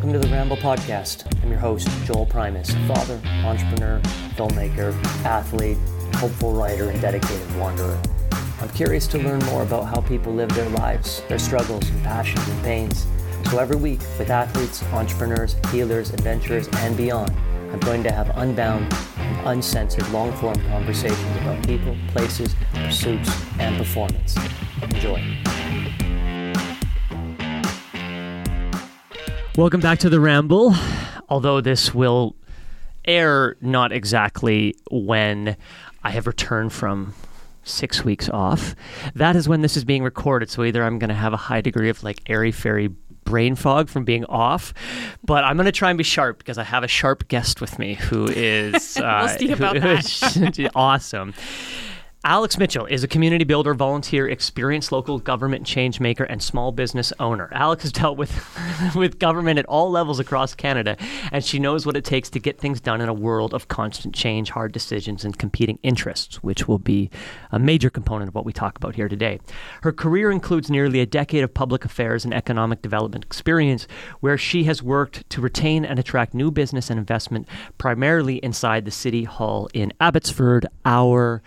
[0.00, 1.30] Welcome to the Ramble Podcast.
[1.42, 4.00] I'm your host, Joel Primus, father, entrepreneur,
[4.34, 4.94] filmmaker,
[5.26, 5.76] athlete,
[6.14, 8.00] hopeful writer, and dedicated wanderer.
[8.62, 12.48] I'm curious to learn more about how people live their lives, their struggles and passions
[12.48, 13.06] and pains.
[13.50, 17.36] So every week, with athletes, entrepreneurs, healers, adventurers, and beyond,
[17.70, 23.76] I'm going to have unbound and uncensored long form conversations about people, places, pursuits, and
[23.76, 24.34] performance.
[24.80, 25.22] Enjoy.
[29.56, 30.74] Welcome back to the Ramble.
[31.28, 32.36] Although this will
[33.04, 35.56] air not exactly when
[36.04, 37.14] I have returned from
[37.64, 38.76] six weeks off,
[39.14, 40.50] that is when this is being recorded.
[40.50, 42.88] So either I'm going to have a high degree of like airy fairy
[43.24, 44.72] brain fog from being off,
[45.24, 47.76] but I'm going to try and be sharp because I have a sharp guest with
[47.78, 50.70] me who is uh, we'll about that.
[50.76, 51.34] awesome.
[52.22, 57.14] Alex Mitchell is a community builder, volunteer, experienced local government change maker, and small business
[57.18, 57.48] owner.
[57.50, 58.30] Alex has dealt with
[58.94, 60.98] with government at all levels across Canada,
[61.32, 64.14] and she knows what it takes to get things done in a world of constant
[64.14, 67.08] change, hard decisions, and competing interests, which will be
[67.52, 69.40] a major component of what we talk about here today.
[69.80, 73.88] Her career includes nearly a decade of public affairs and economic development experience,
[74.20, 77.48] where she has worked to retain and attract new business and investment,
[77.78, 81.42] primarily inside the City Hall in Abbotsford, our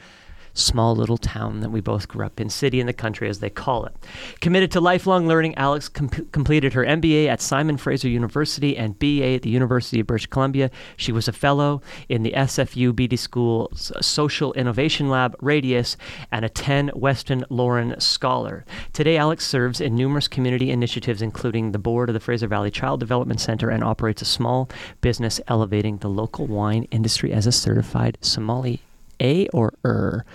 [0.53, 3.49] small little town that we both grew up in, city in the country as they
[3.49, 3.93] call it.
[4.41, 9.35] Committed to lifelong learning, Alex com- completed her MBA at Simon Fraser University and BA
[9.35, 10.69] at the University of British Columbia.
[10.95, 15.97] She was a fellow in the SFU Beedie School's Social Innovation Lab, Radius,
[16.31, 18.65] and a 10 Weston Loran Scholar.
[18.93, 22.99] Today, Alex serves in numerous community initiatives, including the board of the Fraser Valley Child
[22.99, 24.69] Development Center, and operates a small
[25.01, 28.79] business elevating the local wine industry as a certified sommelier.
[29.23, 30.25] A or er?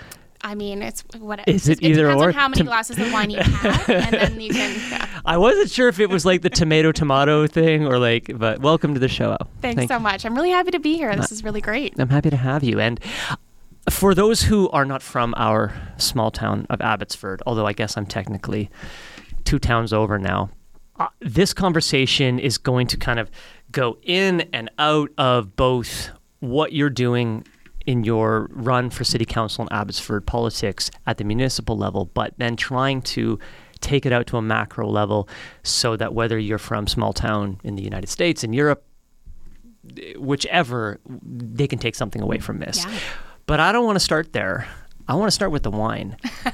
[0.41, 2.29] I mean, it's what is it, it either depends or?
[2.29, 4.69] On how many glasses of wine you have, and then you can.
[4.89, 5.07] Yeah.
[5.25, 8.95] I wasn't sure if it was like the tomato tomato thing or like, but welcome
[8.95, 9.37] to the show.
[9.61, 10.25] Thanks Thank so much.
[10.25, 11.15] I'm really happy to be here.
[11.15, 11.95] This is really great.
[11.99, 12.81] I'm happy to have you.
[12.81, 13.01] And
[13.91, 18.07] for those who are not from our small town of Abbotsford, although I guess I'm
[18.07, 18.71] technically
[19.45, 20.51] two towns over now,
[20.99, 23.31] uh, this conversation is going to kind of
[23.71, 26.11] go in and out of both
[26.41, 27.45] what you're doing
[27.89, 32.55] in your run for city council in Abbotsford politics at the municipal level, but then
[32.55, 33.39] trying to
[33.81, 35.27] take it out to a macro level
[35.63, 38.85] so that whether you're from small town in the United States, in Europe,
[40.19, 42.85] whichever, they can take something away from this.
[42.85, 42.99] Yeah.
[43.47, 44.69] But I don't want to start there.
[45.09, 46.19] I want to start with the wine.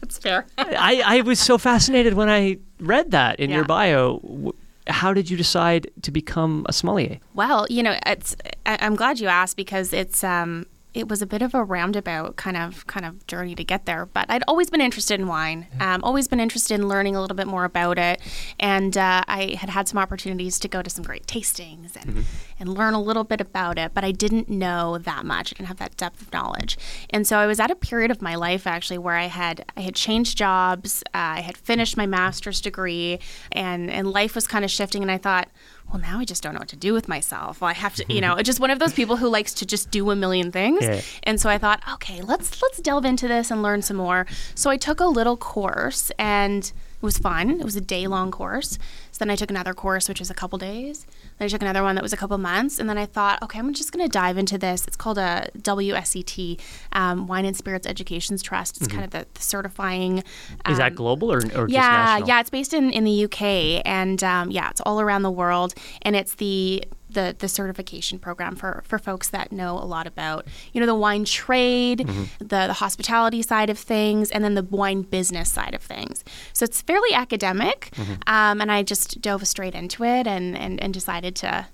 [0.00, 0.46] That's fair.
[0.58, 3.56] I, I was so fascinated when I read that in yeah.
[3.56, 4.54] your bio
[4.88, 7.18] how did you decide to become a sommelier?
[7.34, 11.26] Well, you know, it's I, am glad you asked because it's um it was a
[11.26, 14.06] bit of a roundabout kind of kind of journey to get there.
[14.06, 15.66] But I'd always been interested in wine.
[15.80, 18.20] Um, always been interested in learning a little bit more about it,
[18.58, 22.20] and uh, I had had some opportunities to go to some great tastings and mm-hmm.
[22.60, 23.92] And learn a little bit about it.
[23.94, 25.52] But I didn't know that much.
[25.52, 26.78] I didn't have that depth of knowledge,
[27.10, 29.80] and so I was at a period of my life actually where I had I
[29.82, 31.02] had changed jobs.
[31.14, 33.18] Uh, I had finished my master's degree,
[33.52, 35.02] and and life was kind of shifting.
[35.02, 35.48] And I thought
[35.90, 37.60] well, now I just don't know what to do with myself.
[37.60, 39.90] Well, I have to, you know, just one of those people who likes to just
[39.90, 40.82] do a million things.
[40.82, 41.00] Yeah.
[41.22, 44.26] And so I thought, okay, let's let's delve into this and learn some more.
[44.54, 47.60] So I took a little course and it was fun.
[47.60, 48.78] It was a day long course.
[49.12, 51.06] So then I took another course, which was a couple days.
[51.38, 53.58] Then I took another one that was a couple months, and then I thought, okay,
[53.58, 54.86] I'm just going to dive into this.
[54.86, 56.60] It's called a WSET,
[56.92, 58.76] um, Wine and Spirits Education Trust.
[58.76, 58.98] It's mm-hmm.
[58.98, 60.22] kind of the, the certifying.
[60.64, 62.40] Um, Is that um, global or, or yeah, yeah?
[62.40, 66.14] It's based in in the UK, and um, yeah, it's all around the world, and
[66.14, 66.84] it's the
[67.18, 70.94] the the certification program for for folks that know a lot about you know the
[70.94, 72.24] wine trade, mm-hmm.
[72.38, 76.24] the the hospitality side of things, and then the wine business side of things.
[76.52, 78.12] So it's fairly academic, mm-hmm.
[78.26, 81.66] um, and I just dove straight into it and and, and decided to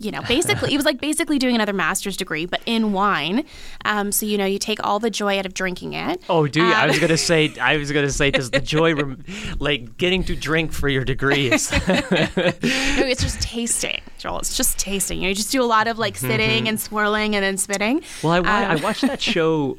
[0.00, 3.44] you know, basically, it was like basically doing another master's degree, but in wine.
[3.84, 6.22] Um, so you know, you take all the joy out of drinking it.
[6.28, 6.66] Oh, do you?
[6.66, 9.22] Um, I was gonna say, I was gonna say, does the joy, rem-
[9.58, 11.70] like getting to drink for your degrees?
[11.88, 14.38] no, it's just tasting, Joel.
[14.38, 15.18] It's just tasting.
[15.18, 16.68] You know, you just do a lot of like sitting mm-hmm.
[16.68, 18.02] and swirling and then spitting.
[18.22, 19.78] Well, I, um, I watched that show.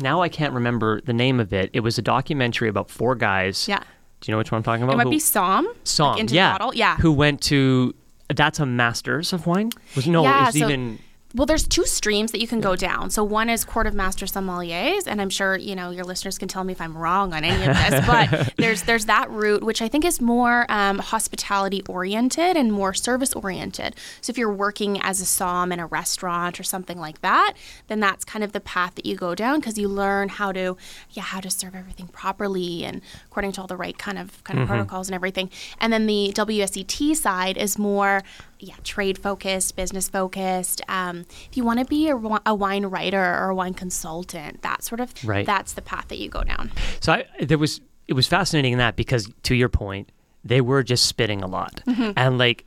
[0.00, 1.68] Now I can't remember the name of it.
[1.74, 3.68] It was a documentary about four guys.
[3.68, 3.82] Yeah.
[4.20, 4.94] Do you know which one I'm talking about?
[4.94, 5.70] It might Who, be Som.
[5.84, 6.70] Somm, like yeah.
[6.72, 6.96] Yeah.
[6.96, 7.94] Who went to
[8.36, 9.70] that's a master's of wine?
[9.96, 10.98] Was no, yeah, it's so even
[11.34, 13.10] well, there's two streams that you can go down.
[13.10, 16.48] So one is Court of Master Sommeliers, and I'm sure you know your listeners can
[16.48, 18.06] tell me if I'm wrong on any of this.
[18.06, 22.94] but there's there's that route, which I think is more um, hospitality oriented and more
[22.94, 23.94] service oriented.
[24.20, 27.54] So if you're working as a som in a restaurant or something like that,
[27.88, 30.76] then that's kind of the path that you go down because you learn how to
[31.10, 34.58] yeah how to serve everything properly and according to all the right kind of kind
[34.58, 34.74] of Mm-hmm.
[34.74, 35.48] protocols and everything.
[35.78, 38.22] And then the WSET side is more
[38.60, 40.82] yeah, trade focused, business focused.
[40.88, 41.20] Um,
[41.50, 42.16] if you want to be a,
[42.46, 45.46] a wine writer or a wine consultant, that sort of Right.
[45.46, 46.70] that's the path that you go down.
[47.00, 50.10] So I, there was it was fascinating in that because to your point,
[50.44, 52.64] they were just spitting a lot, and like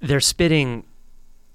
[0.00, 0.84] they're spitting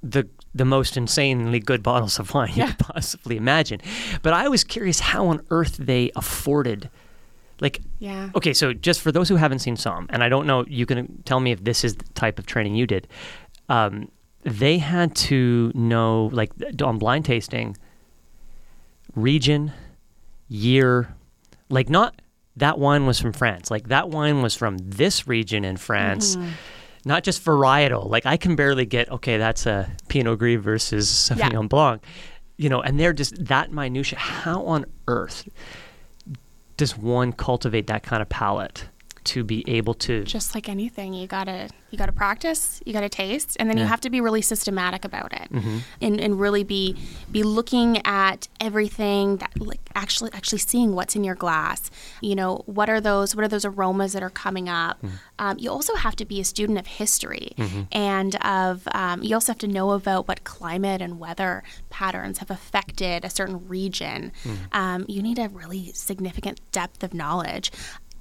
[0.04, 3.80] the the most insanely good bottles of wine you could possibly imagine.
[4.22, 6.90] But I was curious how on earth they afforded,
[7.60, 7.82] like.
[8.00, 8.30] Yeah.
[8.36, 11.22] Okay, so just for those who haven't seen Somm, and I don't know, you can
[11.24, 13.08] tell me if this is the type of training you did.
[13.70, 14.10] Um,
[14.44, 16.52] they had to know, like
[16.82, 17.76] on blind tasting,
[19.16, 19.72] region,
[20.48, 21.14] year,
[21.70, 22.22] like not
[22.56, 26.38] that wine was from France, like that wine was from this region in France.
[27.06, 28.10] Not just varietal.
[28.10, 29.38] Like I can barely get okay.
[29.38, 31.68] That's a Pinot Gris versus Sauvignon Yeah.
[31.68, 32.04] Blanc,
[32.58, 32.82] you know.
[32.82, 34.20] And they're just that minutia.
[34.20, 35.48] How on earth
[36.78, 38.88] does one cultivate that kind of palate
[39.28, 40.24] to be able to?
[40.24, 44.02] Just like anything, you gotta you gotta practice, you gotta taste, and then you have
[44.02, 45.50] to be really systematic about it,
[46.02, 46.96] and and really be
[47.32, 51.90] be looking at everything that like actually actually seeing what's in your glass.
[52.22, 55.04] You know, what are those what are those aromas that are coming up?
[55.40, 57.54] Um, you also have to be a student of history,
[57.92, 62.52] and of um, you also have to know about what climate and weather patterns have
[62.52, 64.32] affected a certain region.
[64.72, 67.72] Um, you need a really significant depth of knowledge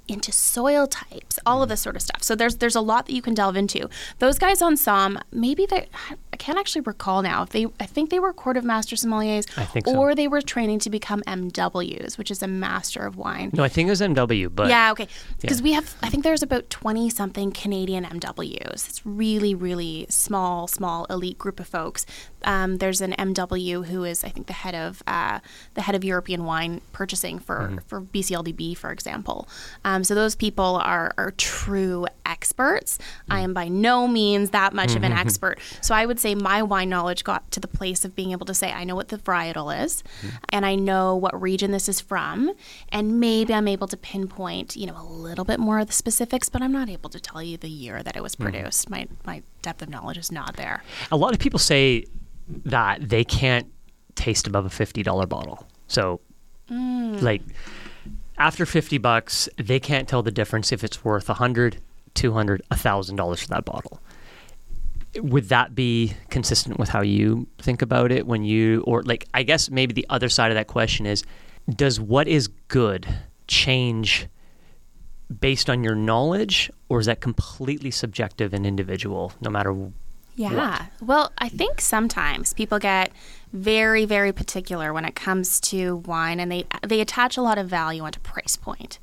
[0.08, 2.22] into soil types, all of this sort of stuff.
[2.22, 3.88] So there's there's a lot that you can delve into.
[4.18, 5.88] Those guys on Somm, maybe they
[6.32, 9.46] I can't actually recall now if they I think they were Court of Master Sommeliers
[9.58, 9.96] I think so.
[9.96, 13.50] or they were training to become MWs, which is a Master of Wine.
[13.52, 15.08] No, I think it was MW, but Yeah, okay.
[15.40, 15.64] Because Yeah.
[15.64, 18.88] we have, I think there's about 20 something Canadian MWs.
[18.88, 22.04] It's really, really small, small elite group of folks.
[22.44, 25.40] Um, there's an MW who is, I think, the head of uh,
[25.74, 27.78] the head of European wine purchasing for Mm-hmm.
[27.86, 29.48] for BCLDB, for example.
[29.84, 32.98] Um, so those people are are true experts.
[33.30, 35.18] I am by no means that much of an Mm-hmm.
[35.20, 35.58] expert.
[35.80, 38.54] So I would say my wine knowledge got to the place of being able to
[38.54, 40.36] say I know what the varietal is, Mm-hmm.
[40.50, 42.52] and I know what region this is from,
[42.90, 46.48] and maybe I'm able to pinpoint, you know, a little bit more of the specifics,
[46.48, 48.42] but I'm not able to tell you the year that it was Mm-hmm.
[48.52, 48.90] produced.
[48.90, 50.82] My my depth of knowledge is not there.
[51.10, 52.04] a lot of people say
[52.64, 53.66] that they can't
[54.14, 55.66] taste above a fifty dollar bottle.
[55.88, 56.20] So,
[56.70, 57.20] mm.
[57.20, 57.42] like
[58.38, 61.78] after fifty bucks, they can't tell the difference if it's worth a hundred,
[62.14, 64.00] two hundred, a thousand dollars for that bottle.
[65.16, 69.42] Would that be consistent with how you think about it when you, or like, I
[69.42, 71.24] guess maybe the other side of that question is,
[71.74, 73.08] does what is good
[73.48, 74.28] change
[75.40, 79.72] based on your knowledge, or is that completely subjective and individual, no matter
[80.52, 80.86] Yeah.
[81.00, 83.10] Well, I think sometimes people get
[83.52, 87.68] very, very particular when it comes to wine, and they they attach a lot of
[87.68, 88.98] value onto price point,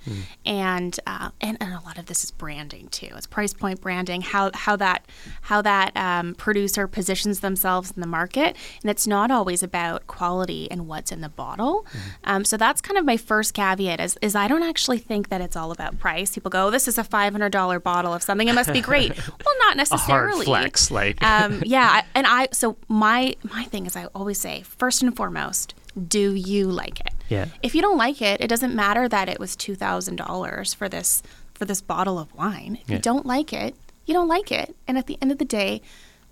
[0.46, 3.10] and, uh, and and a lot of this is branding too.
[3.16, 5.06] It's price point branding, how how that
[5.42, 10.70] how that um, producer positions themselves in the market, and it's not always about quality
[10.70, 11.86] and what's in the bottle.
[12.24, 15.42] Um, so that's kind of my first caveat is is I don't actually think that
[15.42, 16.34] it's all about price.
[16.34, 18.82] People go, oh, this is a five hundred dollar bottle of something, it must be
[18.92, 19.16] great.
[19.18, 20.92] well, not necessarily a hard flex?
[20.92, 25.16] Like, um, yeah, and I so my my thing is I always say first and
[25.16, 25.74] foremost,
[26.08, 27.14] do you like it?
[27.30, 27.46] Yeah.
[27.62, 30.90] If you don't like it, it doesn't matter that it was two thousand dollars for
[30.90, 31.24] this
[31.54, 32.78] for this bottle of wine.
[32.82, 32.96] If Yeah.
[32.96, 33.76] you don't like it,
[34.06, 35.82] you don't like it, and at the end of the day.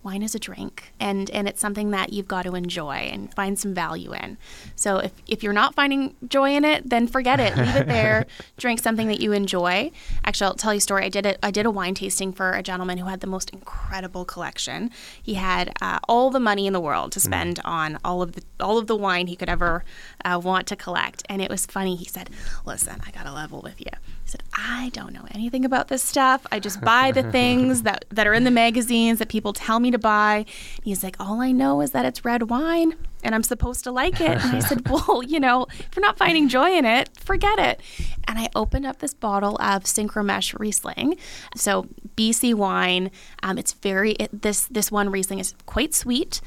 [0.03, 3.59] Wine is a drink, and, and it's something that you've got to enjoy and find
[3.59, 4.37] some value in.
[4.75, 7.55] So if, if you're not finding joy in it, then forget it.
[7.55, 8.25] Leave it there.
[8.57, 9.91] Drink something that you enjoy.
[10.25, 11.05] Actually, I'll tell you a story.
[11.05, 11.37] I did it.
[11.43, 14.89] I did a wine tasting for a gentleman who had the most incredible collection.
[15.21, 18.41] He had uh, all the money in the world to spend on all of the
[18.59, 19.83] all of the wine he could ever
[20.25, 21.23] uh, want to collect.
[21.29, 21.95] And it was funny.
[21.95, 22.31] He said,
[22.65, 23.91] "Listen, I got a level with you."
[24.23, 26.47] He said, "I don't know anything about this stuff.
[26.51, 29.90] I just buy the things that that are in the magazines that people tell me
[29.91, 30.45] to buy."
[30.77, 33.91] And he's like, "All I know is that it's red wine." And I'm supposed to
[33.91, 34.29] like it.
[34.29, 37.79] And I said, Well, you know, if you're not finding joy in it, forget it.
[38.27, 41.17] And I opened up this bottle of Synchromesh Riesling.
[41.55, 43.11] So BC wine.
[43.43, 46.41] Um, it's very it, this this one Riesling is quite sweet,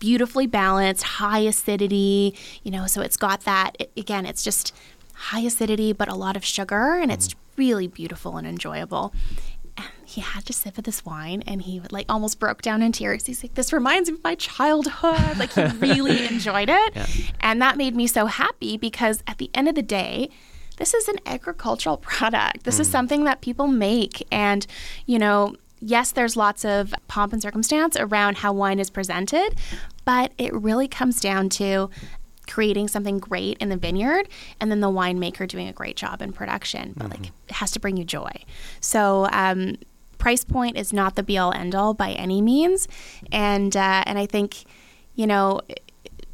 [0.00, 2.36] beautifully balanced, high acidity.
[2.62, 3.76] You know, so it's got that.
[3.78, 4.74] It, again, it's just
[5.14, 9.12] high acidity, but a lot of sugar, and it's really beautiful and enjoyable.
[10.08, 13.26] He had to sip of this wine and he like almost broke down in tears.
[13.26, 15.38] He's like, This reminds me of my childhood.
[15.38, 16.96] Like he really enjoyed it.
[16.96, 17.06] Yeah.
[17.40, 20.30] And that made me so happy because at the end of the day,
[20.78, 22.64] this is an agricultural product.
[22.64, 22.92] This is mm.
[22.92, 24.26] something that people make.
[24.32, 24.66] And,
[25.04, 29.56] you know, yes, there's lots of pomp and circumstance around how wine is presented,
[30.04, 31.90] but it really comes down to
[32.48, 34.28] creating something great in the vineyard
[34.60, 36.94] and then the winemaker doing a great job in production.
[36.96, 38.32] But like it has to bring you joy.
[38.80, 39.76] So, um,
[40.18, 42.88] price point is not the be all end all by any means.
[43.30, 44.64] And, uh, and I think,
[45.14, 45.60] you know,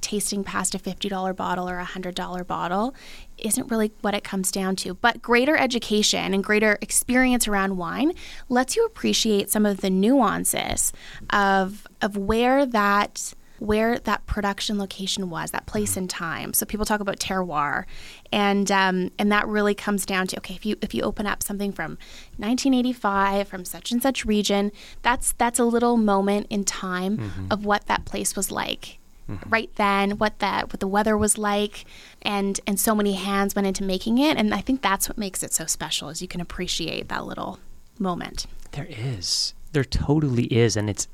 [0.04, 2.94] tasting past a $50 bottle or a $100 bottle
[3.38, 4.94] isn't really what it comes down to.
[4.94, 8.12] But greater education and greater experience around wine
[8.50, 10.92] lets you appreciate some of the nuances
[11.30, 16.00] of of where that where that production location was, that place mm-hmm.
[16.00, 16.54] and time.
[16.54, 17.84] So people talk about terroir,
[18.32, 21.42] and um, and that really comes down to okay, if you if you open up
[21.42, 21.92] something from
[22.36, 27.46] 1985 from such and such region, that's that's a little moment in time mm-hmm.
[27.50, 29.48] of what that place was like mm-hmm.
[29.48, 31.84] right then what that what the weather was like
[32.22, 35.42] and and so many hands went into making it and i think that's what makes
[35.42, 37.58] it so special is you can appreciate that little
[37.98, 39.54] moment There is.
[39.72, 40.76] There totally is.
[40.76, 41.08] And it's,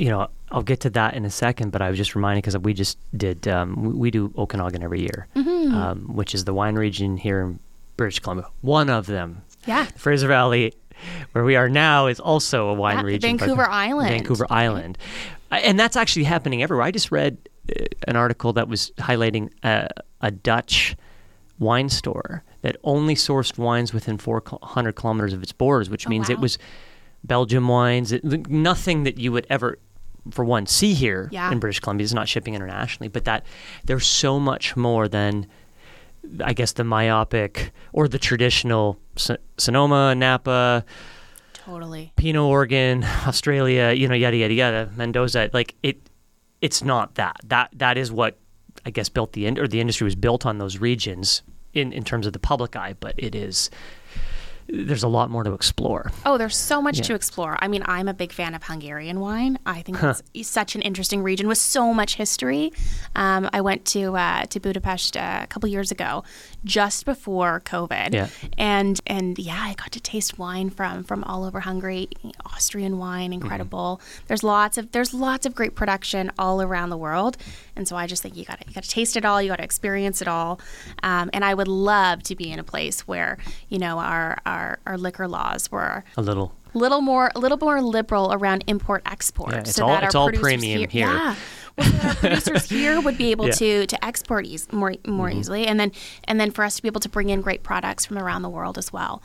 [0.00, 2.56] you know, I'll get to that in a second, but I was just reminded because
[2.56, 7.18] we just did, um, we, do Okanagan every year, um, which is the wine region
[7.18, 7.58] here in
[7.98, 8.48] British Columbia.
[8.62, 9.42] One of them.
[9.66, 10.72] yeah The Fraser Valley,
[11.32, 13.36] where we are now, is also a wine Yeah, region.
[13.36, 14.08] but- Vancouver Island.
[14.08, 14.96] Vancouver Island.
[15.50, 16.86] And that's actually happening everywhere.
[16.86, 17.36] I just read
[17.68, 19.88] uh, an article that was highlighting a,
[20.22, 20.96] a Dutch
[21.58, 26.38] wine store that only sourced wines within 400 kilometers of its borders, which means it
[26.38, 26.42] wow.
[26.42, 26.58] was
[27.24, 29.78] Belgium wines, it, nothing that you would ever,
[30.30, 31.50] for one, see here Yeah.
[31.52, 32.04] in British Columbia.
[32.04, 33.44] It's not shipping internationally, but that
[33.84, 35.46] there's so much more than,
[36.44, 40.84] I guess, the myopic or the traditional Son- Sonoma, Napa,
[41.54, 45.50] totally Pinot Oregon, Australia, you know, yada yada yada, Mendoza.
[45.52, 45.98] Like it,
[46.60, 47.36] it's not that.
[47.44, 48.38] That that is what
[48.86, 52.04] I guess built the in- or the industry was built on those regions in in
[52.04, 52.94] terms of the public eye.
[52.98, 53.70] But it is
[54.72, 56.10] there's a lot more to explore.
[56.24, 57.04] Oh, there's so much Yeah.
[57.04, 57.56] to explore.
[57.60, 59.58] I mean, I'm a big fan of Hungarian wine.
[59.66, 59.98] I think
[60.34, 62.72] it's such an interesting region with so much history.
[63.16, 66.24] Um, I went to uh, to Budapest uh, a couple years ago,
[66.64, 68.28] just before COVID, Yeah.
[68.58, 72.08] and and yeah, I got to taste wine from from all over Hungary.
[72.46, 74.00] Austrian wine, incredible.
[74.26, 77.36] There's lots of there's lots of great production all around the world,
[77.76, 79.40] and so I just think you got to you got to taste it all.
[79.40, 80.60] You got to experience it all.
[81.02, 83.38] Um, and I would love to be in a place where
[83.68, 86.54] you know our our, our liquor laws were A little.
[86.74, 90.14] little more a little more liberal around import export Yeah, it's so all- that it's
[90.14, 91.06] all premium here.
[91.08, 91.34] Yeah.
[91.80, 93.52] Well, so that our producers here would be able Yeah.
[93.52, 95.38] to to export eas- more more Mm-hmm.
[95.40, 95.92] easily and then
[96.24, 98.48] and then for us to be able to bring in great products from around the
[98.50, 99.22] world as well.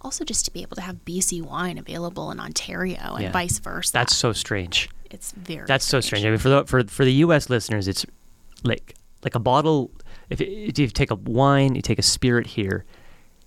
[0.00, 3.32] Also just to be able to have BC wine available in Ontario and Yeah.
[3.32, 3.92] vice versa.
[3.92, 4.88] That's so strange.
[5.10, 6.24] it's very That's so strange.
[6.24, 7.48] I mean, for the for for the U.S.
[7.50, 8.04] listeners, it's
[8.64, 9.90] like like a bottle.
[10.30, 12.84] If, if you take a wine, you take a spirit here.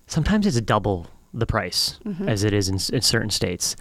[0.08, 3.76] Sometimes it's double the price as it is in, in certain states.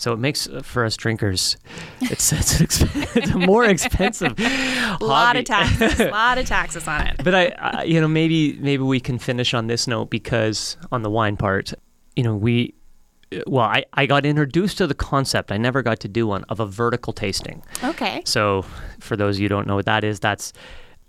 [0.00, 1.58] So it makes uh, for us drinkers,
[2.00, 4.32] it's it's, exp- it's a more expensive.
[4.38, 7.16] a lot of taxes, a lot of taxes on it.
[7.22, 11.02] But I, I, you know, maybe maybe we can finish on this note because on
[11.02, 11.74] the wine part,
[12.16, 12.74] you know, we.
[13.46, 15.52] Well, I, I got introduced to the concept.
[15.52, 17.62] I never got to do one of a vertical tasting.
[17.84, 18.22] Okay.
[18.24, 18.64] So,
[18.98, 20.52] for those of you who don't know what that is, that's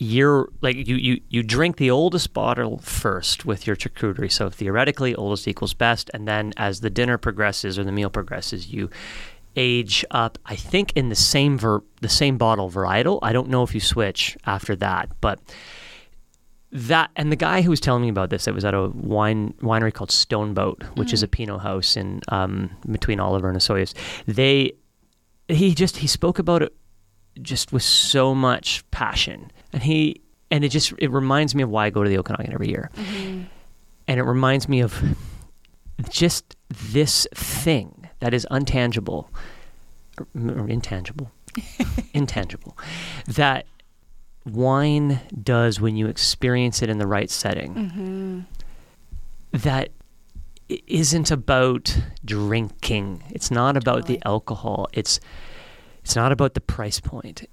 [0.01, 4.31] you're like you you you drink the oldest bottle first with your charcuterie.
[4.31, 8.73] So theoretically, oldest equals best, and then as the dinner progresses or the meal progresses,
[8.73, 8.89] you
[9.55, 10.39] age up.
[10.43, 13.19] I think in the same ver- the same bottle varietal.
[13.21, 15.39] I don't know if you switch after that, but
[16.71, 19.53] that and the guy who was telling me about this, it was at a wine
[19.61, 23.93] winery called Stoneboat, which is a Pinot house in um, between Oliver and Osoyoos.
[24.25, 24.71] They
[25.47, 26.73] he just he spoke about it
[27.39, 31.85] just with so much passion, and he and it just it reminds me of why
[31.85, 33.43] I go to the Okanagan every year, mm-hmm.
[34.07, 35.01] and it reminds me of
[36.09, 39.27] just this thing that is untangible
[40.17, 41.31] or, or intangible,
[42.13, 42.77] intangible
[43.27, 43.65] that
[44.45, 47.75] wine does when you experience it in the right setting.
[47.75, 48.39] Mm-hmm.
[49.53, 49.89] That
[50.69, 53.23] i- isn't about drinking.
[53.29, 54.87] It's not about the alcohol.
[54.93, 55.19] It's
[56.03, 57.47] it's not about the price point.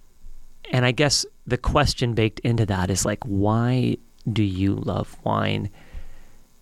[0.72, 3.96] And I guess the question baked into that is like why
[4.30, 5.70] do you love wine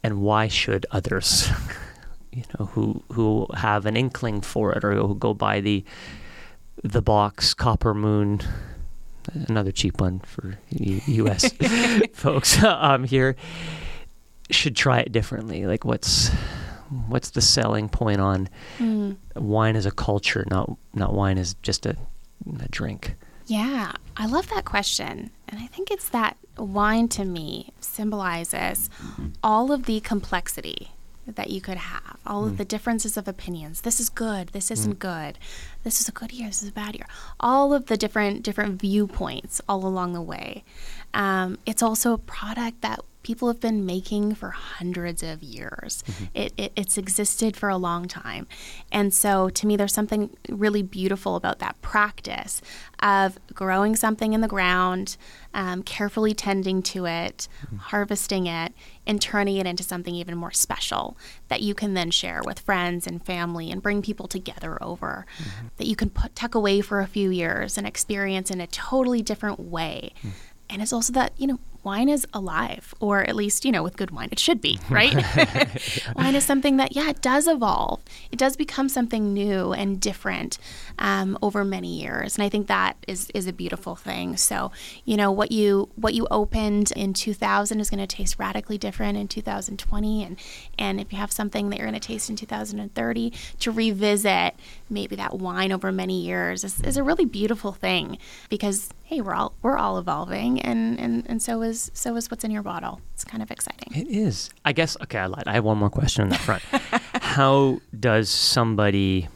[0.03, 1.49] and why should others
[2.33, 5.85] you know who who have an inkling for it or who go by the
[6.85, 8.41] the box copper moon
[9.49, 11.51] another cheap one for US
[12.13, 13.35] folks um here
[14.51, 16.31] should try it differently like what's
[17.09, 18.49] what's the selling point on
[18.79, 19.17] Mm.
[19.35, 21.97] wine as a culture, not not wine as just a,
[22.61, 23.17] a drink?
[23.47, 25.31] Yeah, I love that question.
[25.49, 28.91] And I think it's that wine to me symbolizes
[29.43, 30.91] all of the complexity
[31.27, 33.81] that you could have, all of the differences of opinions.
[33.81, 35.39] This is good, this isn't good.
[35.83, 37.07] This is a good year, this is a bad year.
[37.41, 40.65] All of the different different viewpoints all along the way.
[41.15, 46.05] Um, it's also a product that people have been making for hundreds of years.
[46.07, 46.25] Mm-hmm.
[46.33, 48.47] It, it, it's existed for a long time.
[48.93, 52.63] And so to me, there's something really beautiful about that practice
[53.01, 55.17] of growing something in the ground,
[55.53, 57.79] um, carefully tending to it, mm-hmm.
[57.79, 58.73] harvesting it,
[59.09, 61.17] and turning it into something even more special
[61.49, 65.27] that you can then share with friends and family and bring people together over.
[65.39, 65.67] Mm-hmm.
[65.79, 69.21] That you can put, tuck away for a few years and experience in a totally
[69.21, 70.13] different way.
[70.23, 70.31] Mm.
[70.69, 73.97] And it's also that, you know, wine is alive, or at least, you know, with
[73.97, 75.15] good wine, it should be, right?
[76.17, 78.01] wine is something that, yeah, it does evolve.
[78.33, 80.59] It does become something new and different
[80.99, 82.37] um, over many years.
[82.37, 84.37] And I think that is, is a beautiful thing.
[84.37, 84.73] So,
[85.05, 89.17] you know, what you what you opened in 2000 is going to taste radically different
[89.17, 90.25] in 2020.
[90.25, 90.37] And,
[90.79, 94.57] and if you have something that you're going to taste in 2030, to revisit
[94.91, 99.35] maybe that wine over many years is, is a really beautiful thing because hey, we're
[99.35, 103.01] all we're all evolving, and and and so is so is what's in your bottle.
[103.15, 103.93] It's kind of exciting.
[103.95, 104.51] It is.
[104.65, 104.97] I guess.
[105.03, 105.45] Okay, I lied.
[105.47, 106.63] I have one more question on that front.
[107.23, 109.29] How does somebody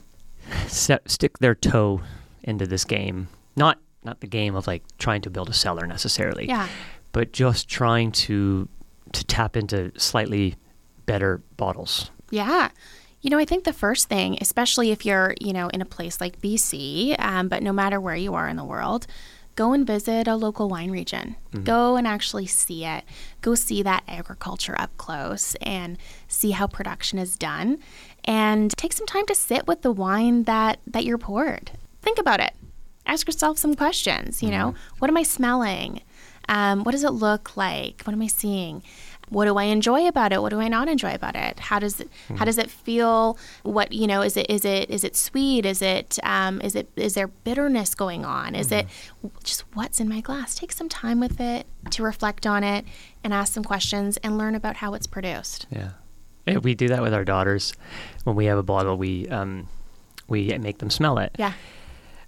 [0.66, 2.00] set, stick their toe
[2.42, 3.28] into this game?
[3.56, 6.68] Not not the game of like trying to build a cellar necessarily, Yeah.
[7.12, 8.68] but just trying to
[9.12, 10.54] to tap into slightly
[11.06, 12.10] better bottles.
[12.30, 12.70] Yeah.
[13.22, 16.20] You know, I think the first thing, especially if you're, you know, in a place
[16.20, 19.06] like BC, um, but no matter where you are in the world,
[19.60, 21.36] go and visit a local wine region.
[21.64, 23.04] Go and actually see it.
[23.42, 25.98] Go see that agriculture up close and
[26.28, 27.78] see how production is done.
[28.24, 31.72] And take some time to sit with the wine that that you're poured.
[32.00, 32.54] Think about it.
[33.04, 34.42] Ask yourself some questions.
[34.42, 36.00] You know, what am I smelling?
[36.48, 38.02] Um, what does it look like?
[38.04, 38.82] What am I seeing?
[39.30, 40.42] What do I enjoy about it?
[40.42, 41.58] What do I not enjoy about it?
[41.58, 43.38] How does it how does it feel?
[43.62, 45.64] What you know is it is it is it sweet?
[45.64, 48.54] Is it um, is it is there bitterness going on?
[48.54, 48.86] Is it
[49.44, 50.54] just what's in my glass?
[50.56, 52.84] Take some time with it to reflect on it
[53.24, 55.66] and ask some questions and learn about how it's produced.
[55.70, 55.90] Yeah.
[56.46, 57.74] Yeah, we do that with our daughters.
[58.24, 59.68] When we have a bottle, we um,
[60.26, 61.32] we make them smell it.
[61.38, 61.52] Yeah,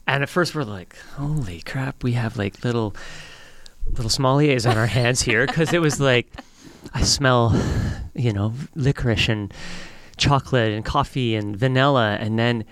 [0.06, 2.94] And at first we're like, holy crap, we have like little
[3.90, 6.28] little sommeliers on our hands here because it was like
[6.94, 7.54] I smell,
[8.14, 9.52] you know, licorice and
[10.16, 12.64] chocolate and coffee and vanilla and then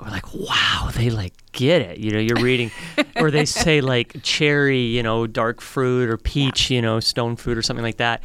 [0.00, 1.98] we're like, wow, they like get it.
[1.98, 2.70] You know, you're reading
[3.16, 7.58] or they say like cherry, you know, dark fruit or peach, you know, stone fruit
[7.58, 8.22] or something like that.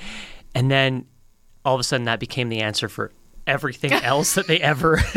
[0.53, 1.05] And then
[1.65, 3.11] all of a sudden that became the answer for
[3.47, 4.99] everything else that they ever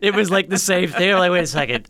[0.00, 1.88] it was like the same thing They're like wait a second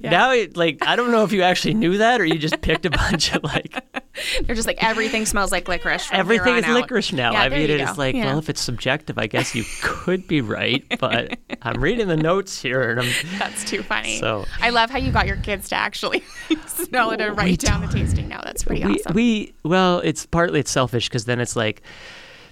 [0.00, 2.86] now it, like i don't know if you actually knew that or you just picked
[2.86, 3.84] a bunch of like
[4.44, 6.08] they're just like everything smells like licorice.
[6.12, 6.74] Everything is out.
[6.74, 7.92] licorice now Yeah, i mean go.
[7.96, 8.26] like Yeah.
[8.26, 12.60] well if it's subjective i guess you could be right but i'm reading the notes
[12.60, 14.18] here and i'm That's too funny.
[14.18, 16.22] So- I love how you got your kids to actually
[16.66, 19.14] smell it and oh, write down the tasting Now That's pretty we, awesome.
[19.14, 21.82] we well it's partly it's selfish because then it's like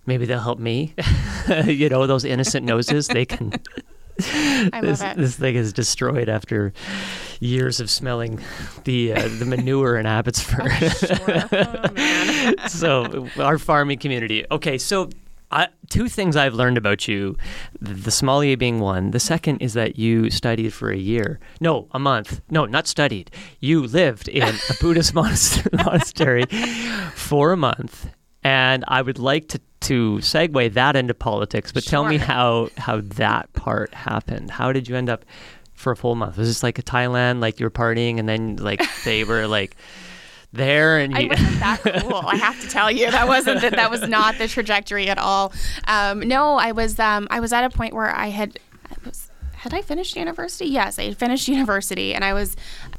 [0.06, 0.94] maybe they'll help me
[1.66, 3.52] you know those innocent noses they can
[4.82, 6.72] this, this thing is destroyed after
[7.40, 8.40] years of smelling
[8.84, 10.72] the uh, the manure in Abbotsford.
[11.52, 12.54] Oh, man.
[12.68, 14.44] so our farming community.
[14.50, 15.08] Okay, so
[15.52, 17.36] I, two things I've learned about you:
[17.80, 19.12] the, the sommelier being one.
[19.12, 21.38] The second is that you studied for a year.
[21.60, 22.40] No, a month.
[22.50, 23.30] No, not studied.
[23.60, 26.44] You lived in a Buddhist monastery
[27.14, 28.10] for a month.
[28.44, 33.00] And I would like to, to segue that into politics, but tell me how how
[33.00, 34.50] that part happened.
[34.50, 35.24] How did you end up
[35.74, 36.36] for a full month?
[36.36, 39.76] Was this like a Thailand, like you were partying, and then like they were like
[40.52, 42.22] there, and I wasn't that cool.
[42.26, 45.52] I have to tell you, that wasn't the, that was not the trajectory at all.
[45.86, 48.58] Um, no, I was um, I was at a point where I had
[48.90, 50.66] I was had I finished university?
[50.66, 52.56] Yes, I had finished university, and I was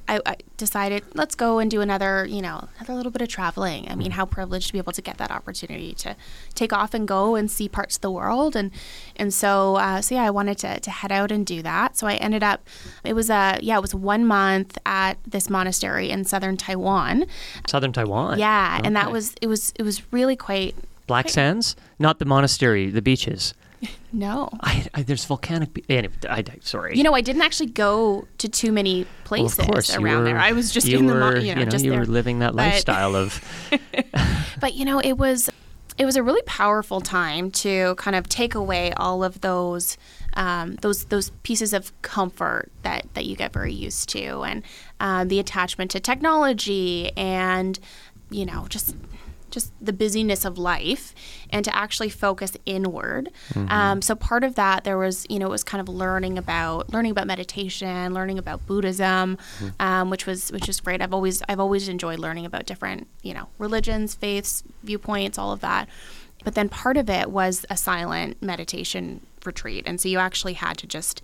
[0.09, 3.87] I, I decided let's go and do another you know another little bit of traveling.
[3.89, 6.15] I mean, how privileged to be able to get that opportunity to
[6.55, 8.71] take off and go and see parts of the world, and
[9.15, 11.95] and so uh, so yeah, I wanted to to head out and do that.
[11.95, 12.67] So I ended up
[13.03, 17.25] it was a yeah it was one month at this monastery in southern Taiwan.
[17.67, 18.39] Southern Taiwan.
[18.39, 22.89] Yeah, and that was it was it was really quite Black Sands, not the monastery,
[22.89, 23.53] the beaches.
[24.13, 24.49] no.
[24.61, 25.73] I, I there's volcanic.
[25.73, 26.97] Be- anyway, I, sorry.
[26.97, 30.23] You know, I didn't actually go to too many Well, places of course, around were,
[30.25, 30.37] there.
[30.37, 31.99] I was just you in were, the mo- you know, just you there.
[32.01, 33.43] were living that But- lifestyle of
[34.59, 35.49] But you know, it was
[35.97, 39.97] it was a really powerful time to kind of take away all of those
[40.35, 44.63] um, those those pieces of comfort that that you get very used to, and
[44.99, 47.79] uh, the attachment to technology, and
[48.29, 48.95] you know just
[49.51, 51.13] just the busyness of life
[51.49, 53.29] and to actually focus inward.
[53.53, 53.71] Mm-hmm.
[53.71, 56.91] Um, so part of that there was you know it was kind of learning about
[56.93, 59.69] learning about meditation, learning about Buddhism, mm-hmm.
[59.79, 61.01] um, which was which is great.
[61.01, 65.61] I've always I've always enjoyed learning about different you know religions, faiths, viewpoints, all of
[65.61, 65.89] that.
[66.43, 70.77] But then part of it was a silent meditation retreat, and so you actually had
[70.77, 71.21] to just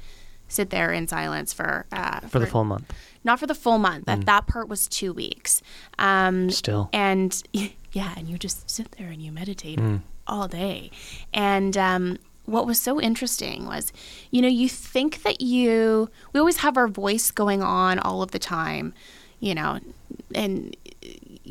[0.48, 2.94] sit there in silence for uh, for, for the full month.
[3.26, 4.06] Not for the full month.
[4.06, 4.26] That mm.
[4.26, 5.62] that part was two weeks.
[6.00, 6.90] Um, Still.
[6.94, 7.44] And
[7.92, 10.02] yeah, and you just sit there and you meditate mm.
[10.28, 10.92] all day.
[11.34, 13.92] And um, what was so interesting was,
[14.32, 18.32] you know, you think that you we always have our voice going on all of
[18.32, 18.94] the time,
[19.40, 19.80] you know,
[20.34, 20.78] and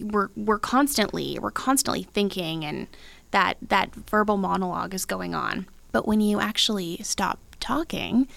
[0.01, 2.87] we're we're constantly we're constantly thinking and
[3.33, 5.67] that that verbal monologue is going on.
[5.93, 8.29] But when you actually stop talking,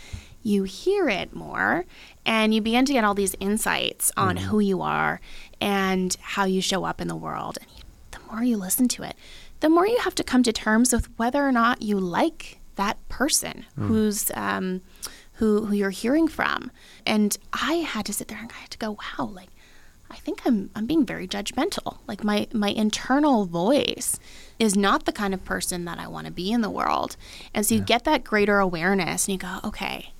[0.43, 1.85] you hear it more
[2.27, 5.19] and you begin to get all these insights on mm who you are
[5.59, 7.57] and how you show up in the world.
[7.59, 9.15] And you, the more you listen to it,
[9.61, 12.97] the more you have to come to terms with whether or not you like that
[13.09, 13.87] person mm.
[13.87, 14.81] who's um,
[15.33, 16.71] who who you're hearing from.
[17.05, 19.49] And I had to sit there and I had to go, wow, like
[20.11, 21.97] I think I'm I'm being very judgmental.
[22.07, 24.19] Like my my internal voice
[24.59, 27.17] is not the kind of person that I want to be in the world.
[27.53, 27.85] And so you yeah.
[27.85, 30.13] get that greater awareness and you go, okay,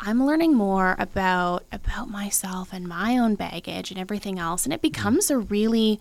[0.00, 4.76] I'm learning more about about myself and my own baggage and everything else and it
[4.76, 4.92] mm-hmm.
[4.92, 6.00] becomes a really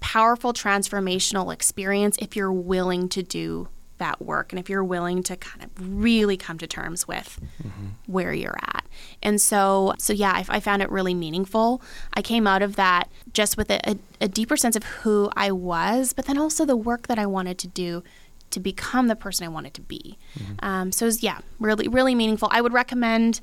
[0.00, 3.68] powerful transformational experience if you're willing to do
[3.98, 5.70] that work and if you're willing to kind of
[6.02, 7.88] really come to terms with mm-hmm.
[8.06, 8.84] where you're at
[9.22, 11.82] and so so yeah I, I, found it really meaningful
[12.14, 15.52] i came out of that just with a, a, a deeper sense of who i
[15.52, 18.02] was but then also the work that i wanted to do
[18.50, 20.18] to become the person I wanted to be.
[20.38, 20.52] Mm-hmm.
[20.60, 22.48] Um, so was, yeah, really, really meaningful.
[22.50, 23.40] I would recommend,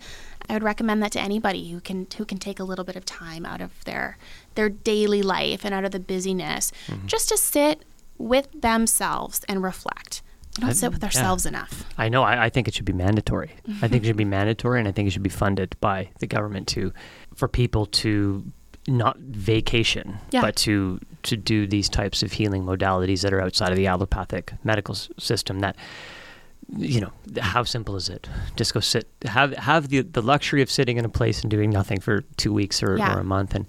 [0.50, 3.06] I would recommend that to anybody who can who can take a little bit of
[3.06, 4.18] time out of their
[4.56, 7.08] their daily life and out of the busyness, mm-hmm.
[7.08, 7.84] just to sit
[8.18, 10.22] with themselves and reflect.
[10.58, 11.50] We don't I, sit with ourselves yeah.
[11.50, 11.86] enough.
[11.98, 12.24] I know.
[12.24, 13.52] I, I, think it should be mandatory.
[13.82, 16.26] I think it should be mandatory, and I think it should be funded by the
[16.26, 16.94] government to,
[17.36, 18.52] for people to
[18.88, 20.42] not vacation, yeah.
[20.42, 24.54] but to to do these types of healing modalities that are outside of the allopathic
[24.64, 25.60] medical system.
[25.60, 25.76] That
[26.76, 28.28] you know, how simple is it?
[28.56, 31.70] Just go sit, have have the the luxury of sitting in a place and doing
[31.70, 33.16] nothing for two weeks or, yeah.
[33.16, 33.56] or a month.
[33.56, 33.66] And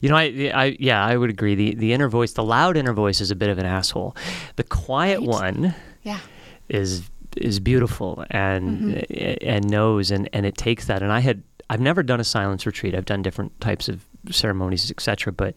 [0.00, 1.54] you know, I, I yeah, I would agree.
[1.54, 4.16] The the inner voice, the loud inner voice, is a bit of an asshole.
[4.56, 5.28] The quiet right.
[5.28, 6.20] one, yeah,
[6.68, 9.48] is is beautiful and mm-hmm.
[9.48, 11.02] and knows and and it takes that.
[11.02, 12.96] And I had I've never done a silence retreat.
[12.96, 15.32] I've done different types of ceremonies, etc.
[15.32, 15.54] But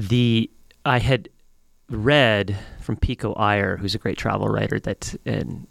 [0.00, 0.50] the
[0.84, 1.28] I had
[1.90, 5.66] read from Pico Iyer, who's a great travel writer, that and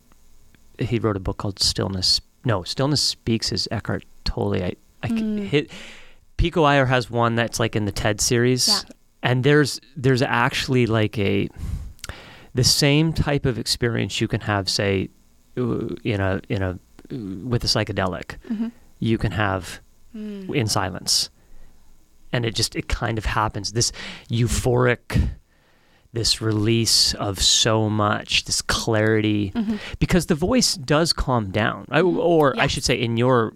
[0.77, 2.21] he wrote a book called Stillness.
[2.45, 4.63] No, Stillness Speaks is Eckhart Tolle.
[4.63, 5.45] I, I mm.
[5.45, 5.71] hit
[6.37, 8.81] Pico Iyer has one that's like in the TED series, yeah.
[9.23, 11.49] and there's there's actually like a
[12.53, 15.09] the same type of experience you can have, say,
[15.55, 18.67] in a in a with a psychedelic, mm-hmm.
[18.99, 19.81] you can have
[20.15, 20.53] mm.
[20.53, 21.29] in silence
[22.31, 23.91] and it just it kind of happens this
[24.29, 25.29] euphoric
[26.11, 29.75] this release of so much this clarity mm-hmm.
[29.99, 32.19] because the voice does calm down I, mm-hmm.
[32.19, 33.55] or i should say in your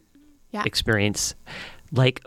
[0.51, 0.63] yeah.
[0.65, 1.35] experience
[1.91, 2.23] like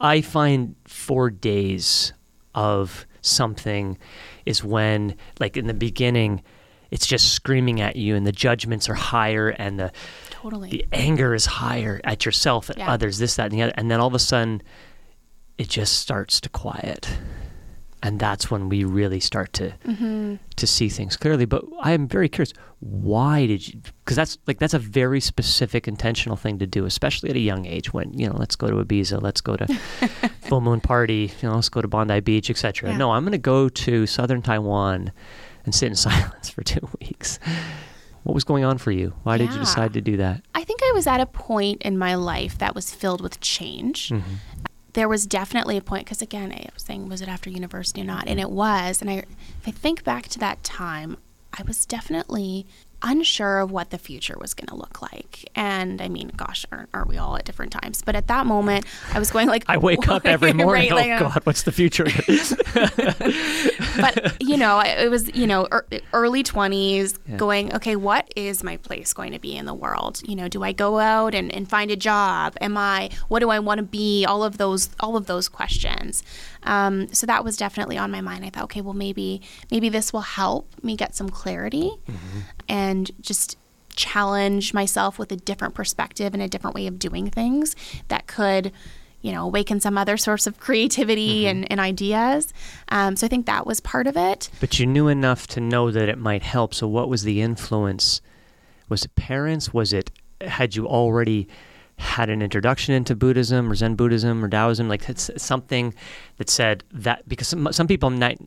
[0.00, 2.12] i find four days
[2.54, 3.98] of something
[4.46, 6.42] is when like in the beginning
[6.90, 9.92] it's just screaming at you and the judgments are higher and the
[10.30, 12.90] totally the anger is higher at yourself at yeah.
[12.90, 14.62] others this that and the other and then all of a sudden
[15.60, 17.18] it just starts to quiet.
[18.02, 20.36] And that's when we really start to mm-hmm.
[20.56, 21.44] to see things clearly.
[21.44, 25.86] But i am very curious why did you because that's like that's a very specific
[25.86, 28.76] intentional thing to do especially at a young age when you know let's go to
[28.82, 29.66] ibiza let's go to
[30.48, 32.96] full moon party you know let's go to bondi beach etc yeah.
[32.96, 35.12] no i'm going to go to southern taiwan
[35.66, 37.38] and sit in silence for two weeks.
[38.22, 39.14] What was going on for you?
[39.22, 39.46] Why yeah.
[39.46, 40.42] did you decide to do that?
[40.54, 44.08] I think i was at a point in my life that was filled with change.
[44.08, 44.34] Mm-hmm
[44.94, 48.04] there was definitely a point because again i was saying was it after university or
[48.04, 48.26] not?
[48.26, 48.50] And mm-hmm.
[48.50, 51.16] it was and i if i think back to that time
[51.52, 52.66] i was definitely
[53.02, 55.48] unsure of what the future was going to look like.
[55.54, 58.02] And I mean, gosh, aren't, aren't we all at different times?
[58.02, 60.92] But at that moment, I was going like, I wake up every morning.
[60.92, 62.04] right, like, oh uh, God, what's the future?
[64.00, 65.68] but you know, it was you know
[66.12, 67.36] early twenties, yeah.
[67.36, 70.20] going okay, what is my place going to be in the world?
[70.26, 72.56] You know, do I go out and, and find a job?
[72.60, 74.24] Am I what do I want to be?
[74.24, 76.22] All of those all of those questions.
[76.62, 78.44] Um, so that was definitely on my mind.
[78.44, 82.40] I thought, okay, well maybe maybe this will help me get some clarity mm-hmm.
[82.68, 83.58] and just
[83.96, 87.76] challenge myself with a different perspective and a different way of doing things
[88.08, 88.72] that could
[89.22, 91.48] you know, awaken some other source of creativity mm-hmm.
[91.48, 92.52] and, and, ideas.
[92.88, 94.48] Um, so I think that was part of it.
[94.60, 96.72] But you knew enough to know that it might help.
[96.72, 98.22] So what was the influence?
[98.88, 99.74] Was it parents?
[99.74, 101.48] Was it, had you already
[102.00, 104.88] had an introduction into Buddhism or Zen Buddhism or Taoism?
[104.88, 105.94] Like it's something
[106.38, 108.40] that said that, because some, some people might,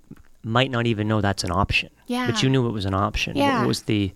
[0.43, 1.89] might not even know that's an option.
[2.07, 2.29] Yeah.
[2.29, 3.37] But you knew it was an option.
[3.37, 3.59] Yeah.
[3.59, 4.13] What was the,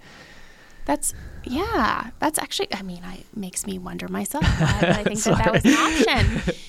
[0.86, 2.12] that's yeah.
[2.20, 2.74] That's actually.
[2.74, 4.46] I mean, it makes me wonder myself.
[4.46, 6.54] I think that that was an option.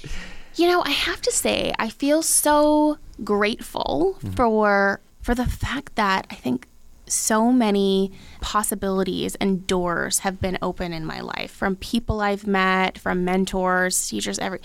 [0.56, 4.32] You know, I have to say, I feel so grateful mm-hmm.
[4.32, 6.66] for for the fact that I think
[7.08, 12.98] so many possibilities and doors have been open in my life from people I've met,
[12.98, 14.60] from mentors, teachers, every.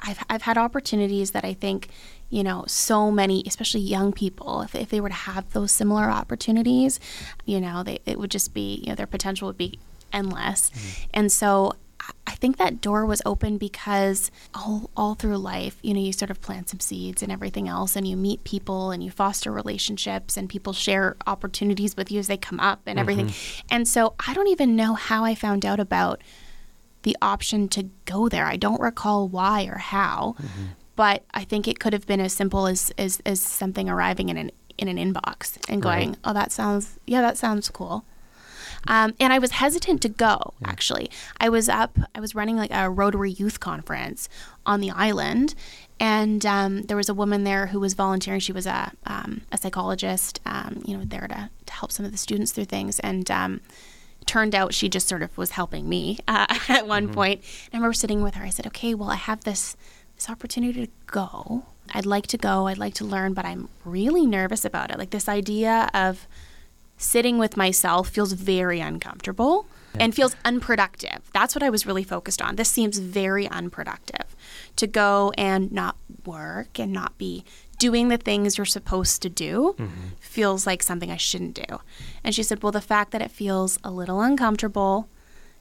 [0.00, 1.88] I've I've had opportunities that I think
[2.30, 6.10] you know, so many, especially young people, if, if they were to have those similar
[6.10, 7.00] opportunities,
[7.46, 9.78] you know, they, it would just be, you know, their potential would be
[10.12, 10.70] endless.
[10.70, 11.10] Mm-hmm.
[11.14, 11.72] And so
[12.26, 16.30] I think that door was open because all, all through life, you know, you sort
[16.30, 20.36] of plant some seeds and everything else, and you meet people and you foster relationships,
[20.36, 23.26] and people share opportunities with you as they come up and everything.
[23.26, 23.66] Mm-hmm.
[23.70, 26.22] And so I don't even know how I found out about
[27.02, 28.46] the option to go there.
[28.46, 30.64] I don't recall why or how, mm-hmm.
[30.98, 34.36] But I think it could have been as simple as as, as something arriving in
[34.36, 36.18] an in an inbox and going, right.
[36.24, 38.04] "Oh, that sounds yeah, that sounds cool."
[38.88, 40.54] Um, and I was hesitant to go.
[40.64, 41.96] Actually, I was up.
[42.14, 44.28] I was running like a Rotary Youth Conference
[44.66, 45.54] on the island,
[46.00, 48.40] and um, there was a woman there who was volunteering.
[48.40, 52.12] She was a um, a psychologist, um, you know, there to, to help some of
[52.12, 52.98] the students through things.
[53.00, 53.60] And um,
[54.26, 57.14] turned out she just sort of was helping me uh, at one mm-hmm.
[57.14, 57.40] point.
[57.66, 58.44] And I remember sitting with her.
[58.44, 59.76] I said, "Okay, well, I have this
[60.16, 61.64] this opportunity to go.
[61.94, 64.98] I'd like to go, I'd like to learn, but I'm really nervous about it.
[64.98, 66.26] Like this idea of
[66.98, 70.04] sitting with myself feels very uncomfortable yeah.
[70.04, 71.30] and feels unproductive.
[71.32, 72.56] That's what I was really focused on.
[72.56, 74.36] This seems very unproductive
[74.76, 77.44] to go and not work and not be
[77.78, 80.08] doing the things you're supposed to do mm-hmm.
[80.20, 81.78] feels like something I shouldn't do.
[82.24, 85.08] And she said, Well, the fact that it feels a little uncomfortable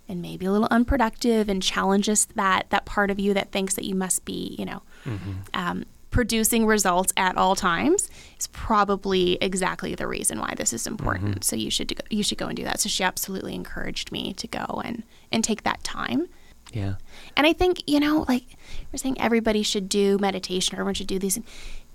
[0.09, 3.85] and maybe a little unproductive and challenges that that part of you that thinks that
[3.85, 5.31] you must be, you know, mm-hmm.
[5.53, 5.85] um,
[6.17, 11.29] producing results at all times is probably exactly the reason why this is important.
[11.29, 11.41] Mm-hmm.
[11.41, 12.79] So you should go, you should go and do that.
[12.79, 16.27] So she absolutely encouraged me to go and and take that time.
[16.73, 16.95] Yeah.
[17.35, 18.45] And I think you know, like
[18.91, 21.39] we're saying, everybody should do meditation or everyone should do these.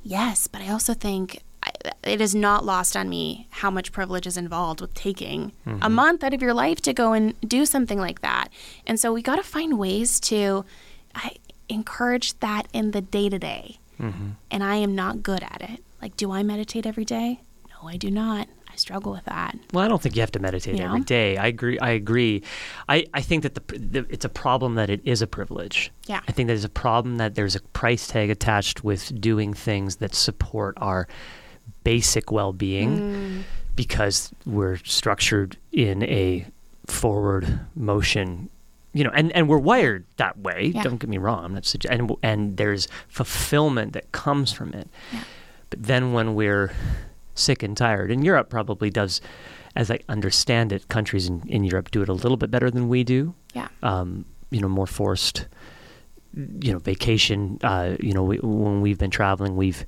[0.04, 1.42] Yes, but I also think
[2.04, 5.82] it is not lost on me how much privilege is involved with taking mm-hmm.
[5.82, 8.50] a month out of your life to go and do something like that.
[8.87, 10.64] And so we got to find ways to
[11.12, 11.32] I
[11.68, 13.78] encourage that in the day to day.
[13.98, 15.83] And I am not good at it.
[16.00, 17.40] Like, do I meditate every day?
[17.68, 18.48] No, I do not.
[18.72, 19.57] I struggle with that.
[19.72, 20.87] Well, I don't think you have to meditate you know?
[20.87, 21.37] every day.
[21.37, 21.78] I agree.
[21.78, 22.42] I agree.
[22.88, 25.92] I, I think that the, the, it's a problem that it is a privilege.
[26.07, 26.20] Yeah.
[26.26, 30.14] I think there's a problem that there's a price tag attached with doing things that
[30.14, 31.07] support our
[31.85, 33.42] basic well being mm.
[33.76, 36.46] because we're structured in a
[36.87, 38.48] forward motion
[38.92, 40.72] you know, and, and we're wired that way.
[40.74, 40.83] Yeah.
[40.83, 41.44] Don't get me wrong.
[41.44, 44.88] I'm not and and there's fulfillment that comes from it.
[45.12, 45.24] Yeah.
[45.70, 46.72] But then when we're
[47.35, 49.20] sick and tired, and Europe probably does,
[49.74, 52.88] as I understand it, countries in, in Europe do it a little bit better than
[52.88, 53.35] we do.
[53.55, 53.68] Yeah.
[53.83, 55.48] Um, you know, more forced.
[56.35, 57.59] You know, vacation.
[57.62, 59.85] Uh, you know, we, when we've been traveling, we've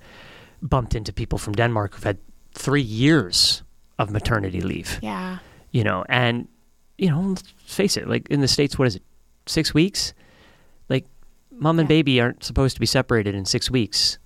[0.60, 2.18] bumped into people from Denmark who've had
[2.52, 3.62] three years
[3.98, 4.98] of maternity leave.
[5.02, 5.38] Yeah.
[5.70, 6.46] You know, and,
[6.98, 7.34] you know,
[7.74, 9.02] face it, like in the States, what is it,
[9.46, 10.14] six weeks?
[10.88, 11.06] Like,
[11.50, 11.96] mom and yeah.
[11.96, 14.18] baby aren't supposed to be separated in six weeks.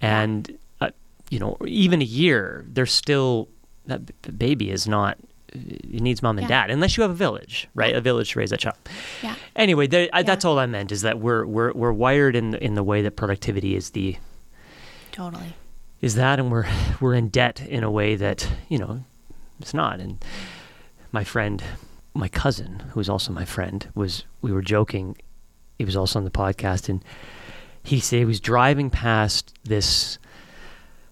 [0.00, 0.90] And, uh,
[1.30, 3.48] you know, even a year, they're still,
[3.86, 5.18] that baby is not
[5.56, 6.62] it needs mom and yeah.
[6.62, 8.76] dad unless you have a village right a village to raise that child
[9.22, 10.08] yeah anyway yeah.
[10.12, 13.02] I, that's all i meant is that we're we're we're wired in in the way
[13.02, 14.16] that productivity is the
[15.12, 15.54] totally
[16.04, 16.66] is that, and we're
[17.00, 19.02] we're in debt in a way that you know
[19.58, 20.00] it's not.
[20.00, 20.22] And
[21.12, 21.64] my friend,
[22.14, 25.16] my cousin, who is also my friend, was we were joking.
[25.78, 27.04] He was also on the podcast, and
[27.82, 30.18] he said he was driving past this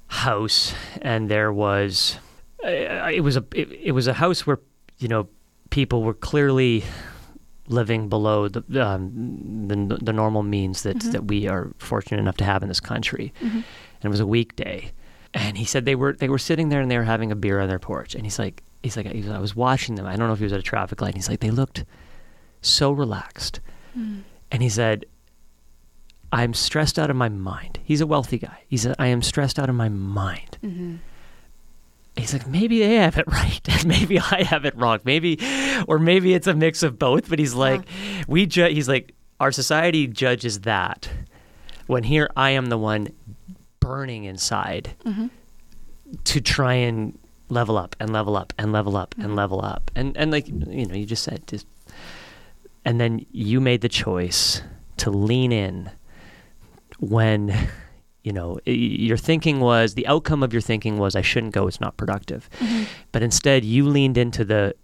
[0.07, 2.19] house, and there was
[2.65, 4.61] uh, it was a it, it was a house where
[4.99, 5.29] you know
[5.71, 6.85] people were clearly
[7.69, 12.45] living below the um, the, the normal means that that we are fortunate enough to
[12.45, 13.33] have in this country.
[13.41, 13.65] And
[14.09, 14.93] it was a weekday,
[15.35, 17.61] and he said they were they were sitting there and they were having a beer
[17.61, 18.15] on their porch.
[18.15, 20.07] And he's like he's like I was watching them.
[20.07, 21.09] I don't know if he was at a traffic light.
[21.09, 21.85] And he's like they looked
[22.61, 23.61] so relaxed,
[23.95, 24.21] hmm.
[24.51, 25.07] and he said.
[26.35, 27.79] I'm stressed out of my mind.
[27.85, 28.63] He's a wealthy guy.
[28.67, 30.97] He said, I am stressed out of my mind mm-hmm.
[32.17, 35.39] he's like maybe they have it right and maybe i have it wrong maybe
[35.87, 37.83] or maybe it's a mix of both but he's like
[38.27, 41.11] we ju- he's like our society judges that
[41.87, 43.09] when here i am the one
[43.81, 45.27] burning inside mm-hmm.
[46.25, 47.19] to try and
[47.49, 49.35] level up and level up and level up and mm-hmm.
[49.35, 49.91] level up.
[49.95, 51.67] And and like you know you just said just
[52.85, 54.63] and then you made the choice
[54.99, 55.91] to lean in
[56.99, 57.69] when
[58.23, 61.81] you know your thinking was the outcome of your thinking was I shouldn't go it's
[61.81, 62.49] not productive.
[62.59, 62.85] Mm-hmm.
[63.13, 64.75] But instead you leaned into the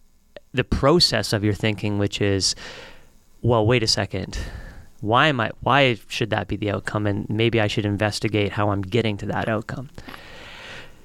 [0.53, 2.55] the process of your thinking which is
[3.43, 4.39] well wait a second.
[5.01, 7.07] Why am I why should that be the outcome?
[7.07, 9.91] And maybe I should investigate how I'm getting to that outcome.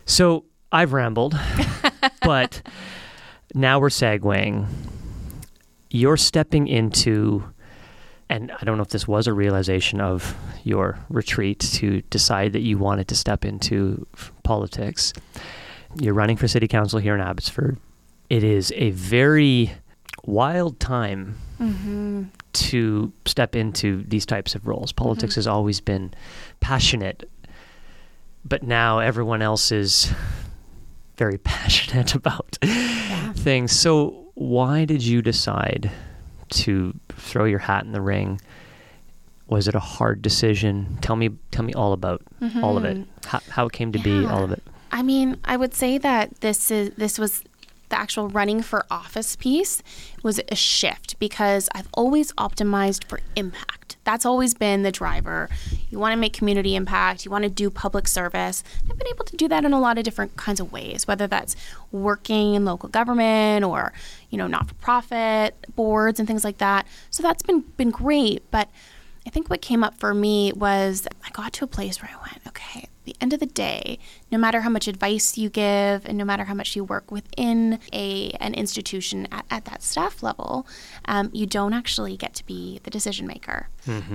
[0.05, 1.39] So I've rambled
[2.21, 2.61] but
[3.53, 4.67] now we're segueing
[5.93, 7.43] you're stepping into
[8.29, 12.61] and I don't know if this was a realization of your retreat to decide that
[12.61, 14.07] you wanted to step into
[14.41, 15.13] politics.
[15.99, 17.77] You're running for city council here in Abbotsford.
[18.31, 19.73] It is a very
[20.25, 22.23] wild time mm-hmm.
[22.53, 24.91] to step into these types of roles.
[24.91, 25.39] Politics mm-hmm.
[25.39, 26.11] has always been
[26.59, 27.29] passionate,
[28.43, 30.11] but now everyone else is
[31.17, 32.57] very passionate about
[33.35, 33.71] things.
[33.71, 35.91] So, why did you decide
[36.49, 38.41] to throw your hat in the ring?
[39.47, 40.97] Was it a hard decision?
[41.01, 42.23] Tell me, tell me all about
[42.61, 42.97] all of it.
[42.97, 43.27] Mm-hmm.
[43.27, 44.63] How, how it came to be, all of it.
[44.91, 47.43] I mean, I would say that this is this was
[47.93, 49.83] the actual running for office piece
[50.23, 53.97] was a shift because I've always optimized for impact.
[54.03, 55.47] That's always been the driver.
[55.91, 58.63] You want to make community impact, you want to do public service.
[58.89, 61.27] I've been able to do that in a lot of different kinds of ways, whether
[61.27, 61.55] that's
[61.91, 63.93] working in local government or,
[64.31, 66.87] you know, not-for-profit boards and things like that.
[67.11, 68.69] So that's been been great, but
[69.27, 72.17] I think what came up for me was I got to a place where I
[72.27, 73.99] went, okay, the end of the day,
[74.31, 77.79] no matter how much advice you give and no matter how much you work within
[77.91, 80.67] a an institution at, at that staff level,
[81.05, 83.69] um, you don't actually get to be the decision maker.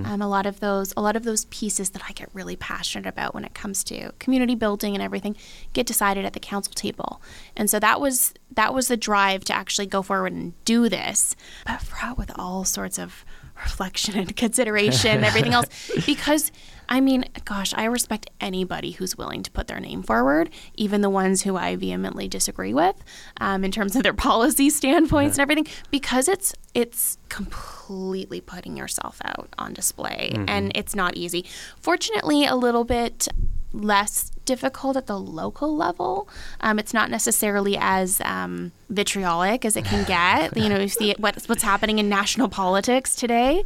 [0.06, 3.06] Um, a lot of those a lot of those pieces that I get really passionate
[3.06, 5.36] about when it comes to community building and everything
[5.72, 7.20] get decided at the council table.
[7.56, 11.36] And so that was that was the drive to actually go forward and do this,
[11.66, 13.24] but fraught with all sorts of
[13.62, 15.66] reflection and consideration and everything else
[16.06, 16.52] because
[16.88, 21.10] I mean, gosh, I respect anybody who's willing to put their name forward, even the
[21.10, 22.96] ones who I vehemently disagree with,
[23.40, 29.20] um, in terms of their policy standpoints and everything, because it's it's completely putting yourself
[29.24, 31.44] out on display, and it's not easy.
[31.80, 33.28] Fortunately, a little bit
[33.72, 36.28] less difficult at the local level.
[36.60, 40.56] Um, it's not necessarily as um, vitriolic as it can get.
[40.56, 43.64] you know, you see it, what's what's happening in national politics today.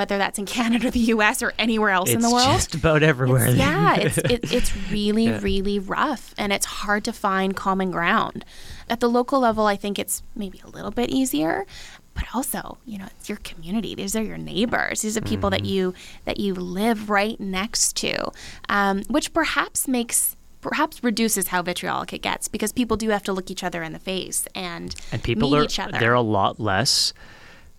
[0.00, 3.48] Whether that's in Canada, the U.S., or anywhere else in the world, just about everywhere.
[3.48, 8.46] it's, yeah, it's it, it's really really rough, and it's hard to find common ground.
[8.88, 11.66] At the local level, I think it's maybe a little bit easier,
[12.14, 13.94] but also, you know, it's your community.
[13.94, 15.02] These are your neighbors.
[15.02, 15.92] These are people that you
[16.24, 18.32] that you live right next to,
[18.70, 23.32] um, which perhaps makes perhaps reduces how vitriolic it gets because people do have to
[23.34, 25.98] look each other in the face and and people meet are each other.
[25.98, 27.12] they're a lot less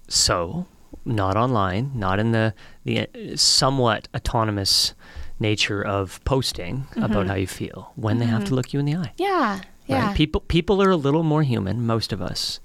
[0.07, 0.65] so
[1.05, 4.93] not online not in the the uh, somewhat autonomous
[5.39, 7.03] nature of posting Mm-hmm.
[7.03, 10.07] about how you feel when they have to look you in the eye yeah, yeah.
[10.07, 12.59] right people people are a little more human most of us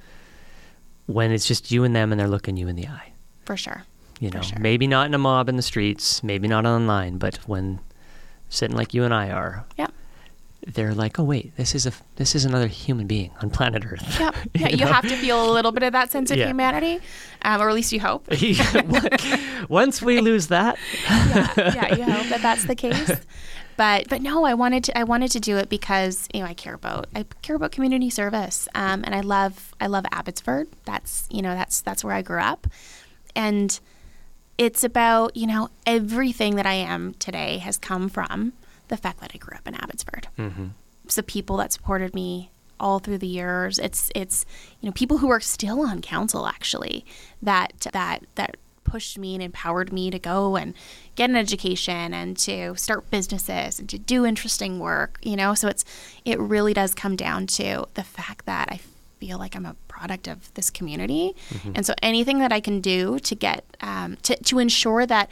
[1.06, 3.12] when it's just you and them and they're looking you in the eye
[3.44, 3.84] for sure.
[4.20, 4.58] you know sure.
[4.58, 7.78] maybe not in a mob in the streets maybe not online but when
[8.48, 9.92] sitting like you and I are Yep.
[10.66, 14.18] They're like oh wait this is a this is another human being on planet earth
[14.18, 14.34] Yep.
[14.54, 14.86] Yeah, you, know?
[14.92, 16.48] have to feel a little bit of that sense of Yeah.
[16.48, 17.00] humanity,
[17.42, 18.26] um, or at least you hope.
[19.68, 20.76] Once we lose that,
[21.08, 23.12] yeah, yeah, you hope that that's the case.
[23.76, 26.54] But but no, I wanted to I wanted to do it because you know I
[26.54, 30.68] care about I care about community service, um, and I love I love Abbotsford.
[30.84, 32.66] That's you know that's that's where I grew up,
[33.34, 33.78] and
[34.58, 38.54] it's about you know everything that I am today has come from
[38.88, 40.28] the fact that I grew up in Abbotsford.
[41.04, 43.78] It's the people that supported me all through the years.
[43.78, 44.44] It's it's
[44.80, 47.04] you know people who are still on council actually
[47.42, 50.72] that that that pushed me and empowered me to go and
[51.16, 55.54] get an education and to start businesses and to do interesting work, you know?
[55.54, 55.84] So it's
[56.24, 58.80] it really does come down to the fact that I
[59.18, 61.34] feel like I'm a product of this community.
[61.74, 65.30] And so anything that I can do to get um, to to ensure that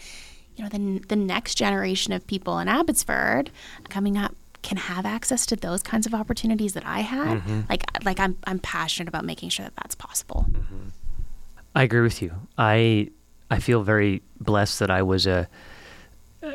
[0.56, 3.50] you know the the next generation of people in Abbotsford
[3.88, 7.38] coming up can have access to those kinds of opportunities that I had.
[7.38, 7.60] Mm-hmm.
[7.68, 10.46] Like like I'm I'm passionate about making sure that that's possible.
[10.50, 10.88] Mm-hmm.
[11.74, 12.32] I agree with you.
[12.56, 13.10] I
[13.50, 15.48] I feel very blessed that I was a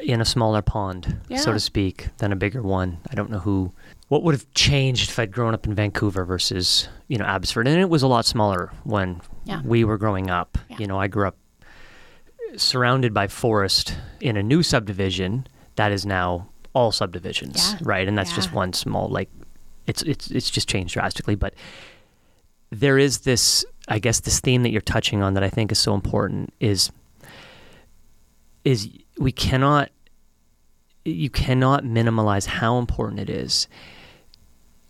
[0.03, 2.99] in a smaller pond, so to speak, than a bigger one.
[3.09, 3.71] I don't know who
[4.07, 7.79] what would have changed if I'd grown up in Vancouver versus you know Abbotsford, and
[7.81, 9.61] it was a lot smaller when Yeah.
[9.63, 10.57] we were growing up.
[10.69, 10.77] Yeah.
[10.79, 11.37] You know, I grew up
[12.61, 17.77] surrounded by forest in a new subdivision that is now all subdivisions, Yeah.
[17.81, 18.07] right?
[18.07, 19.29] And that's just one small like
[19.87, 21.53] it's it's it's just changed drastically, but
[22.69, 25.79] there is this I guess this theme that you're touching on that I think is
[25.79, 26.91] so important is
[28.65, 29.89] is we cannot
[31.05, 33.67] you cannot minimize how important it is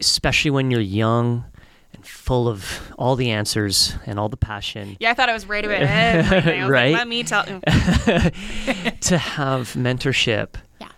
[0.01, 1.45] especially when you're young
[1.93, 5.47] and full of all the answers and all the passion Yeah, I thought I was
[5.47, 6.33] right about everything.
[6.33, 6.93] I was like, Right?
[6.93, 7.43] Let me tell.
[7.45, 10.89] to have mentorship Yeah.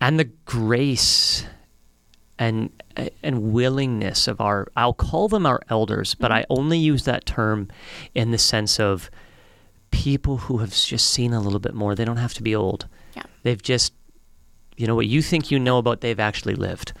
[0.00, 1.46] and the grace
[2.38, 2.70] and
[3.22, 6.38] and willingness of our I'll call them our elders, but mm-hmm.
[6.38, 7.68] I only use that term
[8.14, 9.10] in the sense of
[9.90, 11.94] people who have just seen a little bit more.
[11.94, 12.86] They don't have to be old.
[13.14, 13.22] Yeah.
[13.42, 13.92] They've just
[14.76, 16.92] you know what you think you know about they've actually lived.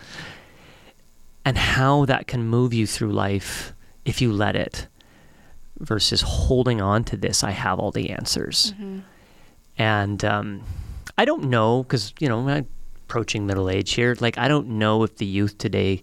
[1.44, 3.74] And how that can move you through life
[4.04, 4.86] if you let it
[5.78, 8.72] versus holding on to this I have all the answers.
[9.76, 10.62] And um,
[11.18, 12.66] I don't know because you know I'm
[13.04, 14.16] approaching middle age here.
[14.20, 16.02] Like I don't know if the youth today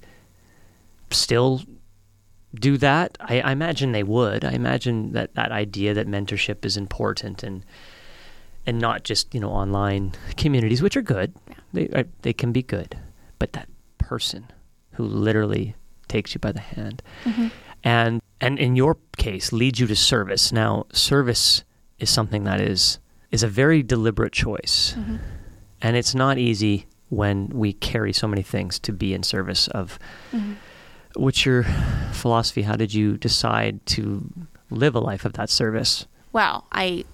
[1.11, 1.61] still
[2.53, 3.17] do that.
[3.21, 4.43] I, I imagine they would.
[4.43, 7.63] I imagine that that idea that mentorship is important and
[8.65, 11.33] and not just you know online communities, which are good.
[11.73, 12.97] They are, they can be good,
[13.37, 14.47] but that person
[14.99, 15.75] who literally
[16.09, 17.47] takes you by the hand mm-hmm.
[17.85, 20.51] and and in your case leads you to service.
[20.51, 21.63] Now service
[21.99, 22.99] is something that is
[23.31, 24.95] is a very deliberate choice.
[24.97, 25.15] Mm-hmm.
[25.81, 29.97] And it's not easy when we carry so many things to be in service of
[30.33, 30.53] mm-hmm.
[31.15, 31.63] what's your
[32.11, 32.63] philosophy?
[32.63, 34.29] How did you decide to
[34.69, 36.05] live a life of that service?
[36.33, 37.05] well, I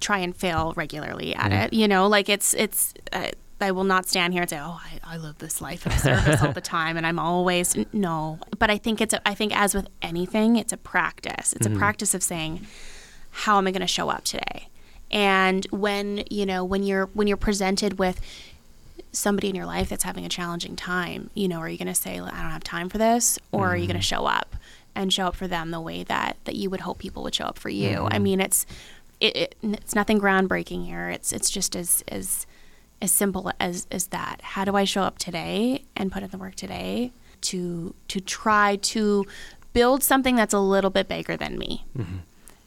[0.00, 1.64] try and fail regularly at Yeah.
[1.64, 1.72] it.
[1.74, 2.94] You know, like it's it's.
[3.12, 5.92] Uh, I will not stand here and say, "Oh, I, I live this life of
[5.94, 8.38] service all the time," and I'm always no.
[8.58, 9.14] But I think it's.
[9.14, 11.52] A, I think as with anything, it's a practice.
[11.52, 11.78] It's a mm-hmm.
[11.78, 12.66] practice of saying,
[13.30, 14.68] "How am I going to show up today?"
[15.10, 18.20] And when you know when you're when you're presented with
[19.10, 21.94] somebody in your life that's having a challenging time, you know, are you going to
[21.94, 24.22] say, "I don't have time for this," or are you going to mm-hmm.
[24.22, 24.54] show up
[24.94, 27.46] and show up for them the way that that you would hope people would show
[27.46, 28.04] up for you?
[28.04, 28.22] I mm-hmm.
[28.22, 28.66] mean, it's
[29.20, 31.08] it, it it's nothing groundbreaking here.
[31.08, 32.46] It's it's just as as
[33.00, 34.40] as simple as as that.
[34.42, 38.76] How do I show up today and put in the work today to to try
[38.76, 39.24] to
[39.72, 41.84] build something that's a little bit bigger than me?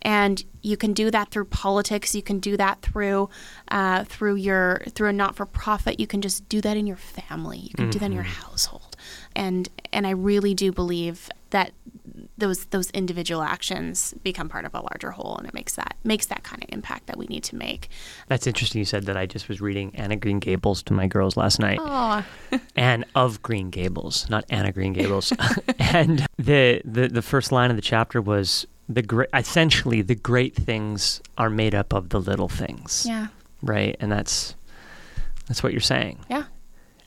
[0.01, 2.15] and you can do that through politics.
[2.15, 3.29] You can do that through
[3.69, 5.99] uh, through your through a not-for-profit.
[5.99, 7.59] You can just do that in your family.
[7.59, 8.95] You can do that in your household.
[9.35, 11.71] And and i really do believe that
[12.37, 16.25] those those individual actions become part of a larger whole and it makes that makes
[16.27, 17.89] that kind of impact that we need to make
[18.27, 19.15] That's interesting you said that.
[19.17, 21.79] I just was reading Anna Green Gables to my girls last night.
[21.81, 22.23] oh
[22.75, 25.31] Anne of Green Gables, not Anna Green Gables.
[25.79, 30.55] and the, the the first line of the chapter was the great essentially the great
[30.55, 33.05] things are made up of the little things.
[33.07, 33.27] yeah
[33.61, 33.95] Right?
[33.99, 34.55] And that's
[35.47, 36.19] that's what you're saying.
[36.29, 36.43] yeah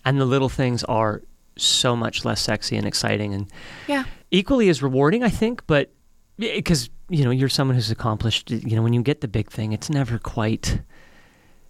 [0.04, 1.22] And the little things are
[1.56, 3.46] so much less sexy and exciting and
[3.86, 5.92] yeah equally as rewarding, I think, but
[6.36, 8.50] because you know you're someone who's accomplished.
[8.50, 10.80] You know, when you get the big thing, it's never quite.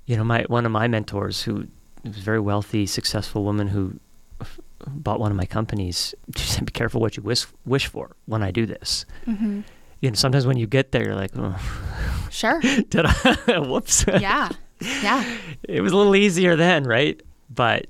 [0.06, 1.66] You know, my one of my mentors, who
[2.04, 3.98] was a very wealthy, successful woman who
[4.40, 6.14] f- bought one of my companies.
[6.36, 9.60] She said, "Be careful what you wish wish for when I do this." hmm
[10.00, 11.58] You know, sometimes when you get there, you're like, oh,
[12.30, 13.58] sure "Did I?
[13.68, 14.48] Whoops!" yeah
[15.02, 15.24] yeah
[15.62, 17.22] it was a little easier then, right?
[17.48, 17.86] But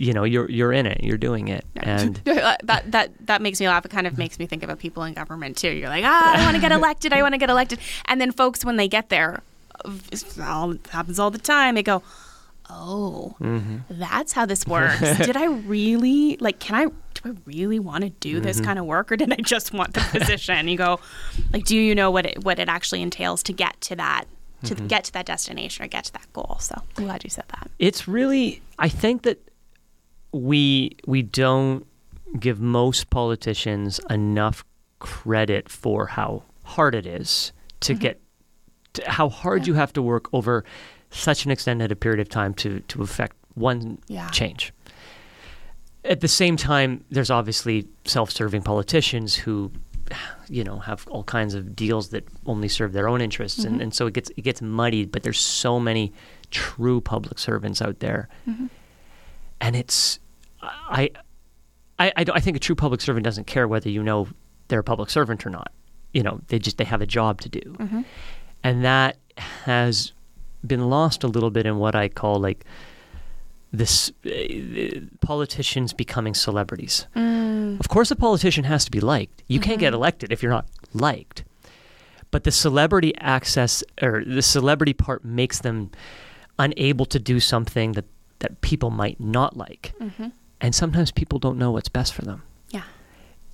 [0.00, 3.60] you know, you're you're in it, you're doing it, and uh, that that that makes
[3.60, 3.84] me laugh.
[3.84, 5.70] It kind of makes me think about people in government too.
[5.70, 7.12] You're like, ah, I want to get elected.
[7.12, 7.78] I want to get elected.
[8.06, 9.42] And then folks, when they get there,
[10.10, 11.74] it all happens all the time.
[11.74, 12.02] They go,
[12.70, 13.78] oh, mm-hmm.
[13.90, 15.18] that's how this works.
[15.18, 16.58] Did I really like?
[16.58, 16.84] Can I?
[16.86, 18.66] Do I really want to do this mm-hmm.
[18.66, 20.66] kind of work, or did I just want the position?
[20.68, 21.00] you go,
[21.52, 24.24] like, do you know what it what it actually entails to get to that?
[24.64, 24.88] To mm-hmm.
[24.88, 26.58] get to that destination or get to that goal.
[26.60, 27.70] So I'm glad you said that.
[27.78, 29.49] it's really I think that
[30.32, 31.86] we we don't
[32.38, 34.64] give most politicians enough
[34.98, 38.02] credit for how hard it is to mm-hmm.
[38.02, 38.20] get
[38.92, 40.64] to how hard you have to work over
[41.10, 44.28] such an extended period of time to to affect one Yeah.
[44.30, 44.72] change.
[46.04, 49.70] At the same time, there's obviously self-serving politicians who,
[50.48, 53.82] you know, have all kinds of deals that only serve their own interests, and, mm-hmm.
[53.82, 55.12] and so it gets it gets muddied.
[55.12, 56.12] But there's so many
[56.50, 58.66] true public servants out there, mm-hmm.
[59.60, 60.18] And it's
[60.62, 61.10] I.
[61.98, 64.26] I, I, I think a true public servant doesn't care whether you know
[64.68, 65.70] they're a public servant or not.
[66.14, 68.00] You know, they just they have a job to do, mm-hmm.
[68.64, 70.12] and that has
[70.66, 72.64] been lost a little bit in what I call like
[73.72, 77.06] this uh, politicians becoming celebrities.
[77.14, 77.78] Mm.
[77.78, 79.42] Of course, a politician has to be liked.
[79.46, 79.96] You can't get mm-hmm.
[79.96, 81.44] elected if you're not liked.
[82.30, 85.90] But the celebrity access or the celebrity part makes them
[86.58, 88.04] unable to do something that,
[88.40, 89.94] that people might not like.
[90.00, 90.28] Mm-hmm.
[90.60, 92.42] And sometimes people don't know what's best for them.
[92.68, 92.82] Yeah.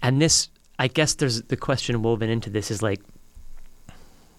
[0.02, 3.00] And this, I guess, there's the question woven into this is like,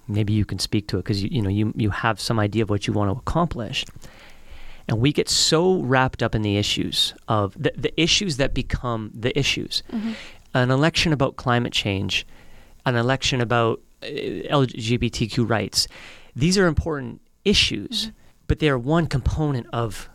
[0.07, 2.63] maybe you can speak to it because you, you know you you have some idea
[2.63, 3.85] of what you want to accomplish,
[4.87, 9.11] and we get so wrapped up in the issues of the the issues that become
[9.13, 9.83] the issues.
[9.91, 10.13] Mm-hmm.
[10.53, 12.25] An election about climate change,
[12.85, 15.87] an election about uh, LGBTQ rights.
[16.35, 18.15] These are important issues, mm-hmm.
[18.47, 20.09] but they are one component of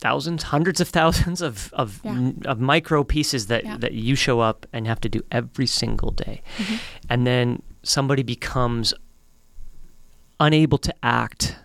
[0.00, 2.30] thousands, hundreds of thousands of of, Yeah.
[2.46, 3.76] of micro pieces that Yeah.
[3.78, 6.76] that you show up and have to do every single day, mm-hmm.
[7.08, 8.94] and then somebody becomes
[10.38, 11.56] unable to act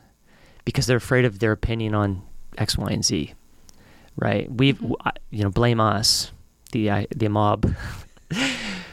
[0.65, 2.21] because they're afraid of their opinion on
[2.57, 3.33] X, Y, and Z.
[4.17, 4.51] Right?
[4.51, 6.31] We've w- I- you know blame us,
[6.71, 7.73] the I the mob.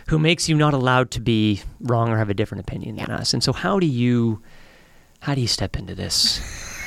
[0.08, 3.32] Who makes you not allowed to be wrong or have a different opinion than us?
[3.32, 4.42] And so, how do you,
[5.20, 6.38] how do you step into this?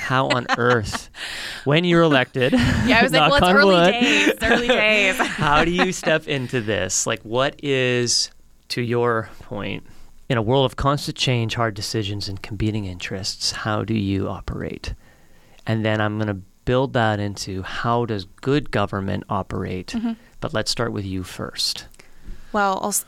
[0.05, 1.09] How on earth,
[1.63, 2.53] when you're elected?
[2.85, 4.27] Yeah, I was like, knock well, it's early wood, days.
[4.27, 5.17] It's early days.
[5.19, 7.07] how do you step into this?
[7.07, 8.29] Like, what is,
[8.69, 9.83] to your point,
[10.29, 14.93] in a world of constant change, hard decisions, and competing interests, how do you operate?
[15.65, 19.87] And then I'm going to build that into how does good government operate?
[19.87, 20.13] Mm-hmm.
[20.39, 21.87] But let's start with you first.
[22.51, 23.05] Well, I'll, s-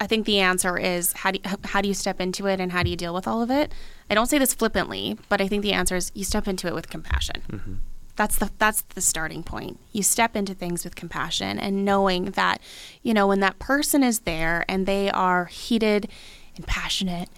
[0.00, 2.72] I think the answer is how do you, how do you step into it and
[2.72, 3.72] how do you deal with all of it?
[4.10, 6.74] I don't say this flippantly, but I think the answer is you step into it
[6.74, 7.42] with compassion.
[7.50, 7.74] Mm-hmm.
[8.16, 9.78] That's the that's the starting point.
[9.92, 12.60] You step into things with compassion and knowing that,
[13.02, 16.08] you know, when that person is there and they are heated
[16.56, 17.28] and passionate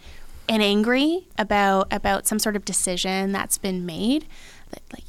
[0.49, 4.26] and angry about about some sort of decision that's been made,
[4.70, 5.05] that, like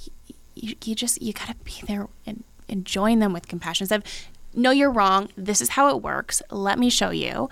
[0.56, 3.88] you, you just you gotta be there and, and join them with compassion.
[3.90, 4.04] Of,
[4.54, 5.30] no, you're wrong.
[5.36, 6.42] This is how it works.
[6.50, 7.50] Let me show you.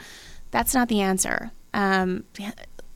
[0.51, 1.51] That's not the answer.
[1.73, 2.25] Um,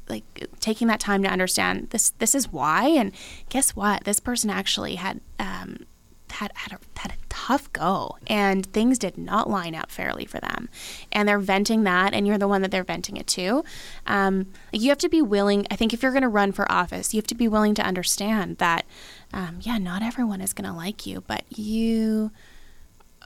[0.10, 2.12] like taking that time to understand this.
[2.12, 2.88] This is why.
[2.88, 3.12] And
[3.50, 4.04] guess what?
[4.04, 5.86] This person actually had um,
[6.32, 10.40] had had a, had a tough go, and things did not line up fairly for
[10.40, 10.70] them.
[11.12, 13.64] And they're venting that, and you're the one that they're venting it to.
[14.08, 15.66] Um, you have to be willing.
[15.72, 17.84] I think if you're going to run for office, you have to be willing to
[17.84, 18.86] understand that.
[19.32, 22.32] Um, yeah, not everyone is going to like you, but you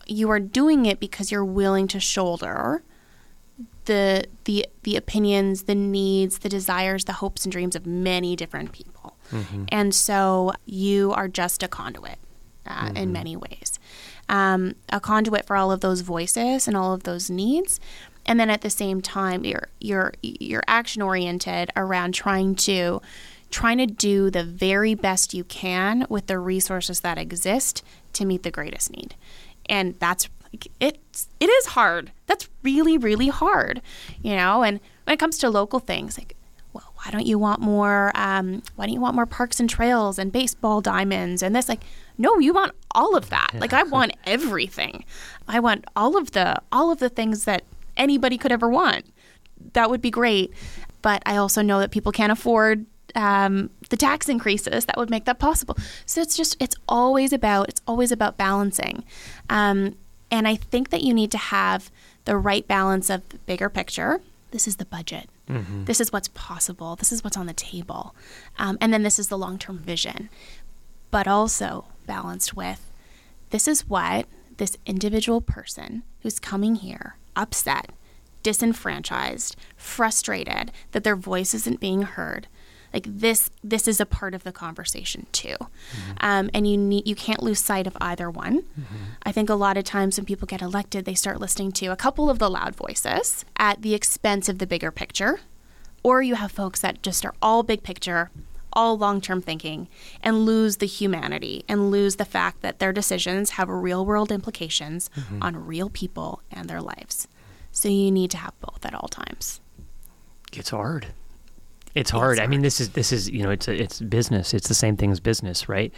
[0.07, 2.83] you are doing it because you're willing to shoulder
[3.85, 8.71] the the the opinions, the needs, the desires, the hopes and dreams of many different
[8.71, 9.15] people.
[9.69, 12.17] And so you are just a conduit
[12.65, 13.79] uh, in many ways.
[14.29, 17.79] Um, a conduit for all of those voices and all of those needs.
[18.25, 23.01] And then at the same time, you're you're you're action oriented around trying to
[23.49, 27.83] trying to do the very best you can with the resources that exist
[28.13, 29.15] to meet the greatest need.
[29.69, 32.11] And that's like, it's it is hard.
[32.25, 33.81] That's really really hard,
[34.21, 34.63] you know.
[34.63, 36.35] And when it comes to local things, like
[36.73, 38.11] well, why don't you want more?
[38.13, 41.67] Um, why don't you want more parks and trails and baseball diamonds and this?
[41.67, 41.83] Like,
[42.19, 43.49] no, you want all of that.
[43.55, 45.03] Like, I want everything.
[45.47, 47.63] I want all of the all of the things that
[47.95, 49.05] anybody could ever want.
[49.73, 50.53] That would be great.
[51.01, 52.85] But I also know that people can't afford
[53.15, 55.77] um, the tax increases that would make that possible.
[56.05, 59.03] So it's just it's always about it's always about balancing.
[59.49, 59.95] Um,
[60.29, 61.89] and I think that you need to have
[62.25, 64.21] the right balance of the bigger picture.
[64.51, 65.29] This is the budget.
[65.85, 66.97] This is what's possible.
[66.97, 68.13] This is what's on the table.
[68.59, 70.29] Um, and then this is the long term vision.
[71.09, 72.91] But also balanced with
[73.51, 74.25] this is what
[74.57, 77.91] this individual person who's coming here upset,
[78.43, 82.47] disenfranchised, frustrated that their voice isn't being heard.
[82.93, 85.55] Like this, this is a part of the conversation too,
[86.21, 88.63] um, and you need you can't lose sight of either one.
[89.23, 91.95] I think a lot of times when people get elected, they start listening to a
[91.95, 95.41] couple of the loud voices at the expense of the bigger picture,
[96.01, 98.31] or you have folks that just are all big picture,
[98.73, 99.87] all long term thinking,
[100.23, 105.09] and lose the humanity and lose the fact that their decisions have real world implications
[105.41, 107.27] on real people and their lives.
[107.71, 109.59] So you need to have both at all times.
[110.53, 111.07] It's hard.
[111.95, 112.39] It's hard.
[112.39, 114.53] I mean, this is this is you know, it's a, it's business.
[114.53, 115.93] It's the same thing as business, right?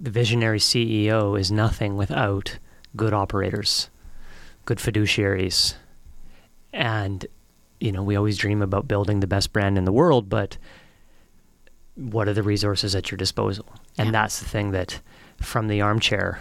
[0.00, 2.58] The visionary CEO is nothing without
[2.96, 3.90] good operators,
[4.64, 5.74] good fiduciaries,
[6.72, 7.26] and
[7.80, 10.58] you know, we always dream about building the best brand in the world, but
[11.94, 13.66] what are the resources at your disposal?
[13.96, 14.12] And Yeah.
[14.12, 15.00] that's the thing that,
[15.40, 16.40] from the armchair,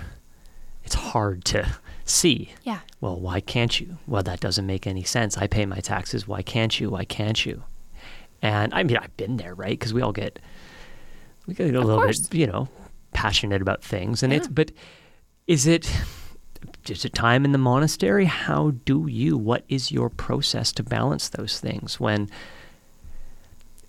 [0.84, 2.54] it's hard to see.
[2.64, 2.80] Yeah.
[3.02, 3.98] Well, why can't you?
[4.08, 5.38] Well, that doesn't make any sense.
[5.38, 6.28] I pay my taxes.
[6.28, 6.90] Why can't you?
[6.92, 7.64] Why can't you?
[8.42, 9.72] And I mean, I've been there, right?
[9.78, 10.40] Because we all get
[11.48, 12.28] we get a little course.
[12.28, 12.68] bit, you know,
[13.14, 14.72] passionate about things, and it's but
[15.48, 15.90] is it
[16.84, 18.26] just a time in the monastery?
[18.26, 19.38] How do you?
[19.38, 22.30] What is your process to balance those things when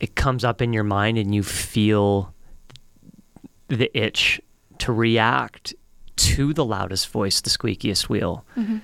[0.00, 2.32] it comes up in your mind and you feel
[3.68, 4.40] the itch
[4.78, 5.74] to react
[6.16, 8.78] to the loudest voice, the squeakiest wheel, Mm-hmm.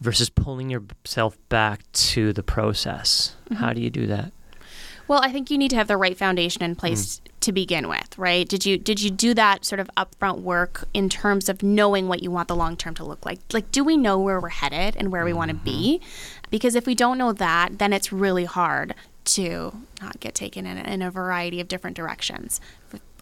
[0.00, 3.36] versus pulling yourself back to the process?
[3.44, 3.54] Mm-hmm.
[3.54, 4.32] How do you do that?
[5.08, 7.30] Well, I think you need to have the right foundation in place mm.
[7.40, 8.48] to begin with, right?
[8.48, 12.22] Did you did you do that sort of upfront work in terms of knowing what
[12.22, 13.38] you want the long term to look like?
[13.52, 15.64] Like, do we know where we're headed and where we want to mm-hmm.
[15.64, 16.00] be?
[16.50, 18.94] Because if we don't know that, then it's really hard
[19.26, 22.60] to not get taken in, in a variety of different directions.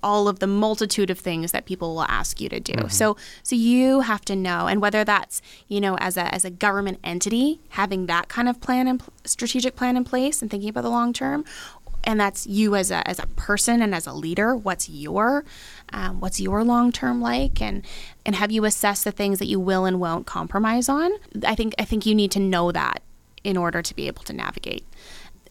[0.05, 2.75] All of the multitude of things that people will ask you to do.
[2.89, 6.51] So so you have to know and whether that's, you know, as a as a
[6.51, 10.83] government entity having that kind of plan and strategic plan in place and thinking about
[10.83, 11.45] the long term
[12.05, 15.45] and that's you as a as a person and as a leader what's your
[15.93, 17.85] um, what's your long term like and
[18.25, 21.11] and have you assessed the things that you will and won't compromise on?
[21.45, 23.03] I think i think you need to know that
[23.43, 24.87] in order to be able to navigate.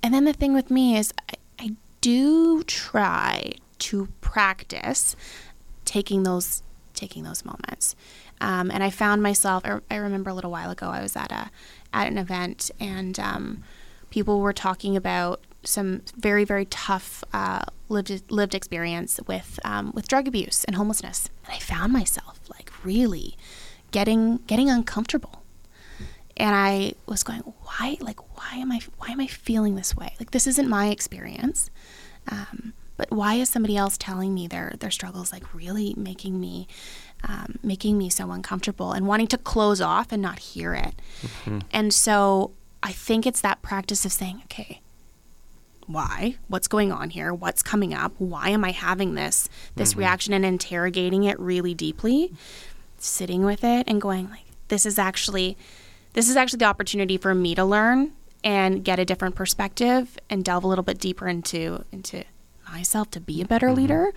[0.01, 1.69] And then the thing with me is i, I
[2.01, 5.15] do try to practice
[5.83, 6.63] taking those
[6.93, 7.95] taking those moments
[8.39, 11.31] um, and i found myself I, I remember a little while ago i was at
[11.31, 11.49] a
[11.91, 13.63] at an event and um,
[14.09, 20.07] people were talking about some very very tough uh, lived lived experience with um, with
[20.07, 23.35] drug abuse and homelessness and i found myself like really
[23.91, 25.43] getting getting uncomfortable
[26.35, 27.97] and I was going, why?
[27.99, 28.79] Like, why am I?
[28.97, 30.15] Why am I feeling this way?
[30.19, 31.69] Like, this isn't my experience.
[32.27, 35.31] Um, but why is somebody else telling me their their struggles?
[35.31, 36.67] Like, really making me,
[37.23, 40.93] um, making me so uncomfortable and wanting to close off and not hear it.
[41.71, 44.81] And so I think it's that practice of saying, okay,
[45.87, 46.35] why?
[46.47, 47.33] What's going on here?
[47.33, 48.13] What's coming up?
[48.17, 52.33] Why am I having this this reaction and interrogating it really deeply?
[52.97, 55.57] Sitting with it and going like, this is actually
[56.13, 58.13] this is actually the opportunity for me to learn
[58.43, 62.23] and get a different perspective and delve a little bit deeper into into
[62.73, 63.77] myself to be a better mm-hmm.
[63.77, 64.13] leader.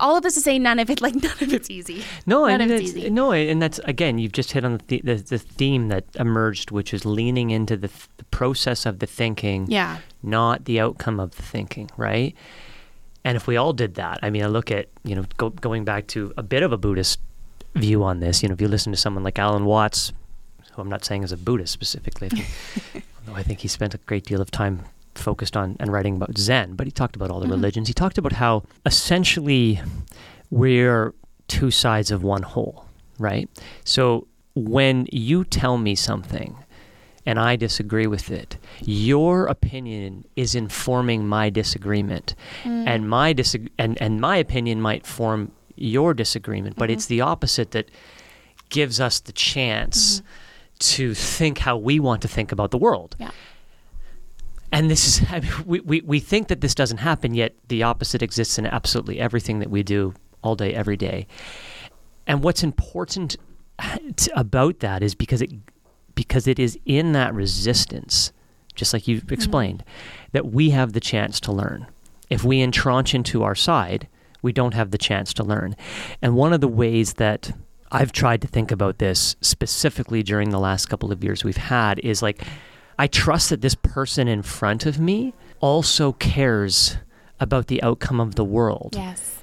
[0.00, 2.02] All of this to say none of it like none of it's easy.
[2.26, 3.10] No, none and of it's that's, easy.
[3.10, 6.70] no, and that's again, you've just hit on the, th- the the theme that emerged,
[6.70, 9.98] which is leaning into the, th- the process of the thinking, Yeah.
[10.22, 12.34] not the outcome of the thinking, right?
[13.24, 15.84] And if we all did that, I mean, I look at you know go, going
[15.84, 17.20] back to a bit of a Buddhist
[17.74, 18.42] view on this.
[18.42, 20.12] You know, if you listen to someone like Alan Watts,
[20.72, 22.30] who I'm not saying is a Buddhist specifically,
[23.20, 24.82] although I think he spent a great deal of time
[25.16, 27.54] focused on and writing about Zen, but he talked about all the mm-hmm.
[27.54, 27.88] religions.
[27.88, 29.80] He talked about how essentially
[30.50, 31.14] we're
[31.48, 32.86] two sides of one whole,
[33.18, 33.48] right?
[33.84, 36.56] So when you tell me something
[37.24, 42.86] and I disagree with it, your opinion is informing my disagreement, mm.
[42.86, 47.14] and my disag- and and my opinion might form your disagreement, but it's mm-hmm.
[47.14, 47.90] the opposite that
[48.68, 50.26] gives us the chance mm-hmm.
[50.78, 53.16] to think how we want to think about the world.
[53.18, 53.30] Yeah.
[54.72, 57.82] And this is, I mean, we, we, we think that this doesn't happen, yet the
[57.82, 61.26] opposite exists in absolutely everything that we do all day, every day.
[62.26, 63.36] And what's important
[64.16, 65.52] t- about that is because it,
[66.14, 68.32] because it is in that resistance,
[68.74, 69.34] just like you've mm-hmm.
[69.34, 69.84] explained,
[70.32, 71.86] that we have the chance to learn.
[72.28, 74.08] If we entrench into our side,
[74.42, 75.76] we don't have the chance to learn.
[76.20, 77.52] And one of the ways that
[77.92, 81.98] I've tried to think about this specifically during the last couple of years we've had
[82.00, 82.42] is like,
[82.98, 86.96] I trust that this person in front of me also cares
[87.40, 89.42] about the outcome of the world, Yes.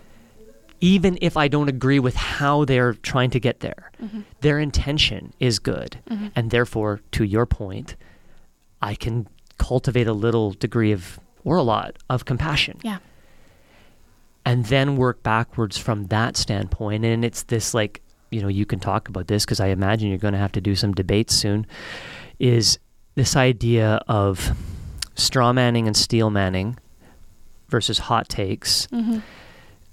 [0.82, 3.92] even if I don't agree with how they're trying to get there.
[4.02, 4.22] Mm-hmm.
[4.42, 6.00] Their intention is good.
[6.36, 7.96] And therefore, to your point,
[8.82, 9.28] I can
[9.60, 12.98] cultivate a little degree of, or a lot, of compassion Yeah.
[14.46, 17.06] and then work backwards from that standpoint.
[17.06, 18.02] And it's this like,
[18.32, 20.62] you know, you can talk about this because I imagine you're going to have to
[20.62, 21.66] do some debates soon.
[22.40, 22.80] Is
[23.16, 24.52] this idea of
[25.16, 26.78] straw manning and steel manning
[27.70, 28.88] versus hot takes?
[28.88, 29.20] Mm-hmm.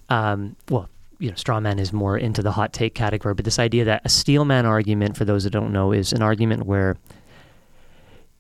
[0.09, 3.59] Um, well, you know, straw man is more into the hot take category, but this
[3.59, 6.97] idea that a steel man argument, for those that don't know, is an argument where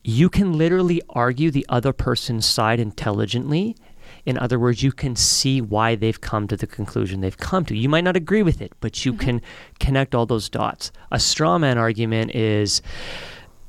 [0.02, 3.76] you can literally argue the other person's side intelligently.
[4.24, 7.76] In other words, you can see why they've come to the conclusion they've come to.
[7.76, 9.42] You might not agree with it, but you can
[9.78, 10.90] connect all those dots.
[11.12, 12.82] A straw man argument is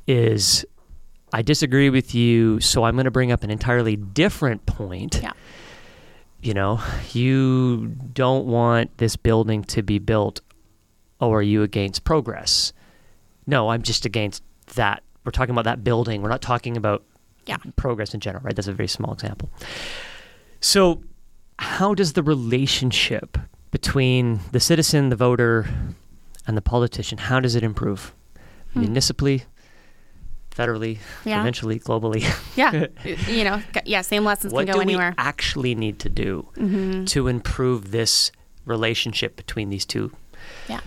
[0.06, 0.66] is
[1.32, 5.20] I disagree with you, so I'm going to bring up an entirely different point.
[5.22, 5.32] Yeah.
[6.42, 6.80] You know,
[7.12, 10.40] you don't want this building to be built.
[11.20, 12.72] Oh, are you against progress?
[13.46, 14.42] No, I'm just against
[14.74, 15.02] that.
[15.24, 16.20] We're talking about that building.
[16.20, 17.04] We're not talking about
[17.46, 17.56] Yeah.
[17.76, 18.54] progress in general, right?
[18.54, 19.50] That's a very small example.
[20.60, 21.02] So,
[21.58, 23.38] how does the relationship
[23.70, 25.66] between the citizen, the voter,
[26.46, 28.14] and the politician, how does it improve?
[28.74, 28.80] Hmm.
[28.80, 29.44] Municipally,
[30.54, 31.36] federally, Yeah.
[31.38, 32.22] provincially, globally?
[32.56, 32.86] Yeah.
[33.28, 35.12] you know, yeah, same lessons what can go anywhere.
[35.12, 35.22] Mm-hmm.
[35.22, 36.46] we actually need to do
[37.06, 38.30] to improve this
[38.66, 40.12] relationship between these two?
[40.68, 40.80] Yeah.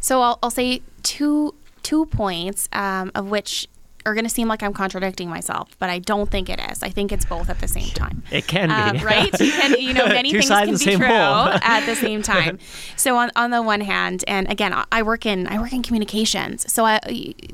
[0.00, 3.68] So I'll, I'll say two two points, um, of which
[4.06, 6.82] are going to seem like I'm contradicting myself, but I don't think it is.
[6.82, 8.22] I think it's both at the same time.
[8.30, 8.98] It can Uh, be.
[9.04, 9.40] right?
[9.40, 12.58] And you know, many things can be true at the same time.
[12.96, 15.82] So on, on the one hand, and again, I- I work in I work in
[15.82, 16.70] communications.
[16.72, 17.00] So I,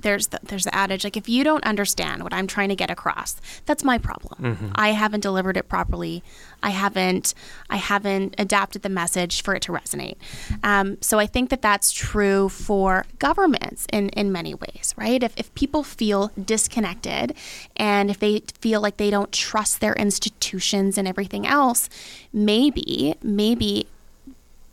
[0.01, 2.90] there's the, there's the adage like if you don't understand what I'm trying to get
[2.90, 3.36] across,
[3.66, 4.55] that's my problem.
[4.57, 4.68] Mm-hmm.
[4.74, 6.22] I haven't delivered it properly.
[6.63, 7.35] I haven't
[7.69, 10.17] I haven't adapted the message for it to resonate.
[10.63, 15.23] Um, so I think that that's true for governments in in many ways, right?
[15.23, 17.35] If if people feel disconnected
[17.77, 21.89] and if they feel like they don't trust their institutions and everything else,
[22.33, 23.87] maybe maybe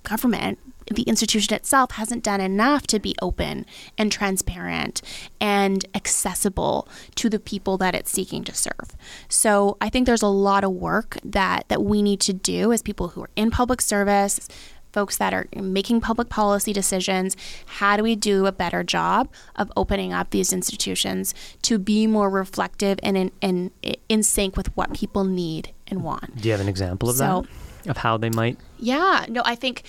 [0.04, 0.58] government,
[0.94, 3.66] the institution itself, hasn't done enough to be open
[3.98, 5.02] and transparent
[5.40, 8.96] and accessible to the people that it's seeking to serve.
[9.30, 12.82] So I think there's a lot of work that that we need to do as
[12.82, 14.48] people who are in public service.
[14.94, 19.72] Folks that are making public policy decisions, how do we do a better job of
[19.78, 23.72] opening up these institutions to be more reflective and in, in,
[24.10, 26.38] in sync with what people need and want?
[26.42, 27.46] Do you have an example of So-
[27.84, 27.90] that?
[27.92, 28.58] Of how they might?
[28.80, 29.84] Yeah, no, I think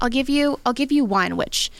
[0.00, 1.70] I'll give you I'll give you one which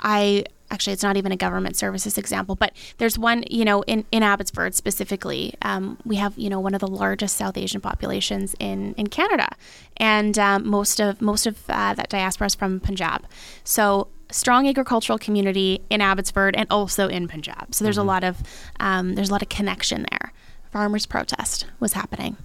[0.00, 4.04] I actually it's not even a government services example, but there's one you know in
[4.10, 8.54] in Abbotsford specifically, um, we have you know one of the largest South Asian populations
[8.58, 9.48] in in Canada,
[9.96, 13.26] and um, most of most of uh, that diaspora is from Punjab,
[13.64, 14.08] so.
[14.30, 17.72] Strong agricultural community in Abbotsford and also in Punjab.
[17.72, 18.42] So there's a lot of
[18.80, 20.32] um, there's a lot of connection there.
[20.72, 22.36] Farmers' protest was happening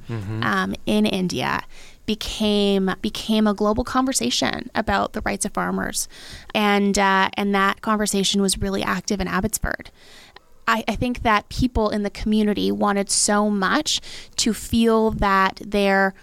[0.44, 1.62] um, in India
[2.10, 6.08] became became a global conversation about the rights of farmers,
[6.56, 9.92] and uh, and that conversation was really active in Abbotsford.
[10.68, 14.02] I, I think that people in the community wanted so much
[14.38, 16.16] to feel that their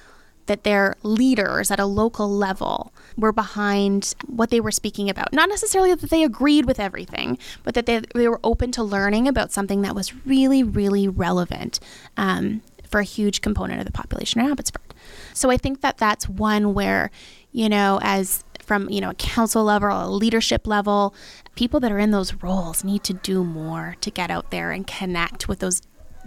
[0.46, 5.32] that their leaders at a local level were behind what they were speaking about.
[5.32, 9.28] Not necessarily that they agreed with everything, but that they, they were open to learning
[9.28, 11.78] about something that was really, really relevant
[12.16, 14.85] um, for a huge component of the population in Abbotsford.
[15.32, 17.10] So I think that that's one where,
[17.52, 21.14] you know, as from you know a council level, a leadership level,
[21.54, 24.86] people that are in those roles need to do more to get out there and
[24.86, 25.82] connect with those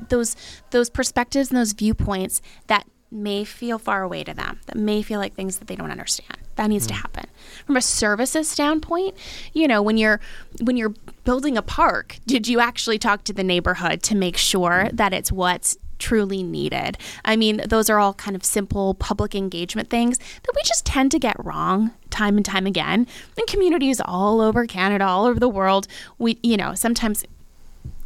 [0.08, 0.36] those
[0.72, 5.20] those perspectives and those viewpoints that may feel far away to them, that may feel
[5.20, 6.38] like things that they don't understand.
[6.56, 6.98] That needs to mm.
[6.98, 7.26] happen.
[7.66, 9.18] From a services standpoint,
[9.54, 10.20] you know, when you're
[10.62, 14.90] when you're building a park, did you actually talk to the neighborhood to make sure
[14.94, 16.98] that it's what's truly needed?
[17.24, 21.12] I mean, those are all kind of simple public engagement things that we just tend
[21.12, 23.06] to get wrong time and time again.
[23.38, 25.88] In communities all over Canada, all over the world,
[26.18, 27.24] we you know, sometimes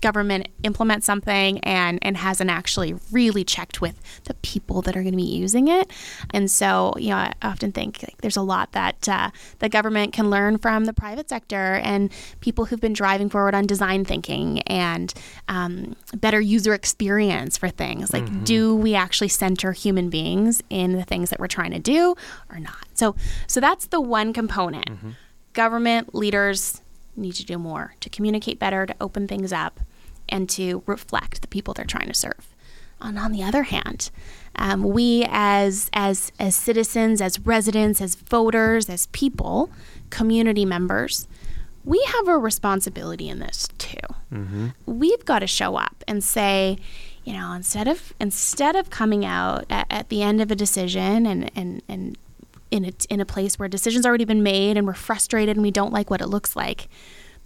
[0.03, 3.95] government implements something and and hasn't actually really checked with
[4.25, 5.89] the people that are going to be using it.
[6.31, 9.29] And so you know i often think like, there's a lot that uh,
[9.59, 13.65] the government can learn from the private sector and people who've been driving forward on
[13.65, 15.13] design thinking and
[15.47, 18.11] um, better user experience for things.
[18.11, 22.15] Like do we actually center human beings in the things that we're trying to do
[22.51, 22.85] or not?
[22.93, 23.15] So
[23.47, 24.89] so that's the one component.
[25.53, 26.81] Government leaders
[27.15, 29.79] need to do more to communicate better, to open things up,
[30.33, 32.53] and to reflect the people they're trying to serve.
[32.99, 34.09] And on the other hand,
[34.55, 39.69] um, we as as as citizens, as residents, as voters, as people,
[40.09, 41.27] community members,
[41.85, 43.99] we have a responsibility in this too.
[44.85, 46.77] We've got to show up and say,
[47.25, 51.25] you know, instead of instead of coming out at, at the end of a decision
[51.25, 52.17] and and and
[52.71, 55.61] in a, in a place where a decision's already been made and we're frustrated and
[55.61, 56.87] we don't like what it looks like,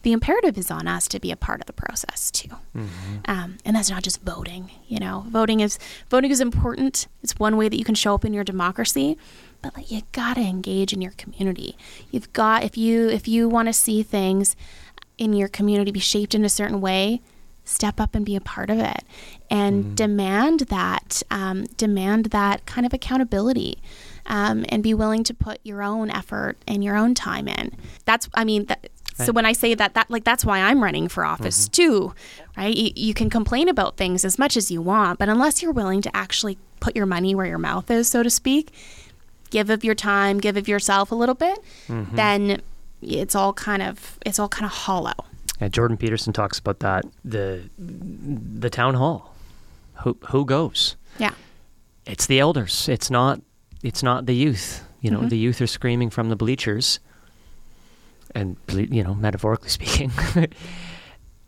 [0.07, 2.47] the imperative is on us to be a part of the process too.
[3.25, 4.71] Um, and that's not just voting.
[4.87, 5.77] You know, voting is
[6.09, 7.07] voting is important.
[7.21, 9.17] It's one way that you can show up in your democracy,
[9.61, 11.75] but like, you gotta engage in your community.
[12.09, 14.55] You've got if you if you want to see things
[15.17, 17.19] in your community be shaped in a certain way,
[17.65, 19.03] step up and be a part of it
[19.49, 23.77] and demand that um, demand that kind of accountability
[24.25, 28.29] um, and be willing to put your own effort and your own time in that's
[28.35, 28.89] i mean that,
[29.25, 31.71] so when i say that that like that's why i'm running for office mm-hmm.
[31.71, 32.13] too
[32.55, 35.71] right you, you can complain about things as much as you want but unless you're
[35.71, 38.71] willing to actually put your money where your mouth is so to speak
[39.49, 42.15] give of your time give of yourself a little bit mm-hmm.
[42.15, 42.61] then
[43.01, 45.25] it's all kind of it's all kind of hollow
[45.59, 47.05] Yeah, Jordan Peterson talks about that.
[47.25, 49.33] The the town hall.
[50.03, 50.95] Who who goes?
[51.17, 51.33] yeah
[52.05, 52.87] It's the elders.
[52.87, 53.41] It's not
[53.83, 54.83] it's not the youth.
[55.01, 55.29] You know, mm-hmm.
[55.29, 56.99] the youth are screaming from the bleachers.
[58.35, 60.11] And you know, metaphorically speaking.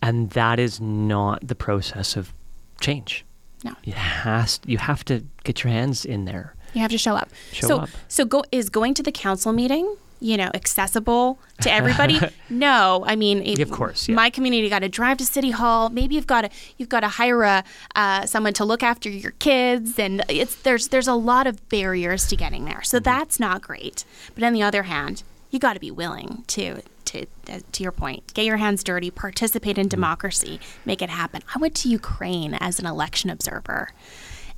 [0.02, 2.34] and that is not the process of
[2.82, 3.26] change.
[3.64, 3.74] No.
[3.84, 6.56] It has you have to get your hands in there.
[6.74, 7.30] You have to show up.
[7.52, 7.90] Show so, up.
[8.08, 12.20] so go is going to the council meeting, you know, accessible to everybody?
[12.50, 14.16] no, I mean, it- Of course, yeah.
[14.16, 15.90] My community got to drive to city hall.
[15.90, 17.64] Maybe you've got to you've got to hire a
[17.96, 22.28] uh, someone to look after your kids, and it's there's there's a lot of barriers
[22.28, 22.76] to getting there.
[22.76, 22.84] Mm-hmm.
[22.84, 24.06] So that's not great.
[24.36, 26.82] But on the other hand, you got to be willing to.
[27.06, 29.90] To, uh, to your point, get your hands dirty, participate in Mm-hmm.
[29.90, 31.42] democracy, make it happen.
[31.56, 33.90] I went to Ukraine as an election observer.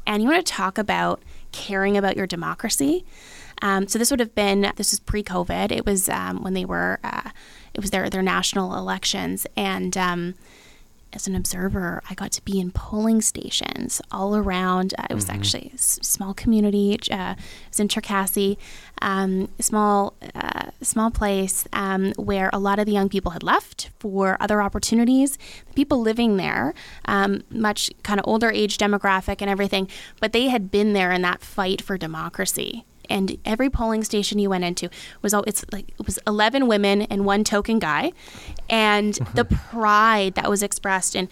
[0.05, 1.21] And you want to talk about
[1.53, 3.05] caring about your democracy.
[3.61, 5.71] Um, so this would have been this was pre-COVID.
[5.71, 7.29] It was um, when they were uh,
[7.73, 10.33] it was their their national elections, and um,
[11.13, 14.93] as an observer, I got to be in polling stations all around.
[14.97, 16.97] Uh, it was actually a s- small community.
[17.11, 18.57] Uh, it was in Cherkasy,
[19.01, 23.89] um, small uh, small place um, where a lot of the young people had left
[23.99, 25.37] for other opportunities.
[25.67, 26.73] The people living there,
[27.05, 29.87] um, much kind of older age demographic and everything,
[30.19, 32.85] but they had been there in that fight for democracy.
[33.09, 34.89] And every polling station you went into
[35.21, 38.13] was all it's like it was 11 women and one token guy.
[38.69, 41.27] And the pride that was expressed in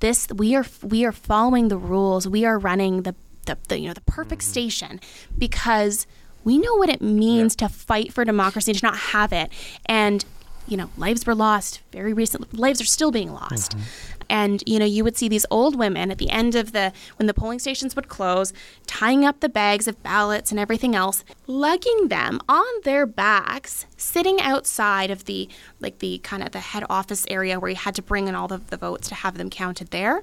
[0.00, 2.26] this we are we are following the rules.
[2.26, 3.14] We are running the
[3.46, 5.00] the, the you know the perfect station
[5.36, 6.06] because
[6.44, 9.50] we know what it means to fight for democracy to not have it.
[9.86, 10.24] And
[10.70, 13.72] you know lives were lost very recently lives are still being lost.
[13.72, 13.82] Mm-hmm.
[14.30, 17.26] And you know you would see these old women at the end of the when
[17.26, 18.52] the polling stations would close
[18.86, 24.40] tying up the bags of ballots and everything else lugging them on their backs sitting
[24.40, 25.48] outside of the
[25.80, 28.52] like the kind of the head office area where you had to bring in all
[28.52, 30.22] of the votes to have them counted there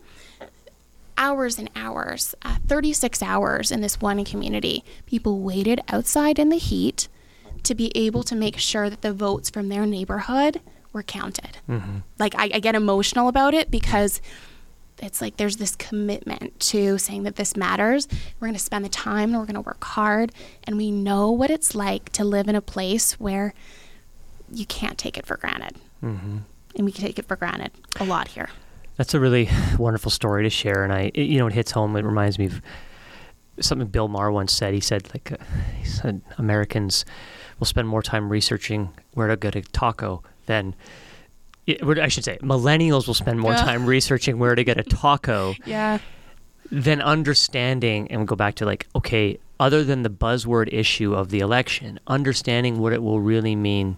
[1.18, 4.84] hours and hours, uh, 36 hours in this one community.
[5.06, 7.08] People waited outside in the heat
[7.64, 10.62] to be able to make sure that the votes from their neighborhood
[10.94, 11.58] were counted.
[12.20, 14.22] Like, I, I get emotional about it because
[15.00, 18.08] it's like there's this commitment to saying that this matters.
[18.40, 20.32] We're going to spend the time and we're going to work hard.
[20.64, 23.54] And we know what it's like to live in a place where
[24.52, 25.76] you can't take it for granted.
[26.04, 26.38] Mm-hmm.
[26.76, 28.50] And we can take it for granted a lot here.
[28.98, 31.96] That's a really wonderful story to share, and I, it, you know, it hits home.
[31.96, 32.62] It reminds me of
[33.60, 34.74] something Bill Maher once said.
[34.74, 35.38] He said, like, uh,
[35.80, 37.06] he said, Americans
[37.60, 40.76] will spend more time researching where to get a taco than,
[41.68, 45.98] I should say, millennials will spend more time researching where to get a taco Yeah.
[46.72, 48.12] than understanding.
[48.12, 52.00] And we go back to like, okay, other than the buzzword issue of the election,
[52.06, 53.98] understanding what it will really mean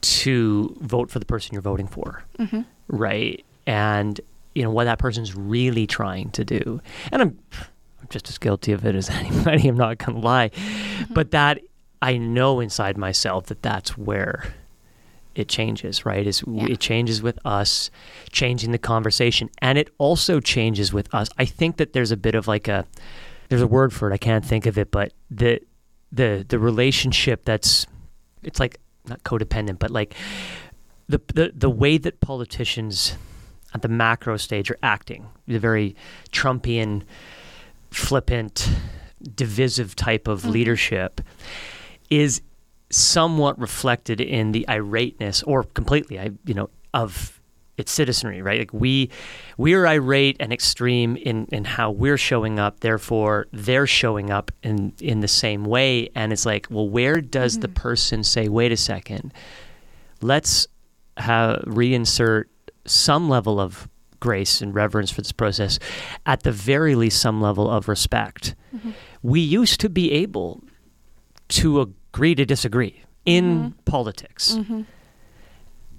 [0.00, 2.62] to vote for the person you're voting for Mm-hmm.
[2.88, 3.44] right?
[3.66, 4.20] And
[4.54, 6.80] you know what that person's really trying to do.
[7.12, 7.38] And I'm,
[8.00, 9.68] I'm just as guilty of it as anybody.
[9.68, 11.12] I'm not gonna lie, mm-hmm.
[11.12, 11.60] but that
[12.00, 14.54] I know inside myself that that's where
[15.34, 16.06] it changes.
[16.06, 16.26] Right?
[16.26, 16.66] Is Yeah.
[16.70, 17.90] it changes with us
[18.30, 21.28] changing the conversation, and it also changes with us.
[21.36, 22.86] I think that there's a bit of like a
[23.48, 24.14] there's a word for it.
[24.14, 25.60] I can't think of it, but the
[26.12, 27.86] the the relationship that's
[28.42, 30.14] it's like not codependent, but like
[31.08, 33.16] the the the way that politicians
[33.74, 35.96] at the macro stage are acting, the very
[36.32, 37.02] Trumpian,
[37.90, 38.68] flippant,
[39.34, 40.50] divisive type of mm-hmm.
[40.50, 41.20] leadership,
[42.10, 42.42] is
[42.90, 47.40] somewhat reflected in the irateness, or completely, I you know, of
[47.76, 48.60] its citizenry, right?
[48.60, 49.10] Like we
[49.58, 52.80] we are irate and extreme in in how we're showing up.
[52.80, 57.58] Therefore, they're showing up in in the same way, and it's like, well, where does
[57.58, 57.74] the mm-hmm.
[57.74, 59.32] person say, wait a second?
[60.22, 60.66] let's
[61.16, 62.44] have reinsert
[62.86, 63.88] some level of
[64.20, 65.78] grace and reverence for this process,
[66.24, 68.54] at the very least, some level of respect.
[68.74, 68.90] Mm-hmm.
[69.22, 70.62] We used to be able
[71.48, 73.80] to agree to disagree in mm-hmm.
[73.84, 74.54] politics.
[74.54, 74.82] Mm-hmm.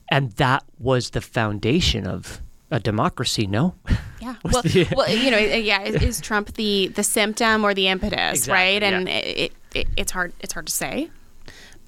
[0.09, 3.75] And that was the foundation of a democracy, no?
[4.21, 4.35] Yeah.
[4.43, 8.39] Well, the- well, you know, yeah, is, is Trump the the symptom or the impetus,
[8.39, 8.83] Exactly, right?
[8.83, 9.15] And yeah.
[9.15, 11.09] it, it, it's hard it's hard to say,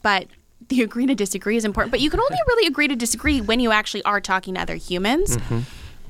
[0.04, 0.28] but
[0.70, 1.92] the agree to disagree is important.
[1.92, 4.76] But you can only really agree to disagree when you actually are talking to other
[4.76, 5.38] humans.
[5.38, 5.60] Mm-hmm.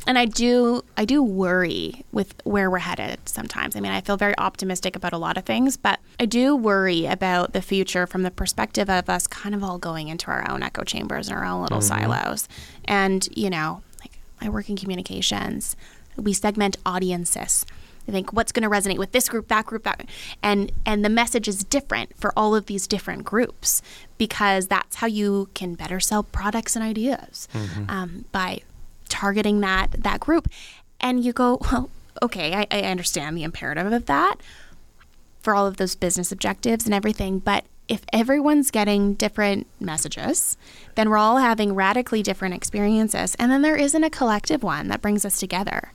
[0.08, 3.76] and I do I do worry with where we're headed sometimes.
[3.76, 7.06] I mean, I feel very optimistic about a lot of things, but I do worry
[7.06, 10.62] about the future from the perspective of us kind of all going into our own
[10.64, 12.48] echo chambers and our own little silos.
[12.86, 15.76] And, you know, like I work in communications.
[16.18, 17.66] We segment audiences.
[18.10, 20.06] I think what's going to resonate with this group, that group, that,
[20.42, 23.84] and and the message is different for all of these different groups
[24.20, 27.48] because that's how you can better sell products and ideas
[27.88, 28.62] um, by
[29.08, 30.48] targeting that that group.
[31.02, 31.90] And you go, well,
[32.22, 34.36] okay, I, I understand the imperative of that
[35.42, 40.58] for all of those business objectives and everything, but if everyone's getting different messages,
[40.94, 45.02] then we're all having radically different experiences, and then there isn't a collective one that
[45.02, 45.92] brings us together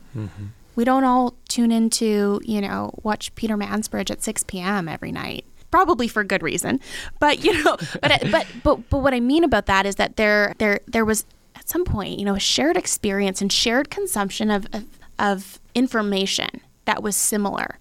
[0.76, 4.88] we don't all tune into, you know, watch Peter Mansbridge at 6 p.m.
[4.88, 5.44] every night.
[5.74, 6.78] Probably for good reason,
[7.18, 10.54] but you know, but but but but what I mean about that is that there
[10.58, 14.68] there there was at some point, you know, a shared experience and shared consumption of
[14.72, 14.84] of,
[15.18, 17.76] of information that was similar.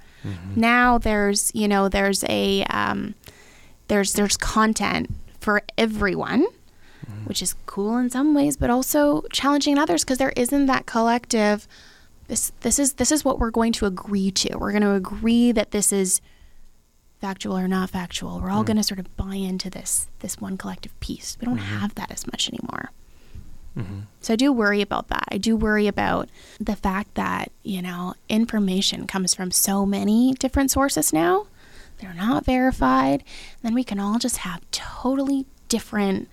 [0.56, 3.14] Now there's you know there's a um,
[3.90, 6.48] there's there's content for everyone,
[7.26, 10.88] which is cool in some ways, but also challenging in others because there isn't that
[10.88, 11.68] collective
[12.28, 14.58] this this is this is what we're going to agree to.
[14.58, 16.22] We're going to agree that this is
[17.24, 18.42] factual or not factual.
[18.42, 18.66] We're all mm-hmm.
[18.66, 21.38] going to sort of buy into this this one collective piece.
[21.40, 21.80] We don't mm-hmm.
[21.80, 22.92] have that as much anymore.
[23.78, 24.00] Mm-hmm.
[24.20, 25.24] So I do worry about that.
[25.30, 26.28] I do worry about
[26.60, 31.48] the fact that, you know, information comes from so many different sources now.
[32.00, 33.24] They're not verified.
[33.62, 36.28] Then we can all just have totally different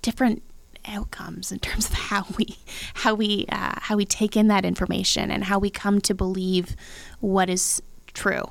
[0.00, 0.42] different
[0.86, 2.56] outcomes in terms of how we
[3.02, 6.76] how we uh, how we take in that information and how we come to believe
[7.18, 8.44] what is true.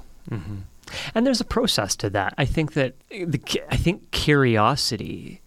[1.16, 2.34] And there's a process to that.
[2.38, 5.41] I think that the I think curiosity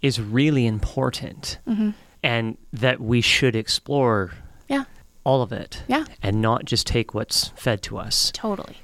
[0.00, 1.90] is really important, mm-hmm.
[2.22, 4.32] and that we should explore
[4.68, 4.84] Yeah,
[5.24, 6.04] all of it, Yeah.
[6.22, 8.30] and not just take what's fed to us.
[8.32, 8.76] totally.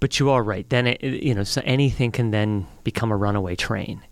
[0.00, 0.68] But you are right.
[0.68, 4.02] Then it, you know, so anything can then become a runaway train,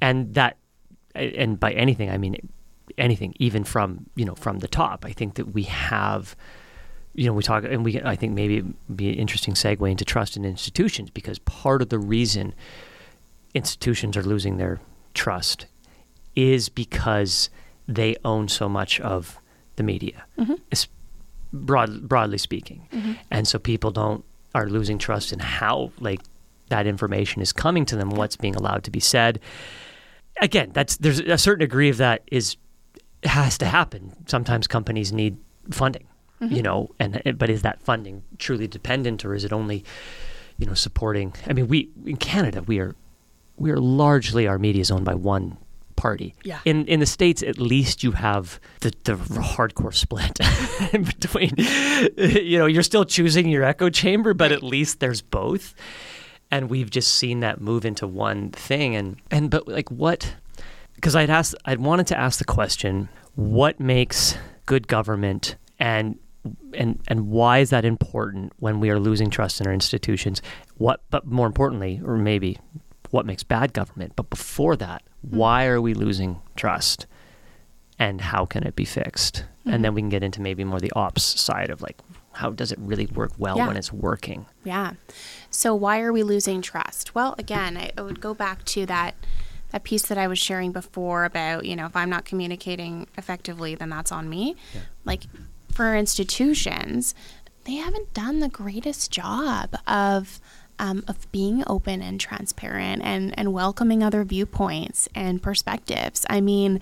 [0.00, 0.56] and that,
[1.14, 2.48] and by anything I mean
[2.96, 5.04] anything, even from you know from the top.
[5.04, 6.34] I think that we have,
[7.14, 10.04] you know, we talk, and we I think maybe it'd be an interesting segue into
[10.04, 12.54] trust in institutions because part of the reason
[13.54, 14.80] institutions are losing their
[15.14, 15.66] trust
[16.34, 17.50] is because
[17.86, 19.38] they own so much of
[19.76, 20.54] the media, mm-hmm.
[20.72, 20.88] es-
[21.52, 23.12] broad, broadly speaking, mm-hmm.
[23.30, 26.20] and so people don't are losing trust in how like
[26.68, 29.40] that information is coming to them, what's being allowed to be said.
[30.40, 32.56] Again, that's there's a certain degree of that is
[33.24, 34.12] has to happen.
[34.26, 35.36] Sometimes companies need
[35.70, 36.06] funding,
[36.40, 39.84] you know, and but is that funding truly dependent, or is it only,
[40.58, 41.32] you know, supporting?
[41.46, 42.94] I mean, we in Canada we are
[43.56, 45.56] we are largely our media is owned by one
[45.96, 46.34] party.
[46.42, 46.60] Yeah.
[46.64, 50.38] In in the states, at least you have the the hardcore split
[50.92, 51.54] in between.
[52.16, 55.74] You know, you're still choosing your echo chamber, but at least there's both.
[56.50, 58.96] And we've just seen that move into one thing.
[58.96, 60.34] And and but like what?
[60.94, 66.18] Because I'd asked, I'd wanted to ask the question: What makes good government and
[66.74, 70.42] and and why is that important when we are losing trust in our institutions?
[70.76, 72.58] What, but more importantly, or maybe
[73.10, 74.14] what makes bad government?
[74.16, 75.36] But before that, hmm.
[75.36, 77.06] why are we losing trust,
[77.98, 79.44] and how can it be fixed?
[79.66, 79.94] And then hmm.
[79.96, 81.98] we can get into maybe more the ops side of like,
[82.32, 83.66] how does it really work well Yeah.
[83.66, 84.46] when it's working?
[84.64, 84.92] Yeah.
[85.50, 87.14] So why are we losing trust?
[87.14, 89.14] Well, again, I, I would go back to that
[89.70, 93.74] that piece that I was sharing before about, you know, if I'm not communicating effectively,
[93.74, 94.54] then that's on me.
[95.04, 95.24] Like
[95.74, 97.14] for institutions,
[97.64, 100.40] they haven't done the greatest job of
[100.78, 106.26] um, of being open and transparent and, and welcoming other viewpoints and perspectives.
[106.28, 106.80] I mean,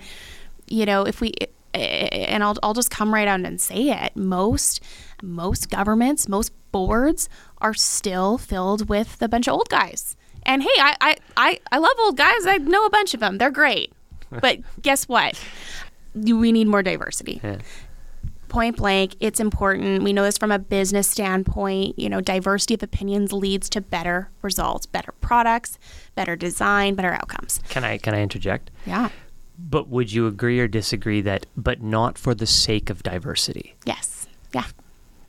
[0.67, 1.33] you know, if we
[1.73, 4.79] and I'll, I'll just come right out and say it most
[5.23, 7.29] most governments most boards
[7.59, 10.15] are still filled with a bunch of old guys.
[10.43, 12.45] And hey I, I, I, I love old guys.
[12.45, 13.37] I know a bunch of them.
[13.39, 13.91] They're great.
[14.29, 15.39] But guess what?
[16.13, 17.41] We need more diversity.
[17.43, 17.57] Yeah.
[18.53, 22.83] Point blank it's important we know this from a business standpoint you know diversity of
[22.83, 25.79] opinions leads to better results better products
[26.13, 28.69] better design better outcomes Can I can I interject?
[28.85, 29.09] yeah
[29.57, 34.27] But would you agree or disagree that, but not for the sake of diversity, yes
[34.53, 34.65] yeah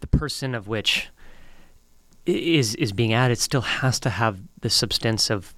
[0.00, 1.08] the person of which
[2.26, 5.54] is is being added still has to have the substance of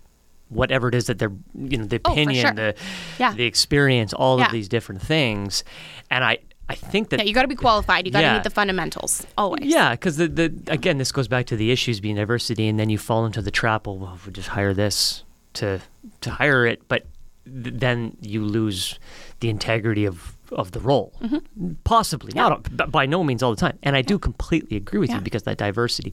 [0.49, 2.55] whatever it is that they're, you know, the Oh, opinion, sure.
[2.55, 2.75] the
[3.19, 3.35] Yeah.
[3.35, 4.47] the experience, all Yeah.
[4.47, 5.64] of these different things,
[6.11, 6.39] and I
[6.69, 8.35] I think that yeah you got to be qualified you got to Yeah.
[8.35, 12.01] meet the fundamentals always Yeah, because the, the again, this goes back to the issues
[12.01, 13.87] being diversity, and then you fall into the trap.
[13.87, 15.23] Well, well, if we just hire this
[15.55, 15.81] to
[16.23, 17.07] to hire it, but
[17.45, 18.99] th- then you lose
[19.41, 21.12] the integrity of of the role.
[21.23, 21.73] Mm-hmm.
[21.85, 23.79] Possibly, not b- by no means all the time.
[23.83, 25.17] And I do completely agree with Yeah.
[25.17, 26.12] you because that diversity.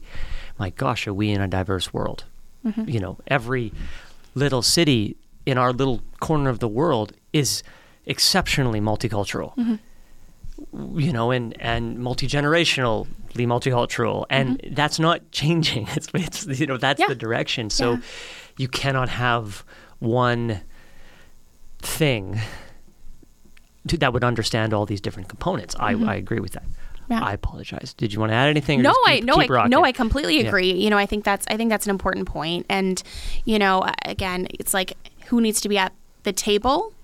[0.58, 2.24] My gosh, are we in a diverse world?
[2.64, 2.88] Mm-hmm.
[2.88, 3.72] You know, every
[4.34, 7.62] little city in our little corner of the world is
[8.06, 9.54] exceptionally multicultural.
[9.56, 9.74] Mm-hmm.
[10.72, 15.88] You know, and and multi generationally multicultural, and that's not changing.
[15.96, 17.08] It's, it's you know that's Yeah.
[17.08, 17.70] the direction.
[17.70, 17.98] So Yeah.
[18.58, 19.64] you cannot have
[19.98, 20.60] one
[21.80, 22.40] thing
[23.88, 25.74] to, that would understand all these different components.
[25.78, 26.62] I, I agree with that.
[26.62, 27.12] Mm-hmm.
[27.12, 27.22] Yeah.
[27.22, 27.92] I apologize.
[27.92, 28.80] Did you want to add anything?
[28.80, 29.70] or no just i no keep i rocking?
[29.70, 32.64] no i completely agree you know i think that's i think that's an important point
[32.70, 33.02] and
[33.44, 34.94] you know again it's like
[35.26, 35.92] who needs to be at
[36.22, 36.94] the table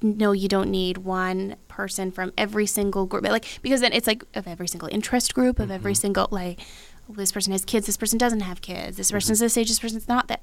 [0.00, 4.22] no you don't need one person from every single group like because then it's like
[4.34, 5.72] of every single interest group of Mm-hmm.
[5.78, 6.60] every single like
[7.08, 9.78] oh, this person has kids this person doesn't have kids this person's this age this
[9.84, 10.42] person's not that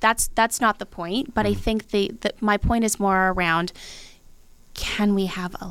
[0.00, 1.60] that's that's not the point but i Mm-hmm.
[1.66, 3.72] think the, the my point is more around
[4.74, 5.68] can we have a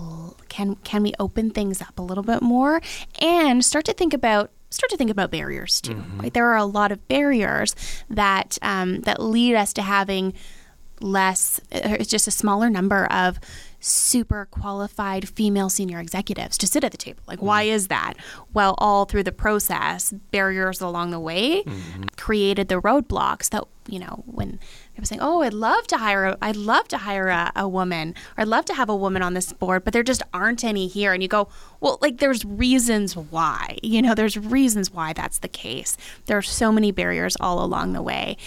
[0.50, 2.82] can can we open things up a little bit more
[3.22, 6.66] and start to think about start to think about barriers too right there are a
[6.66, 7.76] lot of barriers
[8.10, 10.34] that um, that lead us to having
[11.02, 13.40] less uh, it's just a smaller number of
[13.86, 17.22] super qualified female senior executives to sit at the table.
[17.28, 17.70] Like why mm.
[17.70, 18.14] is that?
[18.54, 22.04] Well all through the process barriers along the way mm-hmm.
[22.18, 24.60] created the roadblocks that you know when
[24.96, 28.16] people saying oh i'd love to hire a, i'd love to hire a, a woman
[28.36, 30.88] or i'd love to have a woman on this board but there just aren't any
[30.88, 31.14] here.
[31.14, 31.48] And you go
[31.80, 35.98] well like there's reasons why you know there's reasons why that's the case.
[36.26, 38.38] There are so many barriers all along the way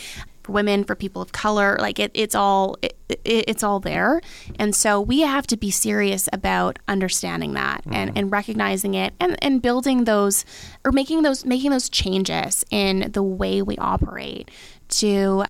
[0.49, 4.21] for women for people of color like it, it's all it, it, it's all there.
[4.59, 8.19] And so we have to be serious about understanding that and, mm-hmm.
[8.19, 10.45] and recognizing it and, and building those
[10.85, 14.51] or making those making those changes in the way we operate
[14.89, 15.45] to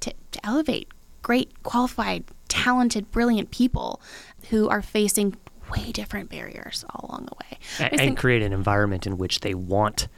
[0.00, 0.88] to, to elevate
[1.22, 4.00] great qualified talented brilliant people
[4.50, 5.36] who are facing
[5.74, 7.58] way different barriers all along the way.
[7.80, 10.08] And, think- create an environment in which they want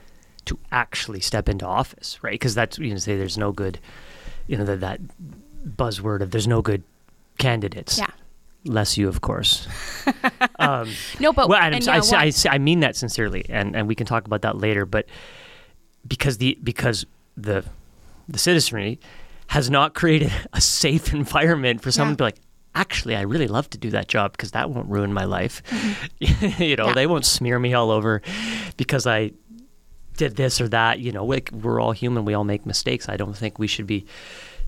[0.47, 2.33] to actually step into office, right?
[2.33, 3.79] Because that's you know say there's no good,
[4.47, 5.01] you know that that
[5.67, 6.83] buzzword of there's no good
[7.39, 7.99] candidates.
[7.99, 8.11] yeah
[8.65, 9.69] Less you, of course.
[10.59, 10.91] um,
[11.21, 13.87] no but well, and, and I, yeah, I, say- I mean that sincerely, and, and
[13.87, 14.85] we can talk about that later.
[14.85, 15.07] But
[16.09, 17.65] because the because the
[18.29, 18.99] the citizenry
[19.49, 22.15] has not created a safe environment for someone Yeah.
[22.15, 22.37] to be like,
[22.75, 25.63] actually, I really love to do that job because that won't ruin my life.
[26.19, 26.63] you know, Mm-hmm.
[26.89, 26.93] Yeah.
[26.93, 28.21] they won't smear me all over
[28.77, 29.31] because I
[30.17, 30.99] did this or that.
[31.01, 32.25] You know, like we're all human.
[32.25, 33.09] We all make mistakes.
[33.09, 34.07] I don't think we should be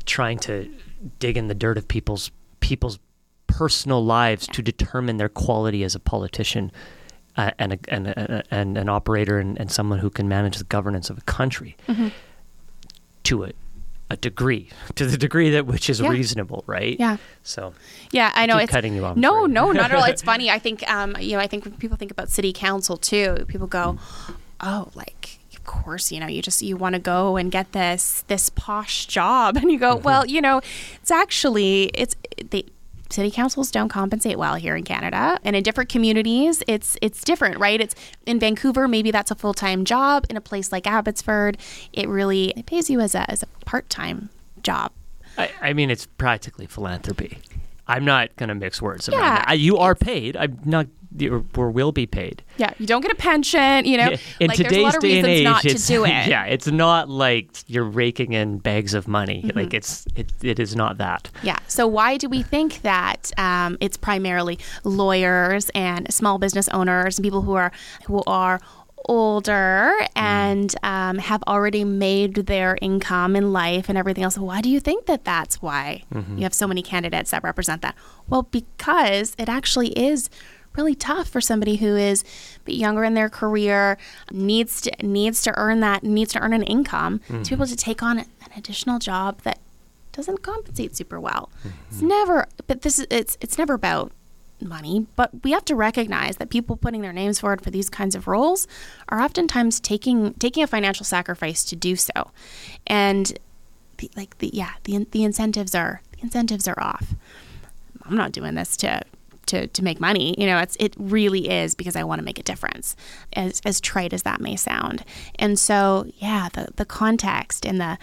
[0.06, 0.70] trying to
[1.18, 2.30] dig in the dirt of people's
[2.60, 2.98] people's
[3.46, 6.70] personal lives to determine their quality as a politician
[7.36, 10.64] uh, and, a, and, a, and an operator and, and someone who can manage the
[10.64, 12.08] governance of a country Mm-hmm.
[13.24, 13.52] to a,
[14.10, 16.08] a degree, to the degree that which is Yeah.
[16.10, 16.96] reasonable, right?
[16.98, 17.16] Yeah.
[17.42, 17.72] So
[18.10, 18.56] Yeah, I know.
[18.58, 20.04] it's cutting you off, No, no, not at all.
[20.10, 20.50] It's funny.
[20.50, 23.66] I think, um, you know, I think when people think about city council too, people
[23.66, 23.98] go,
[24.60, 25.37] "Oh, like,
[25.68, 29.56] course, you know, you just you want to go and get this this posh job,"
[29.60, 30.04] and you go, Mm-hmm.
[30.04, 30.60] "Well, you know,
[31.00, 32.16] it's actually it's
[32.50, 32.66] the
[33.10, 37.58] city councils don't compensate well here in Canada, and in different communities, it's it's different,
[37.58, 37.80] right?
[37.80, 37.94] It's
[38.26, 40.26] in Vancouver, maybe that's a full time job.
[40.30, 41.58] In a place like Abbotsford,
[41.92, 44.30] it really it pays you as a as a part time
[44.62, 44.90] job."
[45.36, 47.38] I, I mean, it's practically philanthropy.
[47.88, 49.58] I'm not going to mix words around Yeah, that.
[49.58, 50.36] You are paid.
[50.36, 50.86] I'm not,
[51.56, 52.42] or will be paid.
[52.58, 54.10] Yeah, you don't get a pension, you know.
[54.10, 56.04] Yeah, In like, today's there's a lot of day and age, not to it's, do
[56.04, 56.08] it.
[56.08, 59.42] yeah, it's not like you're raking in bags of money.
[59.42, 59.58] Mm-hmm.
[59.58, 61.30] Like it's it, it is not that.
[61.42, 61.58] Yeah.
[61.66, 67.24] So why do we think that um, it's primarily lawyers and small business owners and
[67.24, 67.72] people who are
[68.06, 68.60] who are
[69.08, 70.08] older mm.
[70.14, 74.38] and um, have already made their income in life and everything else?
[74.38, 76.36] Why do you think that that's why mm-hmm.
[76.36, 77.96] you have so many candidates that represent that?
[78.28, 80.28] Well, because it actually is
[80.76, 82.22] really tough for somebody who is
[82.56, 83.98] a bit younger in their career
[84.30, 87.54] needs to needs to earn that needs to earn an income to be mm-hmm.
[87.54, 89.58] able to take on an additional job that
[90.12, 91.48] doesn't compensate super well.
[91.88, 92.08] It's mm-hmm.
[92.08, 94.12] never, but this is it's it's never about
[94.60, 95.06] money.
[95.16, 98.26] But we have to recognize that people putting their names forward for these kinds of
[98.26, 98.66] roles
[99.08, 102.30] are oftentimes taking taking a financial sacrifice to do so,
[102.86, 103.38] and
[103.98, 107.14] the, like the yeah the the incentives are the incentives are off.
[108.04, 109.02] I'm not doing this to.
[109.48, 112.38] To, to make money, you know, it's it really is because I want to make
[112.38, 112.94] a difference,
[113.32, 115.06] as as trite as that may sound.
[115.38, 117.96] And so, yeah, the the context and the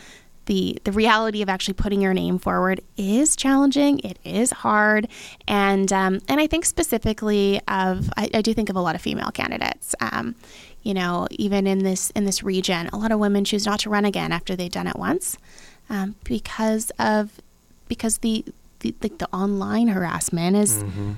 [0.46, 4.00] the the reality of actually putting your name forward is challenging.
[4.00, 5.08] It is hard,
[5.48, 9.02] and um, and I think specifically of I, I do think of a lot of
[9.02, 9.96] female candidates.
[10.00, 10.36] Um,
[10.84, 13.90] you know, even in this in this region, a lot of women choose not to
[13.90, 15.38] run again after they've done it once,
[15.90, 17.42] um, because of
[17.88, 18.46] because the
[18.80, 21.14] the, like the online harassment is Mm-hmm.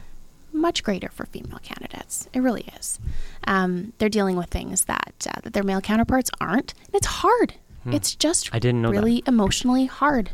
[0.54, 2.30] much greater for female candidates.
[2.34, 3.00] It really is.
[3.46, 6.74] Um, they're dealing with things that uh, that their male counterparts aren't.
[6.86, 7.56] And it's hard.
[7.94, 8.56] It's just Hmm.
[8.56, 8.98] I didn't know that.
[9.00, 10.32] really emotionally hard.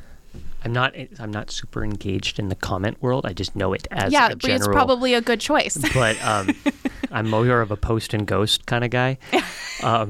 [0.65, 0.95] I'm not.
[1.19, 3.25] I'm not super engaged in the comment world.
[3.25, 4.57] I just know it as yeah, a but general.
[4.59, 5.75] it's probably a good choice.
[5.93, 6.49] but um,
[7.11, 9.17] I'm more of a post and ghost kind of guy,
[9.84, 10.09] um,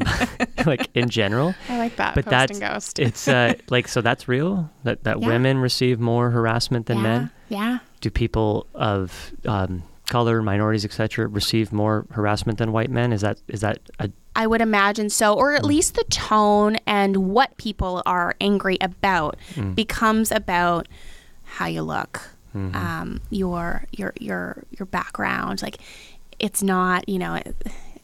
[0.65, 1.55] like in general.
[1.69, 2.13] I like that.
[2.13, 2.99] But post that's and ghost.
[2.99, 5.27] it's uh, like so that's real that that Yeah.
[5.27, 7.31] women receive more harassment than yeah, men.
[7.49, 7.77] Yeah.
[8.01, 13.13] Do people of um, color, minorities, etc., receive more harassment than white men?
[13.13, 15.67] Is that is that a I would imagine so, or at hmm.
[15.67, 19.73] least the tone and what people are angry about hmm.
[19.73, 20.87] becomes about
[21.43, 22.21] how you look,
[22.55, 22.75] mm-hmm.
[22.75, 25.61] um, your your your your background.
[25.61, 25.77] Like,
[26.39, 27.55] it's not you know, it,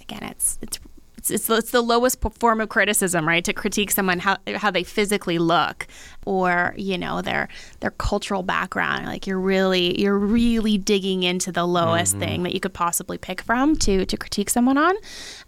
[0.02, 0.80] again, it's it's.
[1.20, 3.44] It's, it's, it's the lowest form of criticism, right?
[3.44, 5.86] To critique someone how how they physically look,
[6.26, 7.50] or you know their
[7.82, 9.06] their cultural background.
[9.06, 13.42] Like you're really you're really digging into the lowest thing that you could possibly pick
[13.42, 14.96] from to to critique someone on.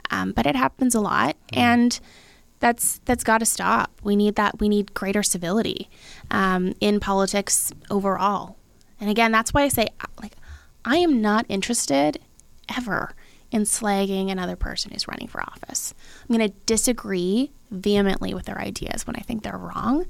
[0.10, 1.98] Um, but it happens a lot, and
[2.60, 3.92] that's that's got to stop.
[4.04, 4.60] We need that.
[4.60, 5.90] We need greater civility
[6.30, 8.58] um, in politics overall.
[9.00, 9.88] And again, that's why I say,
[10.22, 10.34] like,
[10.84, 12.20] I am not interested
[12.78, 13.16] ever
[13.52, 15.94] in slagging another person who's running for office.
[16.22, 20.06] I'm going to disagree vehemently with their ideas when I think they're wrong.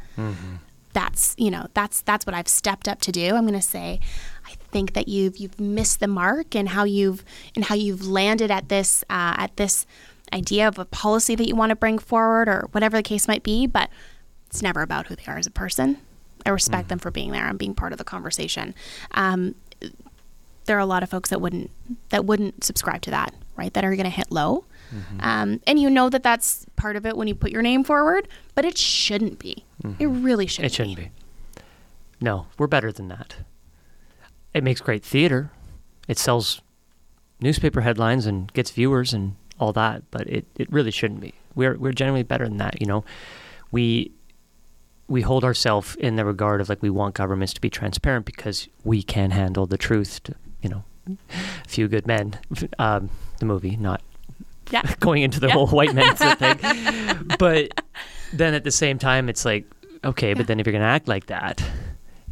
[0.93, 3.35] That's you know that's that's what I've stepped up to do.
[3.35, 4.01] I'm going to say,
[4.45, 7.23] I think that you've you've missed the mark and how you've
[7.55, 9.85] and how you've landed at this uh, at this
[10.33, 13.41] idea of a policy that you want to bring forward or whatever the case might
[13.41, 13.67] be.
[13.67, 13.89] But
[14.47, 15.97] it's never about who they are as a person.
[16.45, 18.75] I respect them for being there and being part of the conversation.
[19.11, 19.55] Um,
[20.71, 21.69] there are a lot of folks that wouldn't
[22.11, 23.73] that wouldn't subscribe to that, right?
[23.73, 24.63] That are going to hit low,
[25.19, 28.29] um, and you know that that's part of it when you put your name forward,
[28.55, 29.65] but it shouldn't be.
[29.99, 30.71] It really shouldn't.
[30.71, 31.11] It shouldn't be.
[32.21, 33.35] No, we're better than that.
[34.53, 35.51] It makes great theater.
[36.07, 36.61] It sells
[37.41, 41.33] newspaper headlines and gets viewers and all that, but it, it really shouldn't be.
[41.53, 43.03] We're we're generally better than that, you know.
[43.71, 44.13] We
[45.09, 48.69] we hold ourselves in the regard of like we want governments to be transparent because
[48.85, 52.37] we can handle the truth to, you know, a few good men.
[52.79, 53.09] Um,
[53.39, 54.01] the movie, not
[54.69, 54.81] Yeah.
[54.99, 55.53] going into the Yeah.
[55.53, 56.59] whole white men thing.
[57.39, 57.81] But
[58.33, 59.65] then at the same time, it's like,
[60.03, 61.63] okay, but then if you're going to act like that,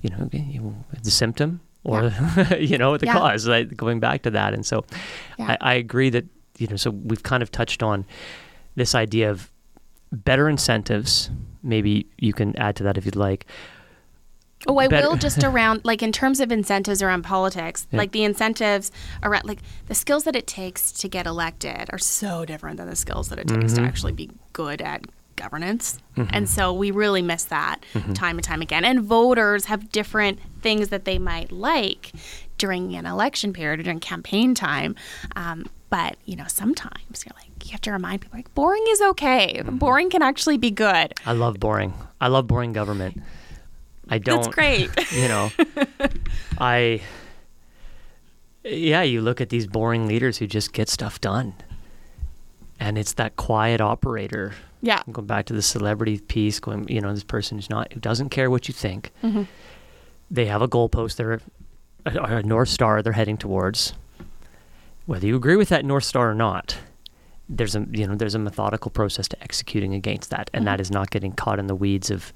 [0.01, 2.11] you know, you, the symptom or,
[2.59, 3.13] you know, the Yeah.
[3.17, 4.53] cause, like going back to that.
[4.53, 4.85] And so
[5.37, 5.57] Yeah.
[5.61, 6.25] I, I agree that,
[6.57, 8.05] you know, so we've kind of touched on
[8.75, 9.49] this idea of
[10.11, 11.29] better incentives.
[11.63, 13.45] Maybe you can add to that if you'd like.
[14.67, 17.97] Oh, I better- will just around like in terms of incentives around politics, Yeah.
[17.99, 18.91] like the incentives
[19.23, 22.95] around like the skills that it takes to get elected are so different than the
[22.95, 23.83] skills that it takes Mm-hmm.
[23.83, 25.05] to actually be good at
[25.37, 25.97] governance.
[26.31, 27.79] And so we really miss that
[28.13, 28.83] time and time again.
[28.83, 32.11] And voters have different things that they might like
[32.57, 34.95] during an election period or during campaign time.
[35.37, 38.99] Um, but you know, sometimes you're like you have to remind people like boring is
[39.01, 39.61] okay.
[39.63, 39.77] Mm-hmm.
[39.77, 41.13] Boring can actually be good.
[41.25, 41.93] I love boring.
[42.19, 43.21] I love boring government.
[44.09, 44.41] I don't.
[44.43, 44.89] That's great.
[45.13, 45.51] you know
[46.57, 47.01] i
[48.63, 51.53] yeah you look at these boring leaders who just get stuff done
[52.79, 55.01] and it's that quiet operator yeah.
[55.05, 57.99] I'm going back to the celebrity piece going you know this person who's not who
[57.99, 59.43] doesn't care what you think Mm-hmm.
[60.31, 61.41] they have a goalpost they're
[62.05, 63.93] a, a north star they're heading towards
[65.05, 66.77] whether you agree with that north star or not
[67.47, 70.91] there's a you know there's a methodical process to executing against that and that is
[70.91, 72.31] not getting caught in the weeds of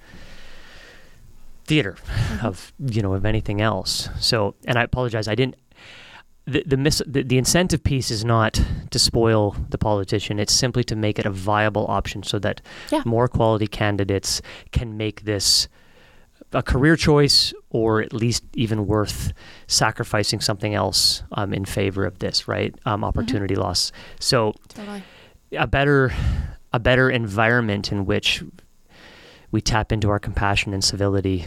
[1.65, 1.95] theater
[2.41, 5.55] of you know of anything else so and i apologize i didn't
[6.45, 8.59] the the, mis- the the incentive piece is not
[8.91, 12.59] to spoil the politician it's simply to make it a viable option so that
[12.91, 13.01] Yeah.
[13.05, 14.41] more quality candidates
[14.71, 15.69] can make this
[16.51, 19.31] a career choice or at least even worth
[19.67, 25.01] sacrificing something else um, in favor of this right um, opportunity loss so Totally.
[25.57, 26.11] a better
[26.73, 28.43] a better environment in which
[29.53, 31.45] we tap into our compassion and civility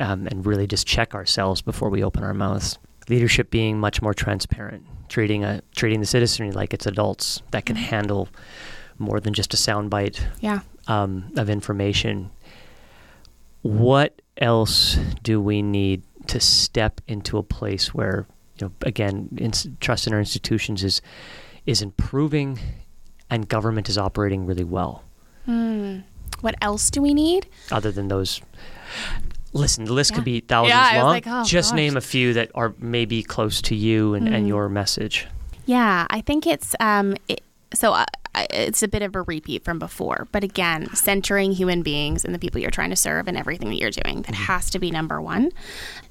[0.00, 2.78] um, and really just check ourselves before we open our mouths
[3.08, 7.76] leadership being much more transparent treating a treating the citizenry like it's adults that can
[7.76, 8.28] handle
[8.98, 10.60] more than just a soundbite Yeah.
[10.86, 12.30] um, of information
[13.62, 18.26] what else do we need to step into a place where
[18.58, 21.02] you know again ins- trust in our institutions is
[21.66, 22.58] is improving
[23.28, 25.02] and government is operating really well
[25.46, 26.00] Hmm.
[26.40, 27.46] What else do we need?
[27.70, 28.40] other than those
[29.52, 30.14] listen the list Yeah.
[30.16, 31.76] could be thousands Yeah, long like, oh, just gosh.
[31.76, 34.48] name a few that are maybe close to you and, and Mm.
[34.48, 35.26] your message
[35.66, 37.16] Yeah, I think it's um.
[37.28, 37.42] It,
[37.74, 40.28] so I, I- it's a bit of a repeat from before.
[40.32, 43.76] But again, centering human beings and the people you're trying to serve and everything that
[43.76, 45.50] you're doing, that has to be number one.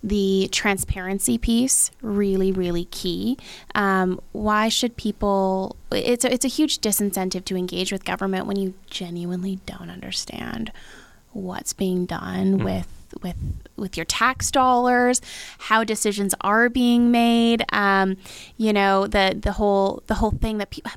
[0.04, 3.38] The transparency piece, really, really key.
[3.76, 5.76] Um, why should people?
[5.92, 10.72] It's a, it's a huge disincentive to engage with government when you genuinely don't understand
[11.32, 12.88] what's being done with
[13.24, 13.38] with
[13.76, 15.22] with your tax dollars,
[15.58, 17.64] how decisions are being made.
[17.72, 18.18] Um,
[18.58, 20.92] you know the the whole the whole thing that people.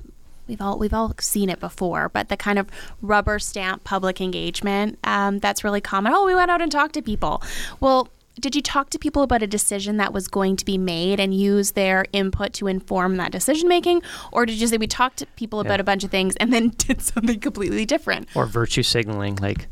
[0.48, 2.68] We've all we've all seen it before, but the kind of
[3.00, 6.12] rubber stamp public engagement um, that's really common.
[6.14, 7.42] Oh, we went out and talked to people.
[7.80, 8.08] Well,
[8.40, 11.34] did you talk to people about a decision that was going to be made and
[11.34, 14.02] use their input to inform that decision making,
[14.32, 15.82] or did you say we talked to people about Yeah.
[15.82, 18.28] a bunch of things and then did something completely different?
[18.34, 19.68] or virtue signaling like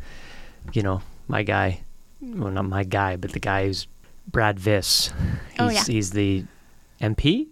[0.75, 1.81] you know my guy
[2.21, 3.87] well not my guy but the guy who's
[4.29, 5.07] brad Vis
[5.53, 5.83] he's, Oh, yeah.
[5.85, 6.45] he's the
[7.01, 7.49] mp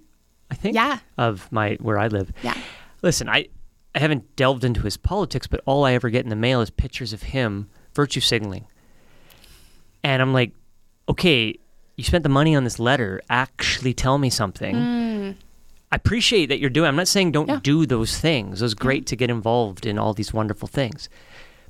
[0.50, 0.98] i think Yeah.
[1.16, 2.54] of my where i live Yeah.
[3.02, 3.46] Listen i
[3.94, 6.70] i haven't delved into his politics but all i ever get in the mail is
[6.70, 8.66] pictures of him virtue signaling
[10.02, 10.52] and i'm like
[11.08, 11.54] okay
[11.96, 15.36] you spent the money on this letter actually tell me something
[15.90, 16.86] I appreciate that you're doing.
[16.86, 17.52] I'm not saying don't Mm.
[17.54, 17.60] Yeah.
[17.62, 18.60] do those things.
[18.60, 21.08] It was great to get involved in all these wonderful things,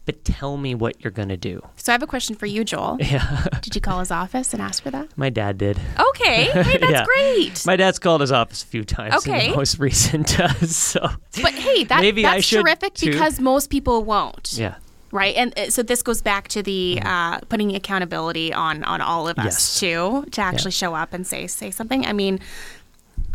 [0.09, 1.61] but tell me what you're gonna do.
[1.77, 2.97] So I have a question for you, Joel.
[3.13, 5.07] Yeah, Did you call his office and ask for that?
[5.19, 5.79] my dad did.
[6.11, 7.05] Okay, hey, that's Yeah.
[7.05, 7.67] great.
[7.67, 9.51] My dad's called his office a few times in Okay.
[9.51, 10.41] the most recent.
[10.41, 11.01] Uh, so,
[11.43, 13.11] but hey, that, Maybe I that's should terrific too.
[13.13, 14.55] because most people won't.
[14.55, 14.77] yeah,
[15.13, 19.29] Right, and uh, so this goes back to the uh, putting accountability on on all
[19.29, 19.81] of us Yes.
[19.81, 22.07] too to actually show up and say say something.
[22.07, 22.41] I mean,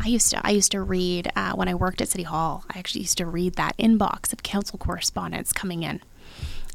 [0.04, 2.64] I used to I used to read uh, when I worked at City Hall.
[2.74, 6.02] I actually used to read that inbox of council correspondence coming in.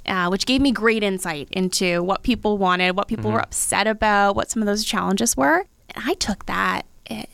[0.08, 3.44] Uh, which gave me great insight into what people wanted, what people were mm-hmm.
[3.44, 5.66] upset about, what some of those challenges were.
[5.94, 7.24] And I took that eh,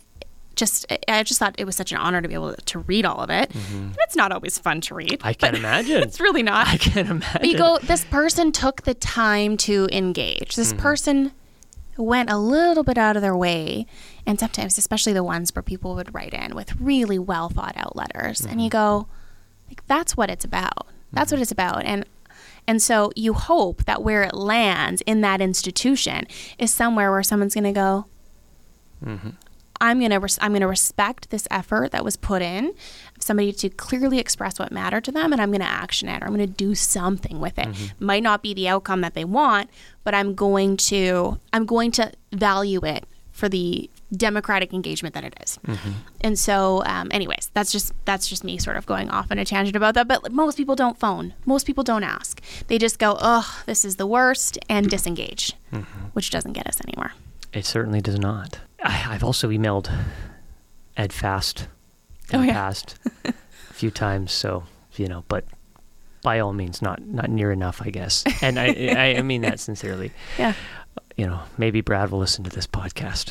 [0.57, 3.05] just eh, I just thought it was such an honor to be able to read
[3.05, 3.51] all of it.
[3.51, 3.77] Mm-hmm.
[3.77, 5.21] And it's not always fun to read.
[5.23, 6.03] I can imagine.
[6.03, 6.67] It's really not.
[6.67, 7.41] I can imagine.
[7.41, 10.57] But you go, this person took the time to engage.
[10.57, 10.83] This mm-hmm.
[10.83, 11.33] person
[11.97, 13.87] went a little bit out of their way.
[14.27, 17.95] And sometimes, especially the ones where people would write in with really well thought out
[17.95, 18.45] letters.
[18.45, 19.07] And you go,
[19.69, 20.89] like, that's what it's about.
[21.13, 21.85] That's what it's about.
[21.85, 22.05] And
[22.67, 26.27] and so you hope that where it lands in that institution
[26.59, 28.07] is somewhere where someone's going to go,
[29.05, 29.31] mm-hmm.
[29.81, 32.75] I'm gonna res- I'm gonna respect this effort that was put in,
[33.19, 36.33] somebody to clearly express what mattered to them, and I'm gonna action it or I'm
[36.33, 37.69] gonna do something with it.
[37.69, 38.05] Mm-hmm.
[38.05, 39.69] Might not be the outcome that they want,
[40.05, 45.35] but I'm going to I'm going to value it for the democratic engagement than it
[45.43, 45.59] is.
[46.21, 49.45] And so, um, anyways, that's just that's just me sort of going off on a
[49.45, 50.09] tangent about that.
[50.09, 51.35] But most people don't phone.
[51.47, 52.41] Most people don't ask.
[52.69, 55.53] They just go, "Oh, this is the worst," and disengage,
[56.13, 57.13] which doesn't get us anywhere.
[57.53, 58.61] It certainly does not.
[58.83, 59.91] I, I've also emailed
[60.97, 61.69] Ed Fast
[62.31, 62.53] in Oh, the yeah.
[62.55, 63.33] past a
[63.73, 64.65] few times, so
[64.97, 65.45] you know, but
[66.23, 68.25] by all means, not not near enough, I guess.
[68.43, 68.67] And I
[68.97, 70.13] I, I mean that sincerely.
[70.39, 70.55] Yeah,
[71.17, 73.31] You know, maybe Brad will listen to this podcast.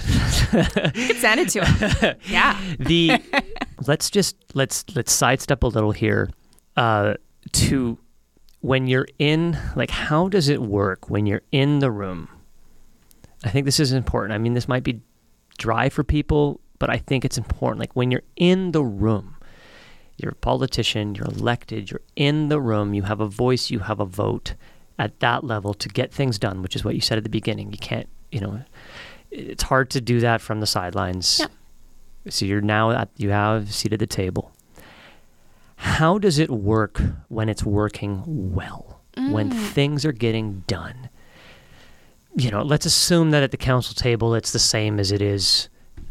[0.95, 2.15] you could send it to him.
[2.30, 2.60] yeah.
[2.80, 3.22] the
[3.88, 6.30] let's just let's let's sidestep a little here
[6.77, 7.15] uh,
[7.52, 7.98] to
[8.61, 12.30] when you're in like how does it work when you're in the room
[13.44, 15.02] i think this is important i mean this might be
[15.57, 19.35] dry for people but i think it's important like when you're in the room
[20.18, 23.99] you're a politician you're elected you're in the room you have a voice you have
[23.99, 24.56] a vote
[24.99, 27.72] at that level to get things done which is what you said at the beginning
[27.72, 28.61] you can't you know
[29.34, 31.48] it's hard to do that from the sidelines Yeah.
[32.30, 34.52] so you're now at you have a seat at the table.
[35.76, 39.02] How does it work when it's working well?
[39.15, 39.68] When mm.
[39.70, 41.10] things are getting done?
[42.36, 45.70] You know, let's assume that at the council table it's the same as it is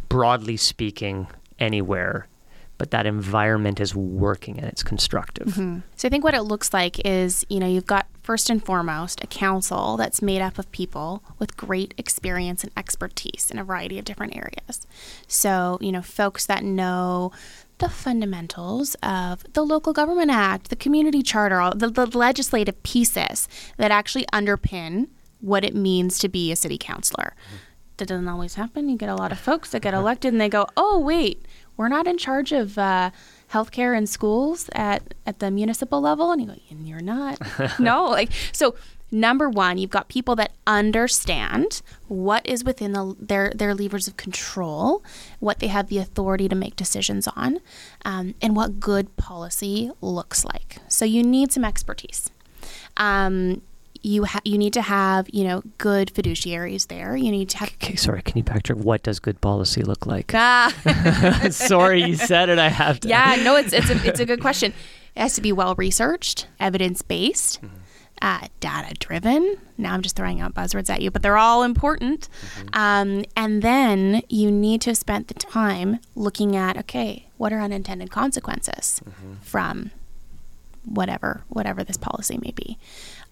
[0.09, 1.27] broadly speaking
[1.59, 2.29] anywhere,
[2.79, 5.49] but that environment is working and it's constructive.
[5.49, 5.79] Mm-hmm.
[5.97, 9.23] So I think what it looks like is, you know, you've got first and foremost
[9.23, 13.99] a council that's made up of people with great experience and expertise in a variety
[13.99, 14.87] of different areas.
[15.27, 17.33] So, you know, folks that know
[17.79, 23.91] the fundamentals of the local government act, the community charter, the, the legislative pieces that
[23.91, 25.09] actually underpin
[25.41, 27.35] what it means to be a city councilor.
[27.97, 28.89] That doesn't always happen.
[28.89, 31.47] You get a lot of folks that get elected and they go, "Oh, wait,
[31.77, 33.11] we're not in charge of uh,
[33.53, 37.39] healthcare and schools at at the municipal level." And you go, "And you're not."
[37.79, 38.75] no, like so.
[39.15, 44.17] Number one, you've got people that understand what is within the, their their levers of
[44.17, 45.05] control,
[45.39, 47.61] what they have the authority to make decisions on,
[48.07, 50.79] um, and what good policy looks like.
[50.89, 52.31] So you need some expertise.
[52.97, 53.61] Um,
[54.03, 57.17] you ha- you need to have you know good fiduciaries there.
[57.17, 58.77] You need to have Okay, sorry, can you backtrack?
[58.77, 60.33] What does good policy look like?
[60.35, 60.73] ah.
[61.51, 62.59] sorry, you said it.
[62.59, 63.09] I have to.
[63.09, 64.73] Yeah, no, it's it's a it's a good question.
[65.15, 67.61] It has to be well researched, evidence based,
[68.23, 69.57] uh, data driven.
[69.79, 72.29] Now I'm just throwing out buzzwords at you, but they're all important.
[72.73, 77.61] Um, and then you need to have spent the time looking at okay, what are
[77.61, 79.01] unintended consequences
[79.43, 79.91] from
[80.85, 82.79] whatever whatever this policy may be.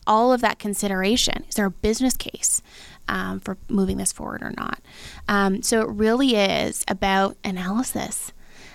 [0.07, 1.45] All of that consideration.
[1.49, 2.63] Is there a business case
[3.09, 4.81] um, for moving this forward or not?
[5.29, 8.33] Um, so it really is about analysis.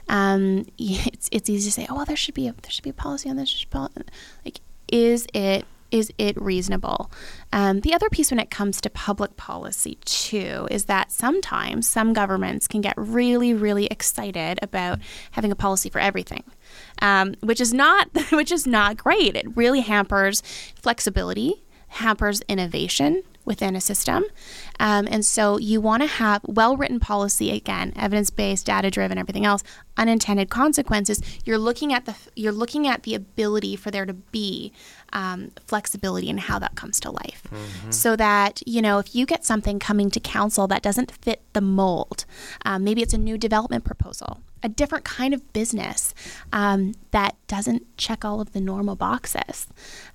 [0.07, 2.89] Um, it's it's easy to say, oh well, there should be a there should be
[2.89, 3.51] a policy on this.
[3.51, 3.89] there should be pol-"
[4.43, 7.11] Like, is it is it reasonable?
[7.53, 12.11] Um, the other piece when it comes to public policy too is that sometimes some
[12.11, 14.99] governments can get really really excited about
[15.31, 16.43] having a policy for everything
[17.01, 19.35] um, which is not which is not great.
[19.35, 20.41] It really hampers
[20.81, 24.25] flexibility, hampers innovation within a system,
[24.79, 29.17] um, and so you want to have well written policy again, evidence based, data driven,
[29.17, 29.63] everything else.
[29.97, 31.21] Unintended consequences.
[31.45, 34.73] You're looking at the you're looking at the ability for there to be
[35.13, 37.43] um, flexibility and how that comes to life,
[37.91, 41.61] so that you know if you get something coming to council that doesn't fit the
[41.61, 42.25] mold,
[42.65, 46.13] um, maybe it's a new development proposal a different kind of business
[46.51, 49.67] um, that doesn't check all of the normal boxes.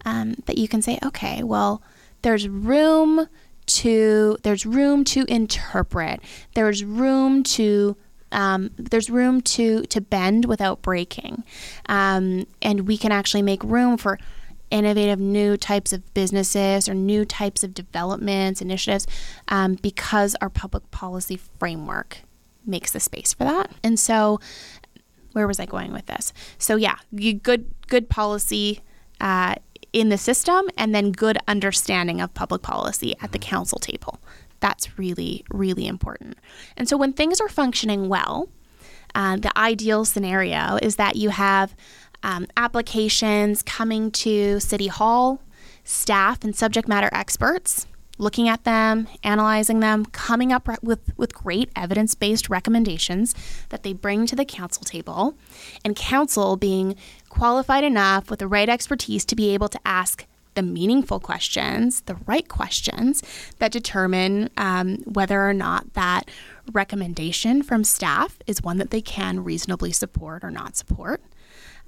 [0.04, 1.82] Um, that you can say, okay, well,
[2.22, 3.28] there's room
[3.66, 6.20] to there's room to interpret.
[6.54, 7.96] There's room to
[8.32, 11.44] um, there's room to to bend without breaking,
[11.86, 14.18] um, and we can actually make room for
[14.70, 19.06] innovative new types of businesses or new types of developments initiatives
[19.48, 22.18] um, because our public policy framework
[22.66, 23.70] makes the space for that.
[23.82, 24.40] And so,
[25.32, 26.32] where was I going with this?
[26.58, 28.80] So yeah, you, good good policy
[29.20, 29.56] uh,
[29.92, 34.20] in the system, and then good understanding of public policy at the council table.
[34.60, 36.38] That's really really important.
[36.76, 38.48] And so when things are functioning well,
[39.14, 41.74] uh, the ideal scenario is that you have
[42.22, 45.40] um, applications coming to City Hall,
[45.84, 47.86] staff and subject matter experts
[48.20, 53.34] looking at them, analyzing them, coming up with, with great evidence based recommendations
[53.70, 55.34] that they bring to the council table,
[55.84, 56.94] and council being
[57.28, 62.16] qualified enough with the right expertise to be able to ask the meaningful questions, the
[62.26, 63.22] right questions
[63.58, 66.28] that determine um, whether or not that
[66.72, 71.22] recommendation from staff is one that they can reasonably support or not support.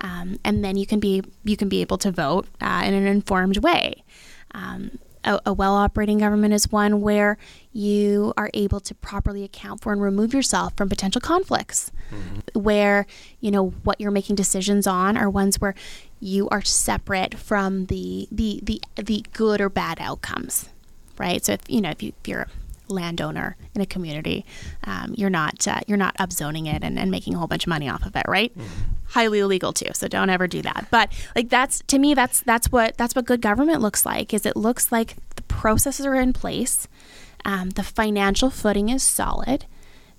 [0.00, 3.06] Um, and then you can be you can be able to vote uh, in an
[3.06, 4.02] informed way.
[4.52, 7.38] Um, a, a well operating government is one where
[7.72, 11.90] you are able to properly account for and remove yourself from potential conflicts.
[12.10, 12.60] Mm-hmm.
[12.60, 13.06] Where,
[13.40, 15.74] you know, what you're making decisions on are ones where
[16.20, 20.68] you are separate from the the the, the good or bad outcomes.
[21.18, 21.44] Right?
[21.44, 22.48] So if you know, if, you, if you're
[22.92, 24.44] landowner in a community,
[24.84, 27.68] um, you're not uh, you're not upzoning it and, and making a whole bunch of
[27.68, 28.52] money off of it, right?
[29.06, 30.86] highly illegal too so don't ever do that.
[30.90, 34.46] But like that's to me that's that's what that's what good government looks like is
[34.46, 36.88] it looks like the processes are in place
[37.44, 39.66] um, the financial footing is solid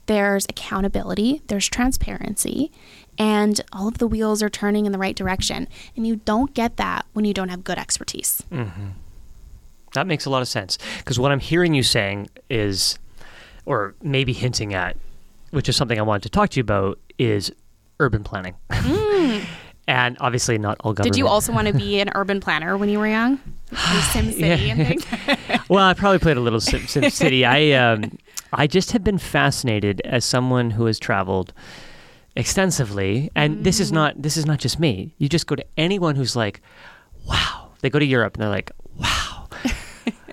[0.05, 2.71] there's accountability there's transparency
[3.17, 5.67] and all of the wheels are turning in the right direction.
[5.95, 8.41] And you don't get that when you don't have good expertise
[9.94, 12.98] That makes a lot of sense because what I'm hearing you saying is,
[13.65, 14.98] or maybe hinting at,
[15.52, 17.52] which is something I wanted to talk to you about, is
[17.99, 18.56] urban planning.
[19.88, 21.14] and obviously, not all government.
[21.14, 23.40] did you also want to be an urban planner when you were young
[24.11, 25.06] sim city and things
[25.70, 27.45] well, I probably played a little Sim, Sim City.
[27.45, 28.18] I um,
[28.52, 31.53] I just have been fascinated as someone who has traveled
[32.36, 35.14] extensively, and this is not this is not just me.
[35.18, 36.61] You just go to anyone who's like,
[37.26, 39.43] "Wow!" They go to Europe and they're like, "Wow."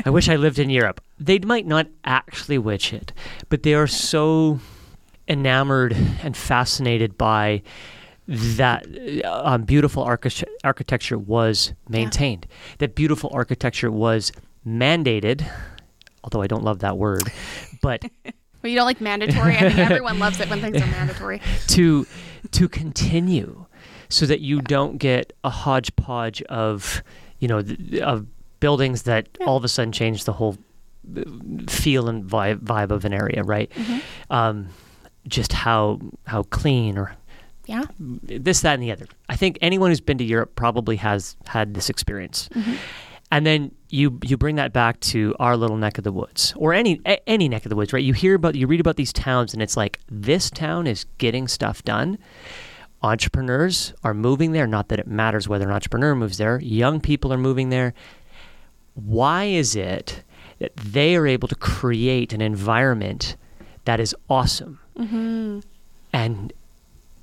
[0.05, 1.01] I wish I lived in Europe.
[1.19, 3.13] They might not actually wish it,
[3.49, 4.61] but they are so
[5.29, 7.63] enamored and fascinated by
[8.27, 8.87] that
[9.25, 12.47] uh, um, beautiful archi- architecture was maintained.
[12.79, 14.33] That beautiful architecture was
[14.67, 15.49] mandated,
[16.23, 17.25] although I don't love that word,
[17.83, 18.05] but
[18.63, 22.07] well you don't like mandatory i think everyone loves it when things are mandatory to
[22.51, 23.65] to continue
[24.11, 27.03] so that you don't get a hodgepodge of
[27.39, 28.27] you know th- of
[28.61, 30.57] buildings that all of a sudden change the whole
[31.17, 31.23] uh,
[31.69, 33.71] feel and vibe, vibe of an area right?
[34.31, 34.69] Um,
[35.27, 37.15] just how how clean or
[37.67, 37.85] yeah.
[37.99, 39.07] this that and the other.
[39.29, 42.49] I think anyone who's been to europe probably has had this experience.
[43.33, 46.73] And then you you bring that back to our little neck of the woods or
[46.73, 48.03] any a, any neck of the woods right?
[48.03, 51.47] You hear about you read about these towns and it's like this town is getting
[51.49, 52.19] stuff done.
[53.03, 54.67] Entrepreneurs are moving there.
[54.67, 56.61] Not that it matters whether an entrepreneur moves there.
[56.61, 57.95] Young people are moving there
[58.95, 60.23] why is it
[60.59, 63.37] that they are able to create an environment
[63.85, 65.61] that is awesome mm-hmm.
[66.13, 66.53] and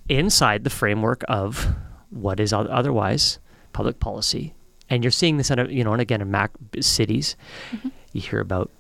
[0.10, 1.76] inside the framework of
[2.10, 3.40] what is otherwise
[3.74, 4.54] public policy.
[4.90, 7.36] And you're seeing this, in a, you know, and again in mac cities,
[7.72, 7.90] mm-hmm.
[8.14, 8.72] you hear about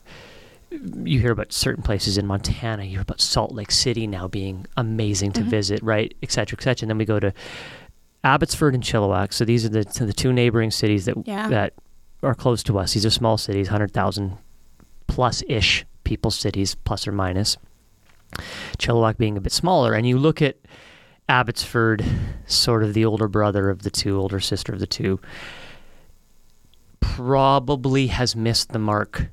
[0.69, 2.84] you hear about certain places in Montana.
[2.84, 5.49] You hear about Salt Lake City now being amazing to mm-hmm.
[5.49, 6.85] visit, right, et cetera, et cetera.
[6.85, 7.34] And then we go to
[8.23, 9.34] Abbotsford and Chilliwack.
[9.34, 11.47] So these are the the two neighboring cities that Yeah.
[11.49, 11.73] that
[12.23, 12.94] are close to us.
[12.94, 14.38] These are small cities, hundred thousand
[15.07, 17.57] plus ish people cities, plus or minus.
[18.77, 20.57] Chilliwack being a bit smaller, and you look at
[21.30, 22.03] Abbotsford,
[22.45, 25.19] sort of the older brother of the two, older sister of the two,
[26.99, 29.30] probably has missed the mark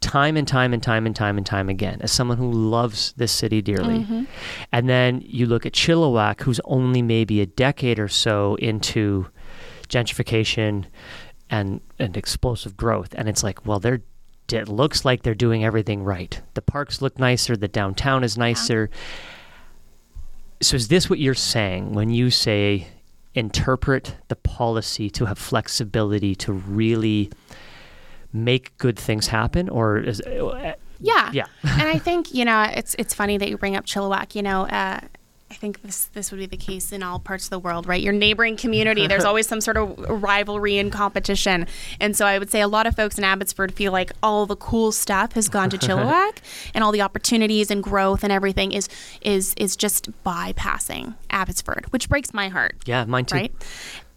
[0.00, 3.32] time and time and time and time and time again as someone who loves this
[3.32, 4.00] city dearly.
[4.00, 4.24] Mm-hmm.
[4.72, 9.26] And then you look at Chilliwack, who's only maybe a decade or so into
[9.88, 10.84] gentrification
[11.50, 13.14] and, and explosive growth.
[13.16, 14.02] And it's like, well, they're
[14.50, 16.40] it looks like they're doing everything right.
[16.54, 18.88] The parks look nicer, the downtown is nicer.
[20.62, 22.86] So is this what you're saying when you say
[23.34, 27.30] interpret the policy to have flexibility to really
[28.32, 31.30] make good things happen or is uh, Yeah.
[31.32, 31.46] Yeah.
[31.62, 34.34] and I think, you know, it's it's funny that you bring up Chilliwack.
[34.34, 35.00] You know, uh,
[35.50, 38.02] I think this this would be the case in all parts of the world, right?
[38.02, 41.66] Your neighboring community, there's always some sort of rivalry and competition.
[42.00, 44.56] And so I would say a lot of folks in Abbotsford feel like all the
[44.56, 46.38] cool stuff has gone to Chilliwack
[46.74, 48.88] and all the opportunities and growth and everything is
[49.22, 53.36] is is just bypassing Abbotsford, which breaks my heart yeah, mine too.
[53.36, 53.54] right?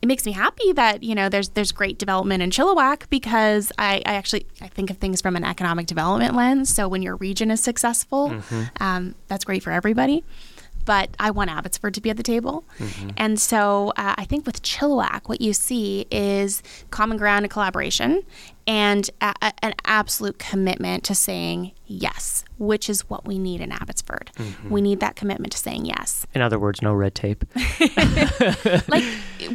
[0.02, 4.02] It makes me happy that you know there's there's great development in Chilliwack because I,
[4.06, 6.74] I actually I think of things from an economic development lens.
[6.74, 8.34] So when your region is successful,
[8.80, 10.24] um, that's great for everybody.
[10.86, 13.10] But I want Abbotsford to be at the table, mm-hmm.
[13.18, 18.24] and so uh, I think with Chilliwack, what you see is common ground and collaboration,
[18.68, 23.72] and a, a- an absolute commitment to saying yes, which is what we need in
[23.72, 24.32] Abbotsford.
[24.36, 24.70] Mm-hmm.
[24.70, 27.46] We need that commitment to saying yes In other words, no red tape.
[28.88, 29.04] like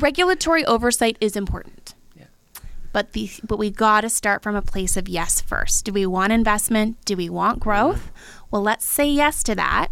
[0.00, 1.94] regulatory oversight is important.
[2.96, 5.84] But the but we got to start from a place of yes first.
[5.84, 6.96] Do we want investment?
[7.04, 7.98] Do we want growth?
[7.98, 8.46] Mm-hmm.
[8.50, 9.88] Well, let's say yes to that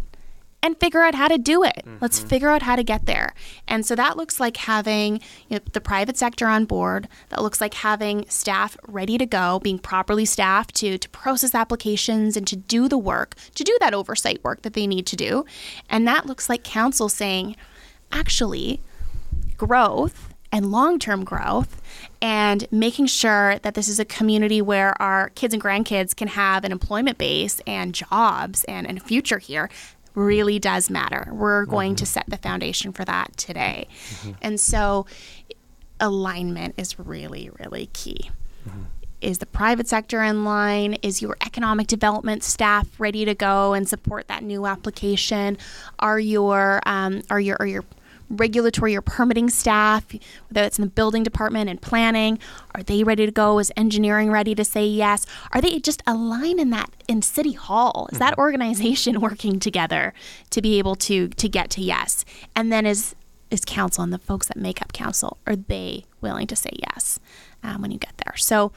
[0.65, 1.85] and figure out how to do it.
[2.01, 2.27] Let's mm-hmm.
[2.27, 3.35] figure out how to get there.
[3.67, 7.07] And so that looks like having you know, the private sector on board.
[7.29, 12.35] That looks like having staff ready to go, being properly staffed to to process applications
[12.35, 15.45] and to do the work, to do that oversight work that they need to do.
[15.87, 17.55] And that looks like council saying,
[18.11, 18.81] actually,
[19.57, 21.81] growth and long term growth
[22.21, 26.63] and making sure that this is a community where our kids and grandkids can have
[26.63, 29.69] an employment base and jobs and, and a future here
[30.15, 31.29] really does matter.
[31.31, 32.09] We're going to mm-hmm.
[32.09, 33.87] set the foundation for that today.
[34.09, 34.31] Mm-hmm.
[34.41, 35.05] And so
[35.99, 38.31] alignment is really, really key.
[38.67, 38.83] Mm-hmm.
[39.21, 40.95] Is the private sector in line?
[41.01, 45.57] Is your economic development staff ready to go and support that new application?
[45.99, 47.85] Are your um, are your are your
[48.29, 50.05] regulatory or permitting staff,
[50.49, 52.39] whether it's in the building department and planning,
[52.73, 53.59] are they ready to go?
[53.59, 55.25] Is engineering ready to say yes?
[55.51, 58.09] Are they just aligned in that in City Hall?
[58.11, 60.13] Is that organization working together
[60.51, 62.25] to be able to to get to yes?
[62.55, 63.15] And then is
[63.51, 67.19] is council and the folks that make up council are they willing to say yes
[67.63, 68.35] um, when you get there?
[68.37, 68.71] So.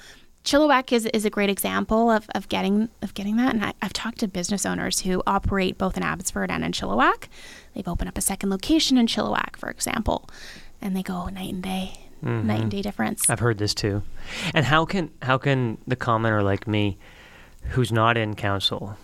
[0.45, 3.93] Chilliwack is, is a great example of, of getting of getting that, and I, I've
[3.93, 7.29] talked to business owners who operate both in Abbotsford and in Chilliwack.
[7.79, 10.29] They've opened up a second location in Chilliwack, for example,
[10.83, 11.93] and they go night and day,
[12.25, 12.45] mm-hmm.
[12.45, 13.31] night and day difference.
[13.31, 14.03] I've heard this too.
[14.53, 16.99] And how can how can the commenter like me,
[17.69, 18.97] who's not in council,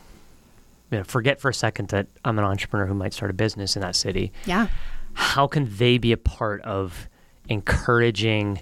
[0.90, 3.76] you know, forget for a second that I'm an entrepreneur who might start a business
[3.76, 4.32] in that city.
[4.44, 4.66] Yeah,
[5.12, 7.09] How can they be a part of
[7.48, 8.60] encouraging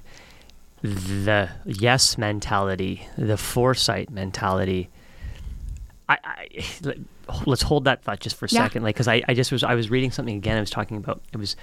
[0.82, 4.90] the yes mentality, the foresight mentality?
[6.08, 6.48] I, I
[6.82, 6.98] let-
[7.46, 8.64] let's hold that thought just for a Yeah.
[8.64, 10.56] second, like because I, I just was I was reading something again.
[10.56, 11.56] I was talking about it was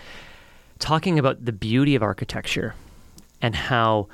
[0.79, 2.73] talking about the beauty of architecture
[3.41, 4.07] and how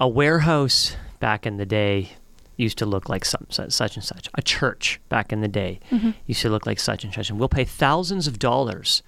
[0.00, 2.10] a warehouse back in the day
[2.56, 4.28] used to look like some, such, such and such.
[4.34, 6.10] A church back in the day mm-hmm.
[6.26, 7.28] used to look like such and such.
[7.30, 9.02] And we'll pay thousands of dollars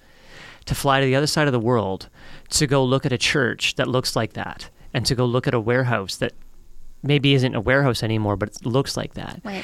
[0.65, 2.09] to fly to the other side of the world
[2.49, 5.53] to go look at a church that looks like that and to go look at
[5.53, 6.33] a warehouse that
[7.03, 9.39] maybe isn't a warehouse anymore, but it looks like that.
[9.43, 9.63] right.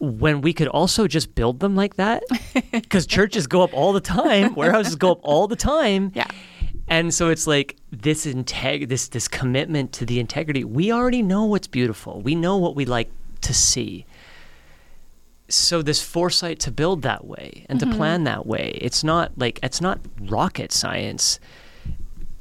[0.00, 2.22] When we could also just build them like that,
[2.72, 6.12] because churches go up all the time, warehouses go up all the time.
[6.14, 6.26] Yeah.
[6.88, 10.64] And so it's like this integ this this commitment to the integrity.
[10.64, 12.20] We already know what's beautiful.
[12.20, 13.10] We know what we like
[13.42, 14.04] to see.
[15.48, 17.96] So this foresight to build that way and to mm-hmm.
[17.96, 18.78] plan that way.
[18.80, 21.40] It's not like it's not rocket science.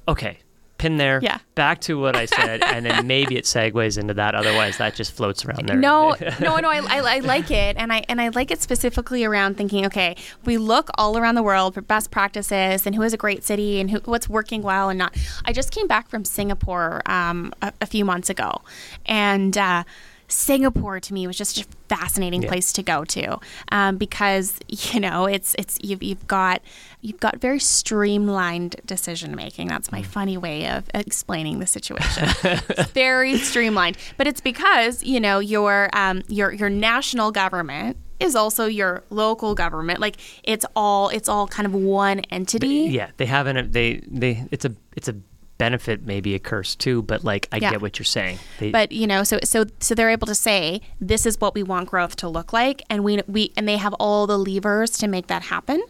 [0.07, 0.39] Okay.
[0.84, 1.19] Pin there.
[1.23, 1.38] Yeah.
[1.55, 4.35] Back to what I said, and then maybe it segues into that.
[4.35, 5.77] Otherwise, that just floats around there.
[5.77, 6.69] No, no, no.
[6.69, 9.85] I, I, I like it, and I and I like it specifically around thinking.
[9.85, 10.15] Okay,
[10.45, 13.80] we look all around the world for best practices and who is a great city
[13.80, 15.15] and who, what's working well and not.
[15.45, 18.61] I just came back from Singapore um, a, a few months ago,
[19.05, 19.57] and.
[19.57, 19.84] Uh,
[20.30, 22.47] Singapore to me was just a fascinating Yeah.
[22.49, 23.39] place to go to
[23.72, 26.61] um, because you know it's it's you've, you've got
[27.03, 29.67] you've got very streamlined decision making.
[29.67, 32.30] That's my funny way of explaining the situation.
[32.69, 38.35] It's very streamlined, but it's because you know your um, your your national government is
[38.35, 39.99] also your local government.
[39.99, 42.88] Like it's all it's all kind of one entity.
[42.89, 43.73] Yeah, they haven't.
[43.73, 44.45] They they.
[44.51, 45.15] It's a it's a
[45.59, 47.03] benefit, maybe a curse too.
[47.03, 47.71] But like, I Yeah.
[47.71, 48.39] get what you're saying.
[48.59, 51.63] They, but you know so so so they're able to say this is what we
[51.63, 55.07] want growth to look like and we we and they have all the levers to
[55.07, 55.81] make that happen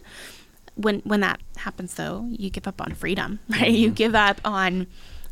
[0.74, 3.94] when when that happens though you give up on freedom right you mm-hmm.
[3.94, 4.86] give up on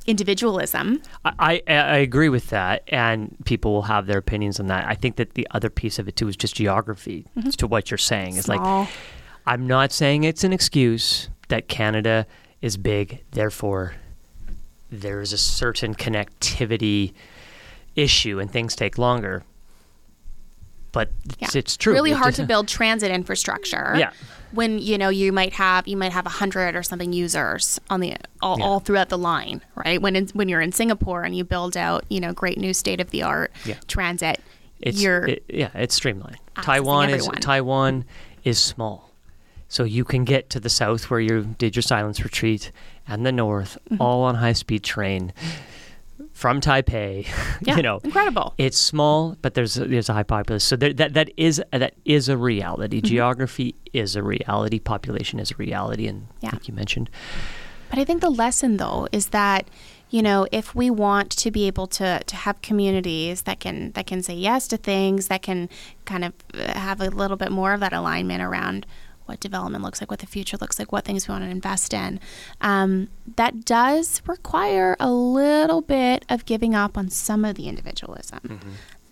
[0.06, 4.84] individualism I, I I agree with that, and people will have their opinions on that.
[4.84, 7.90] I think that the other piece of it too is just geography as to what
[7.90, 8.36] you're saying.
[8.36, 8.88] It's like
[9.46, 12.26] I'm not saying it's an excuse that Canada
[12.60, 13.94] is big, therefore
[14.90, 17.14] there is a certain connectivity
[17.96, 19.42] issue and things take longer.
[20.92, 21.10] But
[21.40, 21.58] it's, Yeah.
[21.58, 21.92] it's true.
[21.94, 24.10] really hard to build transit infrastructure Yeah.
[24.52, 28.00] when you know you might have you might have a hundred or something users on
[28.00, 28.64] the all, Yeah.
[28.66, 32.04] all throughout the line right when in, when you're in singapore and you build out
[32.10, 33.76] you know great new state of the art Yeah.
[33.88, 34.40] transit
[34.80, 36.36] It's you're it- yeah, it's streamlined.
[36.60, 37.26] Taiwan is.
[37.40, 38.04] Taiwan
[38.44, 39.10] is small,
[39.68, 42.70] so you can get to the south where you did your silence retreat,
[43.08, 44.02] and the north Mm-hmm.
[44.02, 45.32] all on high speed train
[46.42, 47.24] from Taipei.
[47.62, 50.66] yeah, you know, incredible it's small, but there's a, there's a high population.
[50.72, 52.98] So there, that that is that is a reality.
[52.98, 53.06] Mm-hmm.
[53.06, 54.80] Geography is a reality.
[54.80, 56.50] Population is a reality, and Yeah.
[56.52, 57.08] like you mentioned,
[57.90, 59.68] But I think the lesson, though, is that
[60.10, 64.06] you know if we want to be able to to have communities that can that
[64.10, 65.68] can say yes to things that can
[66.04, 68.84] kind of uh, have a little bit more of that alignment around
[69.26, 71.94] what development looks like, what the future looks like, what things we want to invest
[71.94, 72.20] in.
[72.60, 78.60] Um, that does require a little bit of giving up on some of the individualism.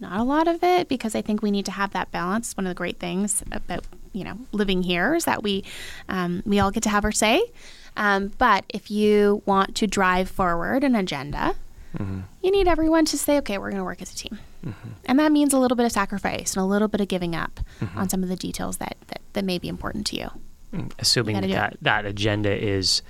[0.00, 2.56] Not a lot of it, because I think we need to have that balance.
[2.56, 5.62] One of the great things about you know living here is that we
[6.08, 7.42] um, we all get to have our say.
[7.96, 11.54] Um, but if you want to drive forward an agenda,
[12.42, 14.38] you need everyone to say, okay, we're going to work as a team.
[14.64, 14.88] Mm-hmm.
[15.06, 17.60] And that means a little bit of sacrifice and a little bit of giving up
[17.80, 18.06] on mm-hmm.
[18.08, 20.30] some of the details that, that, that may be important to you.
[20.72, 23.02] Mm, assuming gotta that, that that agenda is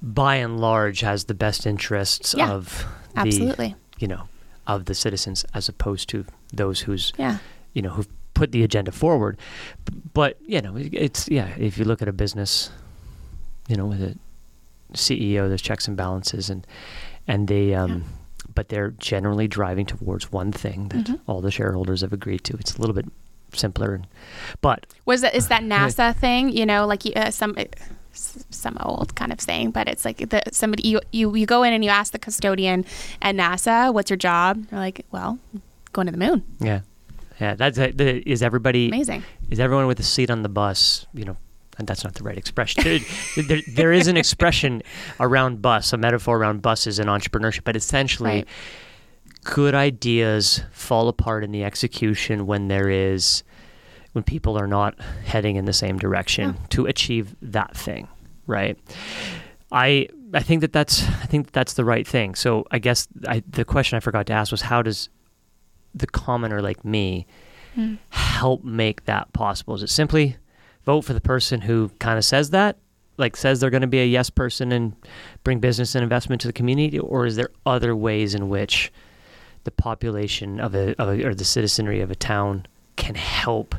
[0.00, 3.74] by and large has the best interests Yeah, of the absolutely.
[3.98, 4.28] you know
[4.68, 7.38] of the citizens as opposed to those who's Yeah.
[7.72, 9.36] you know who've put the agenda forward
[10.14, 12.70] but you know it's yeah if you look at a business
[13.66, 14.14] you know with a
[14.92, 16.64] CEO there's checks and balances and
[17.26, 18.04] and they um
[18.58, 21.30] but they're generally driving towards one thing that Mm-hmm.
[21.30, 23.06] all the shareholders have agreed to it's a little bit
[23.54, 24.00] simpler
[24.60, 26.48] but Was that is that NASA thing?
[26.60, 27.64] You know, like uh, some uh,
[28.50, 31.72] some old kind of saying, but it's like the somebody you you you go in
[31.72, 32.84] and you ask the custodian
[33.22, 35.38] at NASA, "What's your job?" They're like, "Well,
[35.92, 36.80] going to the moon." yeah
[37.40, 39.22] yeah that's is everybody Amazing.
[39.50, 41.36] is everyone with a seat on the bus you know
[41.86, 42.82] that's not the right expression.
[42.82, 44.82] There, there, there is an expression
[45.20, 48.48] around bus a metaphor around buses and entrepreneurship but essentially Right.
[49.44, 53.42] good ideas fall apart in the execution when there is
[54.12, 58.08] when people are not heading in the same direction to achieve that thing
[58.46, 58.78] right?
[59.70, 62.34] I i think that that's i think that that's the right thing.
[62.34, 65.08] So i guess I, the question i forgot to ask was how does
[65.94, 67.26] the commoner like me
[67.74, 67.94] hmm.
[68.10, 69.74] help make that possible?
[69.74, 70.36] Is it simply
[70.88, 72.78] vote for the person who kind of says that,
[73.18, 74.96] like says they're going to be a yes person and
[75.44, 78.90] bring business and investment to the community, or is there other ways in which
[79.64, 82.64] the population of a, of a or the citizenry of a town
[82.96, 83.74] can help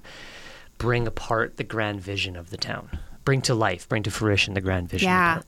[0.77, 4.61] bring apart the grand vision of the town, bring to life, bring to fruition the
[4.61, 5.07] grand vision?
[5.07, 5.41] Yeah.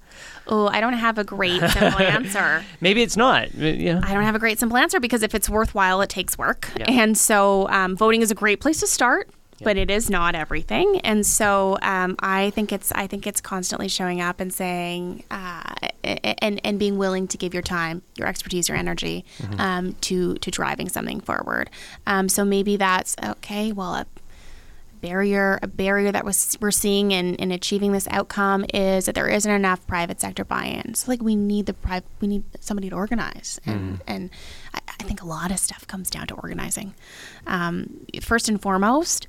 [0.47, 2.65] Oh, I don't have a great simple answer.
[2.79, 3.49] Maybe it's not.
[3.53, 4.01] uh, know?
[4.03, 6.71] I don't have a great simple answer because if it's worthwhile, it takes work.
[6.75, 6.89] Yeah.
[6.89, 9.29] And so um, voting is a great place to start.
[9.63, 13.87] But it is not everything, and so um, I think it's I think it's constantly
[13.87, 15.73] showing up and saying uh,
[16.03, 19.25] and and being willing to give your time, your expertise, your energy
[19.57, 21.69] um, to to driving something forward.
[22.07, 23.71] Um, so maybe that's okay.
[23.71, 24.05] Well, a
[25.01, 29.27] barrier a barrier that was we're seeing in, in achieving this outcome is that there
[29.27, 30.93] isn't enough private sector buy-in.
[30.93, 34.29] So like we need the private we need somebody to organize and and
[34.73, 36.93] I, I think a lot of stuff comes down to organizing.
[37.47, 39.27] Um, first and foremost,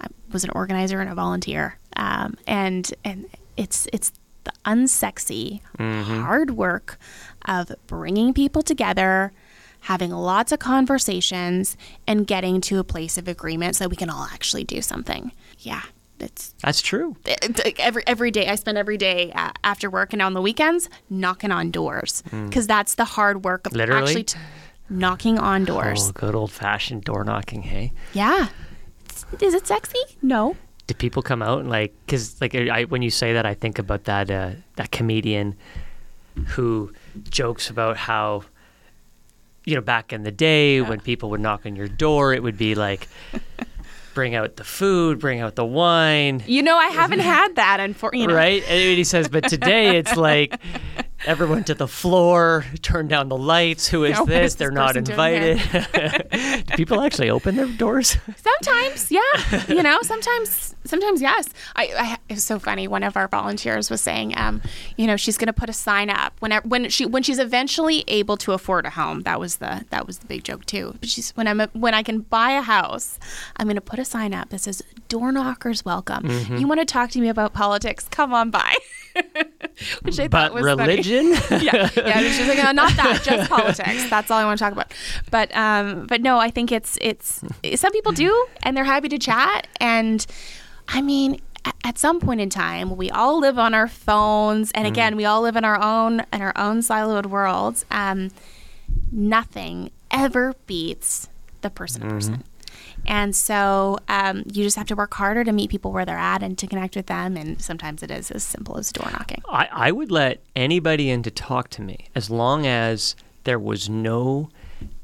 [0.00, 3.26] I was an organizer and a volunteer, um, and and
[3.56, 4.12] it's it's
[4.44, 6.98] the unsexy, hard work
[7.46, 9.32] of bringing people together,
[9.80, 11.76] having lots of conversations,
[12.06, 15.32] and getting to a place of agreement so that we can all actually do something.
[15.58, 15.82] Yeah,
[16.20, 17.16] it's That's true.
[17.78, 21.50] every every day I spend every day uh, after work and on the weekends knocking
[21.50, 24.02] on doors because that's the hard work of Literally?
[24.04, 24.38] actually t-
[24.90, 26.08] knocking on doors.
[26.08, 27.92] Oh, good old fashioned door knocking, hey?
[28.14, 28.48] Yeah,
[29.40, 29.98] is it sexy?
[30.22, 30.56] No.
[30.86, 33.78] do people come out and like because like I, when you say that i think
[33.78, 35.54] about that uh, that comedian
[36.56, 36.92] who
[37.30, 38.42] jokes about how
[39.64, 42.56] you know back in the day when people would knock on your door it would
[42.56, 43.06] be like
[44.14, 48.22] bring out the food bring out the wine You know I haven't had that, unfortunately.
[48.22, 48.34] You know.
[48.34, 50.58] right and he says but today it's like
[51.26, 54.74] everyone to the floor turn down the lights who is Yeah, this is they're this
[54.74, 55.58] not invited
[56.66, 59.20] do people actually open their doors Sometimes, yeah.
[59.68, 61.48] you know, sometimes, sometimes yes.
[61.76, 62.88] I, I it was so funny.
[62.88, 64.62] One of our volunteers was saying, um,
[64.96, 68.04] you know, she's going to put a sign up when when she when she's eventually
[68.08, 69.22] able to afford a home.
[69.22, 70.96] That was the that was the big joke too.
[71.00, 73.18] But she's when I'm a, when I can buy a house,
[73.56, 76.56] I'm going to put a sign up that says "Door knockers welcome." Mm-hmm.
[76.56, 78.06] You want to talk to me about politics?
[78.10, 78.74] Come on by.
[80.02, 80.80] Which I but was funny.
[80.80, 81.26] religion
[81.62, 82.20] yeah, yeah.
[82.20, 84.10] She's like, no, not that, just politics.
[84.10, 84.92] That's all I want to talk about.
[85.30, 87.42] But, um, but no, I think it's it's
[87.76, 89.66] some people do, and they're happy to chat.
[89.80, 90.26] And
[90.88, 91.40] I mean,
[91.84, 95.42] at some point in time, we all live on our phones, and again, we all
[95.42, 97.84] live in our own in our own siloed worlds.
[97.90, 98.30] Um,
[99.12, 101.28] nothing ever beats
[101.60, 102.44] the person to person.
[103.08, 106.42] And so um, you just have to work harder to meet people where they're at
[106.42, 107.36] and to connect with them.
[107.36, 109.42] And sometimes it is as simple as door knocking.
[109.48, 113.88] I, I would let anybody in to talk to me as long as there was
[113.88, 114.50] no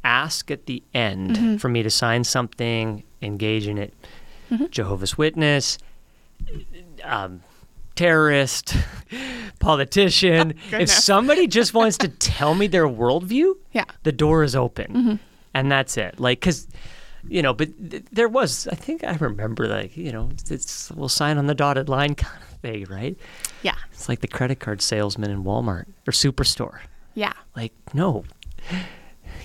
[0.04, 1.56] ask at the end Mm-hmm.
[1.56, 3.94] for me to sign something, engage in it.
[4.50, 4.66] Mm-hmm.
[4.70, 5.78] Jehovah's Witness,
[7.02, 7.42] um,
[7.96, 8.76] terrorist,
[9.60, 10.50] politician.
[10.56, 11.04] if Oh, goodness.
[11.04, 13.84] somebody just wants to tell me their worldview, Yeah.
[14.02, 15.14] the door is open, Mm-hmm.
[15.54, 16.20] and that's it.
[16.20, 16.66] Like, because
[17.28, 20.90] you know, but th- there was, I think I remember, like, you know, it's, it's
[20.92, 23.16] we'll sign on the dotted line kind of thing, right?
[23.62, 23.76] Yeah.
[23.92, 26.80] It's like the credit card salesman in Walmart or Superstore.
[27.14, 27.32] Yeah.
[27.56, 28.24] Like, no,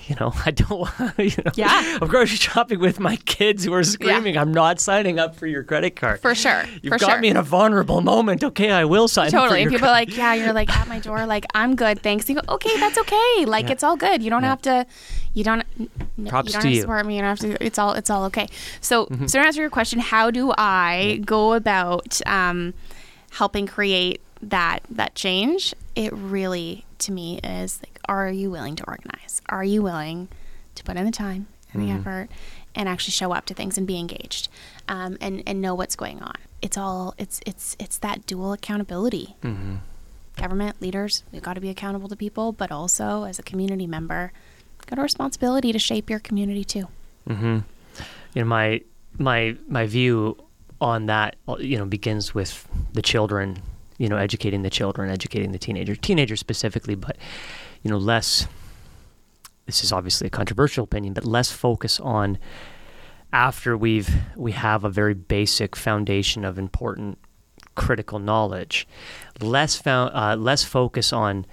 [0.06, 1.98] you know, I don't want, you know, Yeah.
[2.00, 5.62] I'm grocery shopping with my kids who are screaming, I'm not signing up for your
[5.62, 6.20] credit card.
[6.20, 6.64] For sure.
[6.82, 7.20] You've for got sure.
[7.20, 8.42] me in a vulnerable moment.
[8.44, 9.60] Okay, I will sign up Totally.
[9.60, 12.28] your And people are like, yeah, you're like at my door, like, I'm good, thanks.
[12.28, 13.44] You go, okay, that's okay.
[13.46, 13.72] Like, Yeah.
[13.72, 14.22] it's all good.
[14.22, 14.48] You don't Yeah.
[14.50, 14.86] have to,
[15.34, 15.78] you don't, Props
[16.16, 16.74] you don't to have you.
[16.76, 17.16] to support me.
[17.16, 18.48] You don't have to, it's all, it's all okay.
[18.80, 19.26] So, Mm-hmm.
[19.26, 22.74] so to answer your question, how do I go about um,
[23.32, 25.74] helping create that, that change?
[25.94, 29.40] It really, to me, is like, are you willing to organize?
[29.48, 30.28] Are you willing
[30.74, 32.28] to put in the time and the effort
[32.74, 34.48] and actually show up to things and be engaged
[34.88, 36.34] um, and, and know what's going on?
[36.62, 39.36] It's all, it's, it's, it's that dual accountability
[40.36, 44.32] government leaders, we've got to be accountable to people, but also as a community member,
[44.86, 46.88] got a responsibility to shape your community too.
[48.34, 48.80] you know my
[49.18, 50.36] my my view
[50.80, 53.58] on that uh, you know begins with the children
[53.98, 57.16] you know educating the children educating the teenager teenagers specifically but
[57.82, 58.46] you know less
[59.66, 62.38] this is obviously a controversial opinion but less focus on
[63.32, 67.18] after we've we have a very basic foundation of important
[67.74, 68.86] critical knowledge
[69.40, 71.46] less found uh, less focus on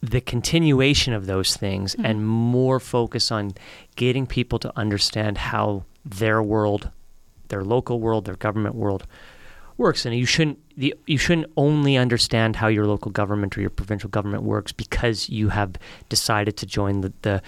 [0.00, 3.52] the continuation of those things and more focus on
[3.96, 6.90] getting people to understand how their world,
[7.48, 9.06] their local world, their government world
[9.78, 10.04] works.
[10.04, 14.10] And you shouldn't the, you shouldn't only understand how your local government or your provincial
[14.10, 15.72] government works because you have
[16.08, 17.42] decided to join the, the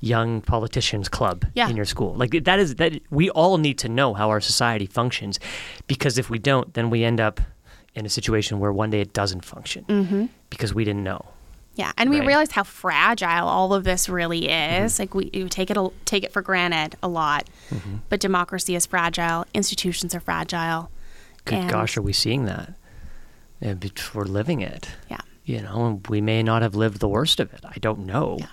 [0.00, 1.68] young politicians club Yeah.
[1.68, 2.14] in your school.
[2.14, 5.40] Like that is that we all need to know how our society functions
[5.86, 7.40] because if we don't, then we end up
[7.94, 10.26] in a situation where one day it doesn't function mm-hmm.
[10.50, 11.24] because we didn't know.
[11.74, 12.28] Yeah, and we Right.
[12.28, 14.84] realize how fragile all of this really mm-hmm.
[14.84, 14.98] is.
[14.98, 17.96] Like we you take it take it for granted a lot, mm-hmm.
[18.08, 19.44] but democracy is fragile.
[19.54, 20.90] Institutions are fragile.
[21.46, 22.74] Good and- gosh, are we seeing that?
[23.60, 24.88] But we're living it.
[25.10, 25.20] Yeah.
[25.44, 27.60] You know, and we may not have lived the worst of it.
[27.64, 28.36] I don't know.
[28.40, 28.46] Yeah.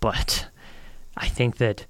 [0.00, 0.46] But
[1.16, 1.86] I think that,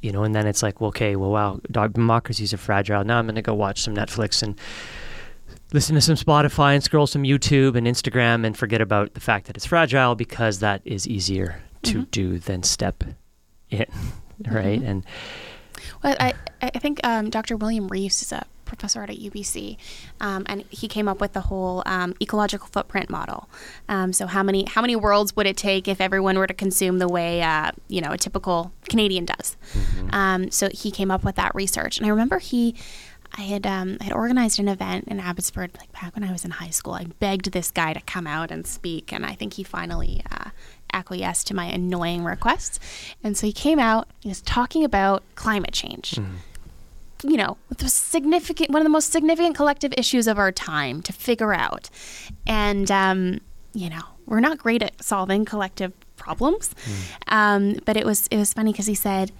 [0.00, 3.04] you know, and then it's like, well, okay, well, wow, democracies are fragile.
[3.04, 4.58] Now I'm going to go watch some Netflix and
[5.72, 9.46] listen to some Spotify and scroll some YouTube and Instagram and forget about the fact
[9.46, 12.10] that it's fragile because that is easier to Mm-hmm.
[12.10, 13.04] do than step
[13.70, 13.86] in.
[14.50, 14.82] Right.
[14.82, 15.04] And
[16.02, 17.56] Well, I, I think um, Dr.
[17.56, 19.76] William Reeves is a professor at UBC,
[20.20, 23.48] um, and he came up with the whole um, ecological footprint model.
[23.88, 26.98] Um, so how many how many worlds would it take if everyone were to consume
[26.98, 29.56] the way uh, you know a typical Canadian does?
[30.10, 32.74] Um, so he came up with that research, and I remember he.
[33.34, 36.44] I had um, I had organized an event in Abbotsford like back when I was
[36.44, 36.92] in high school.
[36.92, 40.50] I begged this guy to come out and speak, and I think he finally uh,
[40.92, 42.78] acquiesced to my annoying requests.
[43.24, 44.08] And so he came out.
[44.20, 46.18] He was talking about climate change.
[47.24, 51.12] You know, the significant one of the most significant collective issues of our time to
[51.12, 51.88] figure out,
[52.46, 53.40] and um,
[53.74, 56.74] you know, we're not great at solving collective problems.
[57.28, 59.32] Um, but it was it was funny because he said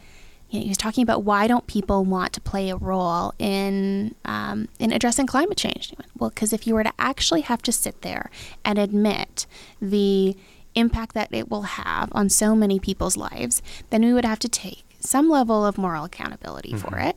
[0.53, 4.15] you know, he was talking about why don't people want to play a role in
[4.27, 5.95] um, in addressing climate change?
[5.99, 8.31] Went, well, because if you were to actually have to sit there
[8.65, 9.47] and admit
[9.81, 10.37] the
[10.75, 14.49] impact that it will have on so many people's lives, then we would have to
[14.49, 17.17] take some level of moral accountability for it,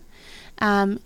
[0.60, 0.99] um,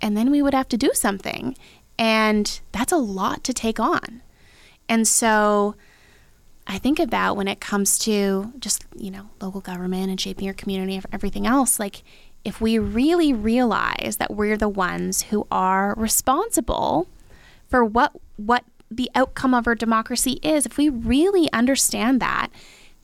[0.00, 1.56] and then we would have to do something,
[1.98, 4.22] and that's a lot to take on,
[4.88, 5.74] and so.
[6.66, 10.54] I think about when it comes to just, you know, local government and shaping your
[10.54, 12.02] community and everything else, like
[12.42, 17.06] if we really realize that we're the ones who are responsible
[17.68, 22.48] for what what the outcome of our democracy is, if we really understand that,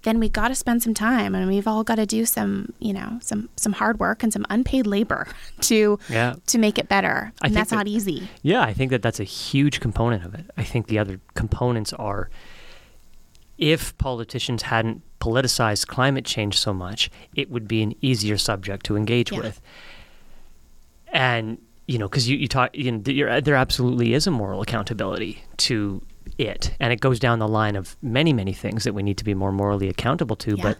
[0.02, 2.93] then we got to spend some time and we've all got to do some, you
[2.93, 5.27] know, some some hard work and some unpaid labor
[5.62, 6.35] to Yeah.
[6.47, 7.32] to make it better.
[7.43, 8.28] And that's that- not easy.
[8.43, 10.47] Yeah, I think that that's a huge component of it.
[10.56, 12.31] I think the other components are
[13.59, 18.97] if politicians hadn't politicized climate change so much, it would be an easier subject to
[18.97, 19.40] engage Yeah.
[19.40, 19.60] with.
[21.12, 24.62] And you know, because you, you talk, you know, there, there absolutely is a moral
[24.62, 26.01] accountability to
[26.38, 29.24] it, and it goes down the line of many, many things that we need to
[29.24, 30.56] be more morally accountable to.
[30.56, 30.62] Yeah.
[30.62, 30.78] But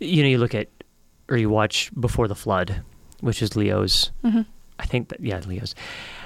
[0.00, 0.68] you know, you look at
[1.28, 2.82] or you watch Before the Flood,
[3.20, 4.10] which is Leo's.
[4.24, 4.46] Mhm.
[4.78, 5.74] I think that yeah, Leo's,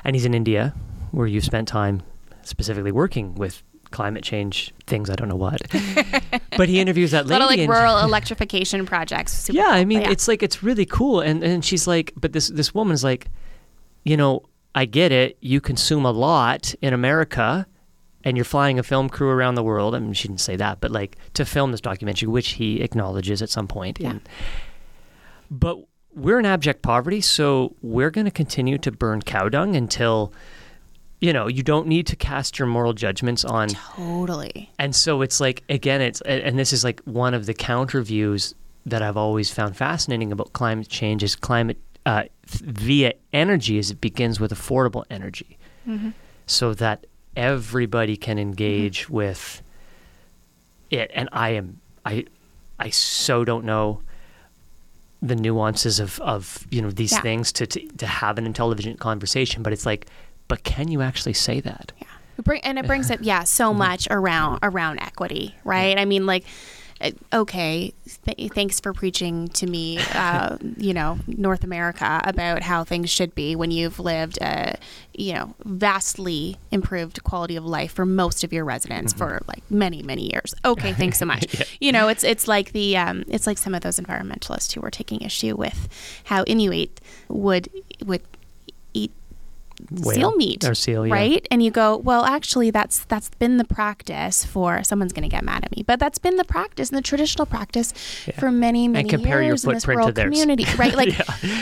[0.05, 0.75] and he's in India,
[1.13, 2.03] where you've spent time
[2.43, 5.11] specifically working with climate change things.
[5.11, 5.61] I don't know what,
[6.57, 7.41] but he interviews that A lady.
[7.41, 9.49] lot of like rural electrification projects.
[9.53, 9.73] Yeah, cool.
[9.73, 10.11] I mean, yeah.
[10.11, 13.29] it's like it's really cool, and and she's like, but this this woman's like,
[14.05, 14.43] you know,
[14.75, 15.37] I get it.
[15.41, 17.67] You consume a lot in America,
[18.27, 19.95] and you're flying a film crew around the world.
[19.95, 23.41] I mean, she didn't say that, but like to film this documentary, which he acknowledges
[23.41, 24.01] at some point.
[24.01, 24.11] Yeah.
[24.11, 24.29] And,
[25.49, 25.79] but
[26.13, 30.33] we're in abject poverty, so we're going to continue to burn cow dung until.
[31.19, 34.71] You know, you don't need to cast your moral judgments on totally.
[34.79, 38.55] and so it's like again it's and this is like one of the counter views
[38.85, 43.99] that i've always found fascinating about climate change is climate uh, via energy is it
[43.99, 45.57] begins with affordable energy
[46.47, 49.63] so that everybody can engage with
[50.91, 52.25] it and i am i
[52.79, 54.01] i so don't know
[55.23, 57.21] the nuances of of you know these Yeah.
[57.21, 60.07] things to, to to have an intelligent conversation but it's like
[60.49, 62.07] but can you actually say that Yeah.
[62.39, 63.79] It bring, and it brings up yeah so Mm-hmm.
[63.79, 65.99] much around around equity, right?
[65.99, 66.45] I mean like
[67.33, 67.93] okay,
[68.25, 73.35] th- thanks for preaching to me, uh, you know, North America about how things should
[73.35, 74.77] be when you've lived a,
[75.15, 79.19] you know, vastly improved quality of life for most of your residents Mm-hmm.
[79.19, 80.55] for like many, many years.
[80.65, 81.77] Okay, thanks so much.
[81.81, 84.91] You know, it's it's like the um, it's like some of those environmentalists who were
[84.91, 85.89] taking issue with
[86.25, 87.69] how Inuit would
[88.05, 88.23] would
[90.03, 91.15] seal meat or seal, yeah.
[91.15, 91.47] right?
[91.51, 95.45] And you go well actually that's that's been the practice for someone's going to get
[95.45, 97.93] mad at me but that's been the practice and the traditional practice
[98.39, 100.95] for many many years in this rural community right?
[100.95, 101.15] Like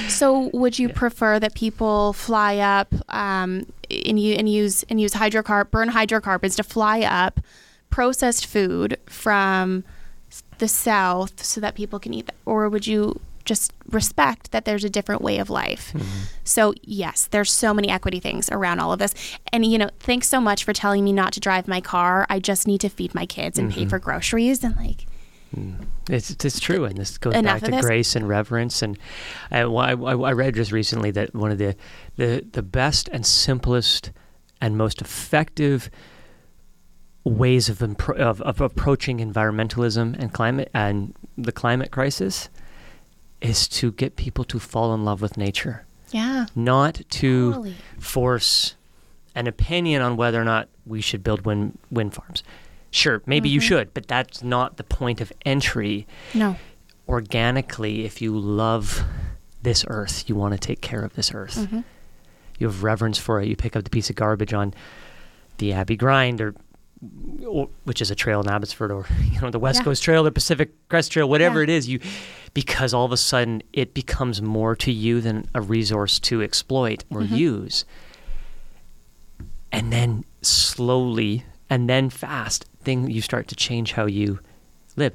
[0.08, 5.12] so would you prefer that people fly up um, and you and use and use
[5.12, 7.40] hydrocarb burn hydrocarbons to fly up
[7.90, 9.84] processed food from
[10.58, 14.84] the south so that people can eat that or would you just respect that there's
[14.84, 15.92] a different way of life.
[15.92, 16.24] Mm-hmm.
[16.44, 19.14] So yes there's so many equity things around all of this.
[19.52, 22.26] And you know thanks so much for telling me not to drive my car.
[22.28, 23.90] I just need to feed my kids and pay mm-hmm.
[23.90, 25.06] for groceries and like
[25.54, 25.86] mm.
[26.08, 28.82] It's it's true, and this goes Enough back to grace and reverence.
[28.82, 28.98] And
[29.50, 31.76] uh, I, I, I read just recently that one of the,
[32.16, 34.12] the the best and simplest
[34.60, 35.90] and most effective
[37.24, 42.50] ways of, impro- of of approaching environmentalism and climate and the climate crisis
[43.44, 47.74] is to get people to fall in love with nature, yeah not to Totally.
[47.98, 48.74] force
[49.34, 52.42] an opinion on whether or not we should build wind wind farms.
[52.90, 53.54] Sure, maybe Mm-hmm.
[53.54, 56.56] you should, but that's not the point of entry no
[57.08, 59.02] organically if you love
[59.62, 61.80] this earth you want to take care of this earth Mm-hmm.
[62.58, 64.72] you have reverence for it you pick up the piece of garbage on
[65.58, 66.54] the Abby Grind or,
[67.46, 69.84] or which is a trail in abbotsford or you know the west Yeah.
[69.84, 71.64] coast trail the pacific crest trail whatever Yeah.
[71.64, 72.00] it is you
[72.54, 77.04] because all of a sudden it becomes more to you than a resource to exploit
[77.10, 77.34] or Mm-hmm.
[77.34, 77.84] use.
[79.72, 84.38] And then slowly and then fast thing you start to change how you
[84.96, 85.14] live.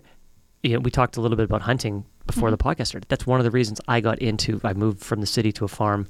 [0.64, 3.08] You know, we talked a little bit about hunting before the podcast started.
[3.10, 5.68] That's one of the reasons i got into i moved from the city to a
[5.70, 6.08] farm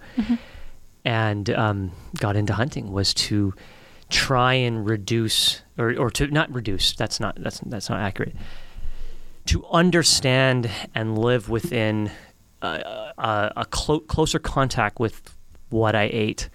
[1.05, 3.53] and um, got into hunting was to
[4.09, 6.93] try and reduce or, or to not reduce.
[6.93, 8.35] That's not that's that's not accurate
[9.49, 12.11] to understand and live within
[12.61, 15.35] a, a, a clo- closer contact with
[15.69, 16.49] what I ate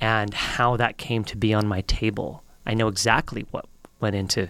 [0.00, 2.42] and how that came to be on my table.
[2.66, 3.66] I know exactly what
[4.00, 4.48] went into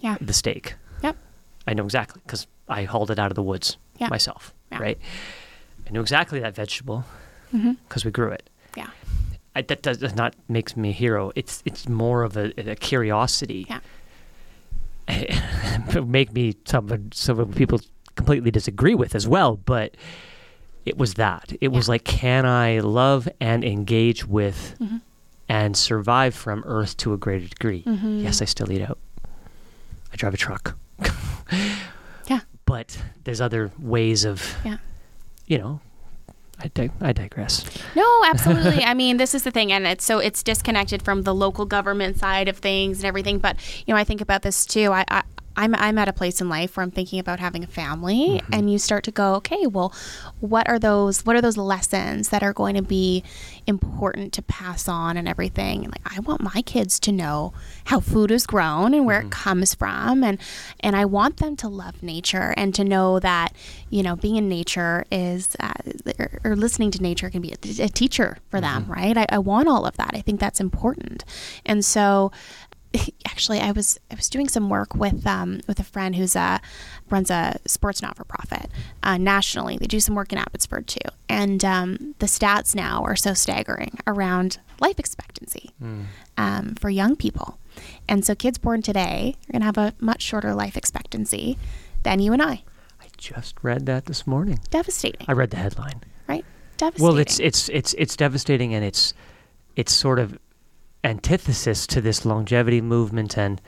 [0.00, 0.16] Yeah.
[0.20, 0.74] the steak.
[1.02, 1.16] Yep.
[1.66, 4.08] I know exactly because I hauled it out of the woods Yeah.
[4.08, 4.78] myself, Yeah.
[4.78, 4.98] right?
[5.86, 7.04] I knew exactly that vegetable
[7.54, 7.72] Mm-hmm.
[7.88, 8.48] because we grew it.
[8.76, 8.88] Yeah.
[9.56, 11.32] I, that does, does not makes me a hero.
[11.34, 13.66] It's it's more of a, a curiosity.
[13.68, 13.80] Yeah.
[16.06, 17.80] make me some some people
[18.14, 19.94] completely disagree with as well, but
[20.84, 21.52] it was that.
[21.60, 25.00] It was like, can I love and engage with Mhm.
[25.48, 27.82] and survive from Earth to a greater degree?
[27.84, 28.22] Mhm.
[28.22, 28.98] Yes, I still eat out.
[30.12, 30.76] I drive a truck.
[32.28, 32.40] Yeah.
[32.66, 34.76] But there's other ways of, Yeah.
[35.46, 35.80] you know,
[36.60, 37.64] I, dig- I digress.
[37.94, 38.82] No, absolutely.
[38.84, 42.18] I mean, this is the thing, and it's so it's disconnected from the local government
[42.18, 43.38] side of things and everything.
[43.38, 43.56] But
[43.86, 44.92] you know, I think about this too.
[44.92, 45.22] I, I
[45.58, 48.54] I'm I'm at a place in life where I'm thinking about having a family, mm-hmm.
[48.54, 49.92] and you start to go, okay, well,
[50.38, 53.24] what are those what are those lessons that are going to be
[53.66, 55.84] important to pass on and everything?
[55.84, 57.52] And like, I want my kids to know
[57.86, 59.30] how food is grown and where it mm-hmm.
[59.30, 60.38] comes from, and
[60.78, 63.52] and I want them to love nature and to know that
[63.90, 65.72] you know being in nature is uh,
[66.20, 68.92] or, or listening to nature can be a, a teacher for them, mm-hmm.
[68.92, 69.18] right?
[69.18, 70.12] I, I want all of that.
[70.14, 71.24] I think that's important,
[71.66, 72.30] and so
[73.26, 76.60] actually I was I was doing some work with um, with a friend who's a
[77.10, 78.70] runs a sports not for profit
[79.02, 79.76] uh, nationally.
[79.78, 83.98] They do some work in Abbotsford too, and um, the stats now are so staggering
[84.06, 85.70] around life expectancy
[86.36, 87.58] um, for young people.
[88.08, 91.58] And so kids born today are going to have a much shorter life expectancy
[92.02, 92.62] than you and I.
[93.00, 94.58] I just read that this morning.
[94.70, 96.02] Devastating, I read the headline.
[96.28, 96.44] right?
[96.76, 97.04] Devastating.
[97.06, 99.14] Well, it's it's it's it's devastating, and it's
[99.76, 100.38] it's sort of
[101.04, 103.60] antithesis to this longevity movement and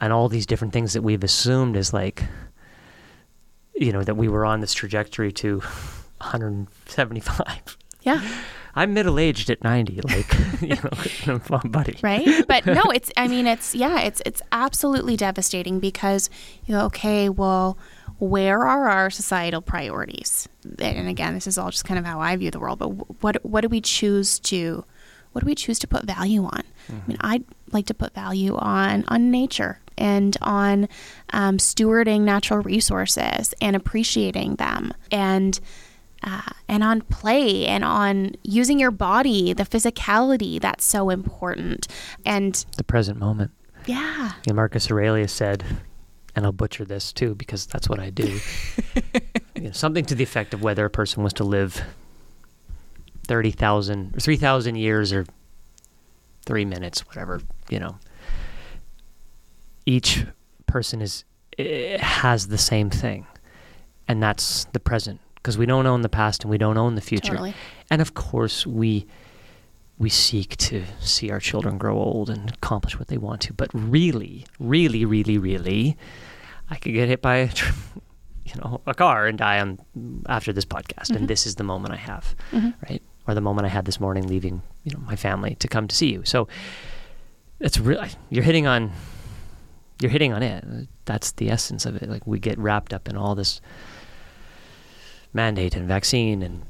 [0.00, 2.24] and all these different things that we've assumed is like,
[3.74, 5.58] you know, that we were on this trajectory to
[6.18, 7.76] 175.
[8.02, 8.20] yeah.
[8.74, 10.76] I'm middle aged at 90, like, you
[11.26, 11.98] know, buddy.
[12.02, 16.30] right but no it's i mean it's yeah it's it's absolutely devastating because
[16.64, 17.76] you know okay well
[18.18, 22.34] where are our societal priorities and again this is all just kind of how i
[22.36, 22.88] view the world but
[23.22, 24.84] what what do we choose to
[25.32, 28.56] what do we choose to put value on i mean i'd like to put value
[28.56, 30.88] on on nature and on
[31.32, 35.60] um, stewarding natural resources and appreciating them and
[36.24, 41.88] uh, and on play and on using your body, the physicality that's so important.
[42.24, 43.50] And The present moment.
[43.86, 45.64] yeah, know, Marcus Aurelius said,
[46.36, 48.38] and I'll butcher this too because that's what I do.
[49.56, 51.82] you know, something to the effect of whether a person was to live
[53.32, 55.24] 30,000 or 3,000 years or
[56.44, 57.40] three minutes, whatever,
[57.70, 57.96] you know.
[59.86, 60.26] Each
[60.66, 61.24] person is
[61.58, 63.26] eh, has the same thing,
[64.06, 67.00] and that's the present because we don't own the past and we don't own the
[67.00, 67.32] future.
[67.32, 67.54] totally.
[67.90, 69.06] And of course, we
[69.98, 73.52] we seek to see our children grow old and accomplish what they want to.
[73.54, 75.96] But really, really, really, really,
[76.70, 77.48] I could get hit by, a
[78.44, 79.78] you know, a car and die on
[80.28, 81.10] after this podcast.
[81.16, 82.74] And this is the moment I have, Mhm.
[82.88, 83.02] right?
[83.26, 85.94] Or the moment I had this morning, leaving, you know, my family to come to
[85.94, 86.22] see you.
[86.24, 86.48] So
[87.60, 88.90] it's really you're hitting on.
[90.00, 90.88] You're hitting on it.
[91.04, 92.08] That's the essence of it.
[92.08, 93.60] Like we get wrapped up in all this
[95.32, 96.62] mandate and vaccine and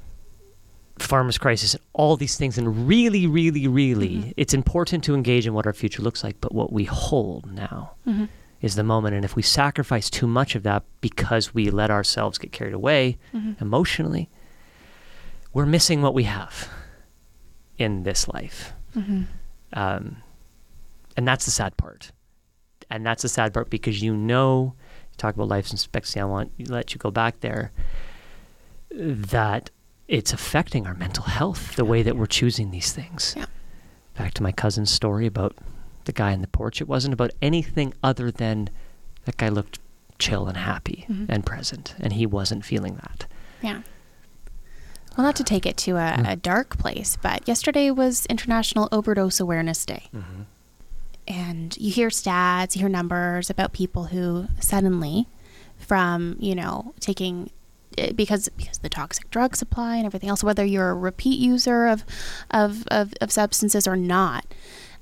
[0.99, 4.35] farmers crisis and all these things and really really really Mhm.
[4.37, 7.93] it's important to engage in what our future looks like but what we hold now
[8.07, 8.29] Mhm.
[8.61, 12.39] is the moment and if we sacrifice too much of that because we let ourselves
[12.39, 13.61] get carried away Mhm.
[13.61, 14.29] emotionally
[15.53, 16.69] we're missing what we have
[17.79, 19.27] in this life Mhm.
[19.73, 20.17] um,
[21.17, 22.13] and that's the sad part
[22.91, 24.75] and that's the sad part because you know
[25.11, 27.73] you talk about life's expectancy i want to let you go back there
[28.91, 29.71] that
[30.09, 33.47] it's affecting our mental health the way that we're choosing these things Yeah.
[34.17, 35.57] back to my cousin's story about
[36.05, 38.69] the guy in the porch it wasn't about anything other than
[39.25, 39.79] that guy looked
[40.19, 41.27] chill and happy Mhm.
[41.29, 43.27] and present and he wasn't feeling that
[43.63, 43.83] Yeah.
[45.17, 46.31] Well, not to take it to a, Mm.
[46.33, 50.09] a dark place, but yesterday was International Overdose Awareness Day.
[51.29, 55.29] And you hear stats, you hear numbers about people who suddenly,
[55.79, 57.51] from, you know, taking
[57.99, 61.87] eh, because because the toxic drug supply and everything else, whether you're a repeat user
[61.87, 62.05] of
[62.51, 64.45] of, of, of substances or not,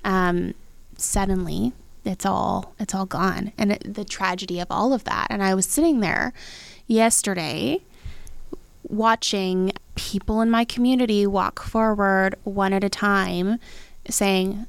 [0.05, 0.55] um,
[0.97, 1.73] suddenly
[2.05, 5.29] it's all it's all gone, and it, the tragedy of all of that.
[5.31, 6.33] And I was sitting there
[6.87, 7.81] yesterday
[8.89, 9.73] watching
[10.09, 13.59] people in my community walk forward one at a time
[14.09, 14.67] saying,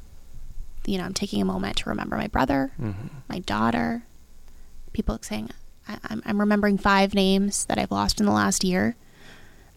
[0.86, 3.08] you know, I'm taking a moment to remember my brother, Mm-hmm.
[3.30, 4.04] my daughter.
[4.94, 5.50] People saying,
[5.88, 8.96] I, I'm, I'm remembering five names that I've lost in the last year.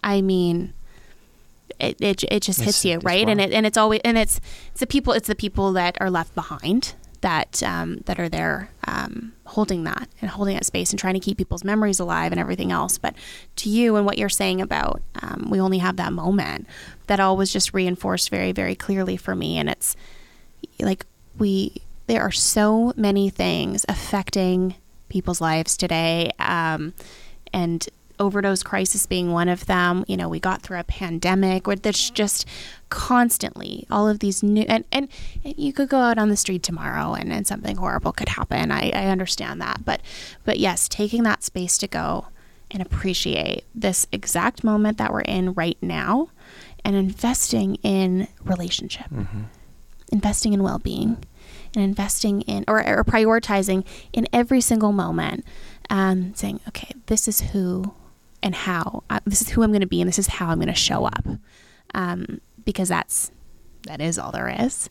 [0.02, 0.74] I mean,
[1.78, 3.28] it, it, it just hits It's- you, it's right?
[3.28, 4.40] And it, and it's always, and it's,
[4.72, 6.94] it's the people, it's the people that are left behind
[7.24, 11.20] that, um, that are there, um, holding that and holding that space and trying to
[11.20, 12.98] keep people's memories alive and everything else.
[12.98, 13.14] But
[13.56, 16.66] to you and what you're saying about, um, we only have that moment,
[17.06, 19.56] that all was just reinforced very, very clearly for me.
[19.56, 19.96] And it's
[20.78, 21.06] like,
[21.38, 24.74] we, there are so many things affecting
[25.08, 26.30] people's lives today.
[26.38, 26.92] Um,
[27.54, 27.88] and
[28.18, 30.04] overdose crisis being one of them.
[30.06, 32.46] You know, we got through a pandemic where there's just
[32.88, 35.08] constantly all of these new and, and
[35.42, 38.70] you could go out on the street tomorrow and, and something horrible could happen.
[38.70, 39.84] I, I understand that.
[39.84, 40.00] But
[40.44, 42.26] but yes, taking that space to go
[42.70, 46.30] and appreciate this exact moment that we're in right now
[46.84, 49.06] and investing in relationship.
[50.12, 51.18] Investing in well being
[51.74, 55.44] and investing in or, or prioritizing in every single moment
[55.90, 57.92] um, saying okay this is who
[58.44, 59.02] and how.
[59.10, 60.74] Uh, this is who i'm going to be and this is how i'm going to
[60.74, 61.26] show up.
[61.94, 63.32] Um, because that's
[63.86, 64.88] that is all there is,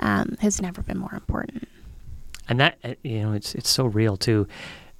[0.00, 1.68] um, has never been more important.
[2.48, 4.48] And that uh, you know it's it's so real too.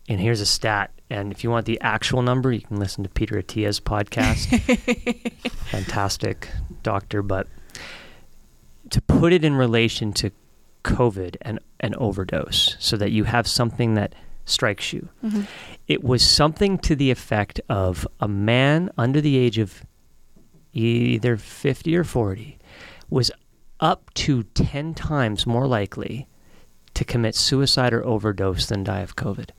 [0.09, 3.11] And here's a stat and if you want the actual number you can listen to
[3.11, 4.61] peter Attia's podcast.
[5.71, 6.49] Fantastic
[6.83, 7.47] doctor but
[8.91, 10.31] to put it in relation to
[10.85, 15.43] covid and an overdose so that you have something that strikes you mm-hmm.
[15.87, 19.83] it was something to the effect of a man under the age of
[20.73, 22.59] either 50 or 40
[23.11, 23.31] was
[23.81, 26.27] up to 10 times more likely
[26.95, 29.51] to commit suicide or overdose than die of COVID.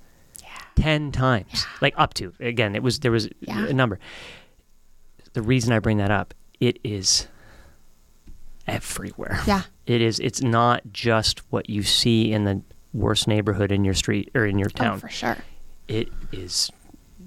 [0.42, 1.66] yeah 10 times.
[1.82, 2.34] Like up to.
[2.40, 3.68] Again, it was there was Yeah.
[3.68, 4.00] a number.
[5.34, 7.28] The reason I bring that up, it is
[8.68, 9.40] everywhere.
[9.46, 12.62] yeah It is it's not just what you see in the
[12.94, 15.00] worst neighborhood in your street or in your oh, town.
[15.00, 15.38] for sure
[15.88, 16.72] it is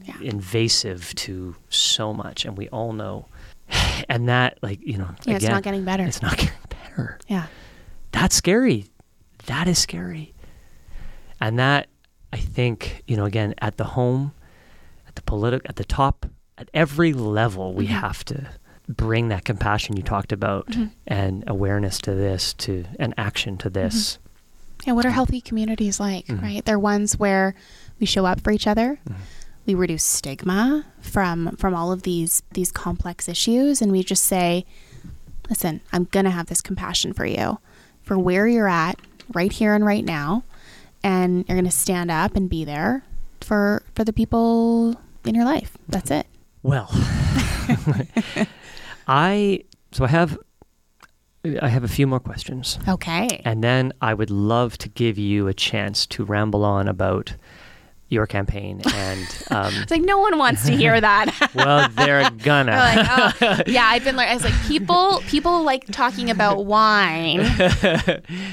[0.05, 0.15] Yeah.
[0.23, 3.27] invasive to so much and we all know.
[4.09, 7.19] And that like, you know, yeah it's not getting better it's not getting better.
[7.29, 7.47] yeah
[8.13, 8.87] That's scary.
[9.47, 10.33] That is scary.
[11.41, 11.89] And that
[12.33, 14.33] I think, you know, again, at the home,
[15.09, 16.27] at the political at the top,
[16.59, 18.01] at every level we Mhm.
[18.01, 18.49] have to
[18.89, 20.91] bring that compassion you talked about Mhm.
[21.07, 24.19] and awareness to this to and action to this.
[24.87, 26.41] Yeah, what are healthy communities like, Mhm.
[26.43, 26.65] right?
[26.65, 27.55] They're ones where
[28.01, 28.99] we show up for each other.
[29.09, 29.15] Mhm.
[29.67, 34.65] We reduce stigma from from all of these these complex issues and we just say,
[35.51, 37.59] "Listen, I'm going to have this compassion for you
[38.03, 39.01] for where you're at
[39.35, 40.45] right here and right now,
[41.03, 43.03] and you're going to stand up and be there
[43.41, 44.95] for for the people
[45.25, 45.77] in your life.
[45.89, 46.29] That's it."
[46.63, 46.89] Well,
[49.09, 50.39] I so I have
[51.63, 52.79] I have a few more questions.
[52.89, 53.41] Okay.
[53.45, 57.35] And then I would love to give you a chance to ramble on about
[58.09, 61.51] your campaign and um, It's like no one wants to hear that.
[61.57, 63.07] well they're gonna like,
[63.43, 67.41] oh, yeah, I've been like, I was like, people, people like talking about wine.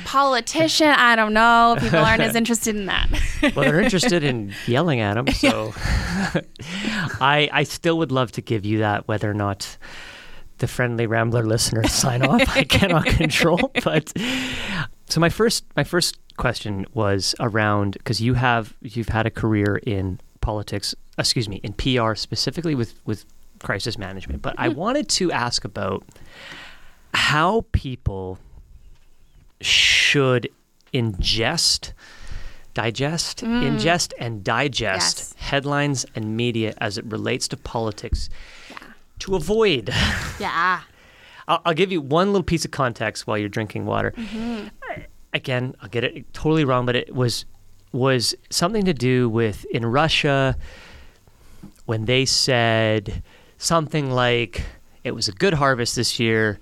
[0.06, 1.76] Politician, I don't know.
[1.80, 3.10] People aren't as interested in that.
[3.56, 5.72] well they're interested in yelling at them so
[7.22, 9.78] I I still would love to give you that whether or not
[10.64, 14.14] the friendly rambler listeners sign off I cannot control but
[15.10, 19.82] so my first my first question was around because you have you've had a career
[19.86, 23.26] in politics excuse me in PR specifically with with
[23.60, 24.80] crisis management but I mm-hmm.
[24.80, 26.06] wanted to ask about
[27.14, 28.40] how people
[29.60, 30.48] should
[30.94, 31.92] ingest
[32.74, 33.64] digest mm.
[33.70, 35.34] ingest and digest Yes.
[35.40, 38.30] headlines and media as it relates to politics
[38.70, 38.78] Yeah.
[39.20, 39.90] To avoid
[40.40, 40.82] Yeah.
[41.48, 44.14] I'll, I'll give you one little piece of context while you're drinking water.
[44.18, 44.72] I-
[45.36, 47.46] Again, I'll get it totally wrong, but it was
[47.92, 50.56] was something to do with in Russia
[51.86, 53.24] when they said
[53.58, 54.64] something like
[55.04, 56.60] it was a good harvest this year.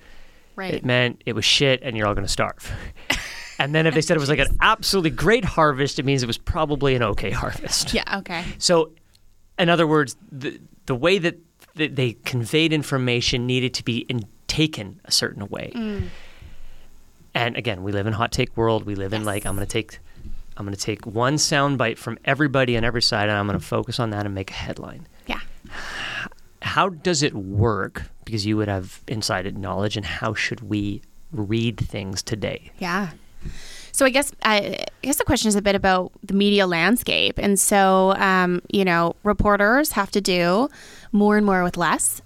[0.56, 0.74] Right.
[0.74, 2.72] It meant it was shit and you're all going to starve.
[3.60, 6.28] and then if they said it was like an absolutely great harvest, it means it
[6.28, 7.94] was probably an okay harvest.
[7.94, 8.20] yeah.
[8.20, 8.44] Okay.
[8.58, 8.92] So,
[9.60, 11.44] in other words, the the way that th-
[11.76, 15.72] they conveyed information needed to be in, taken a certain way.
[17.34, 18.86] And again, we live in hot take world.
[18.86, 20.00] We live in like I'm going to take
[20.58, 23.58] I'm going to take one sound bite from everybody on every side, and I'm going
[23.58, 25.08] to focus on that and make a headline.
[25.26, 25.40] Yeah.
[26.62, 28.04] How does it work?
[28.26, 32.72] Because you would have inside knowledge, and how should we read things today?
[32.80, 33.12] Yeah.
[33.94, 37.40] So I guess I, I guess the question is a bit about the media landscape,
[37.40, 40.70] and so um, you know, reporters have to do
[41.12, 42.22] more and more with less.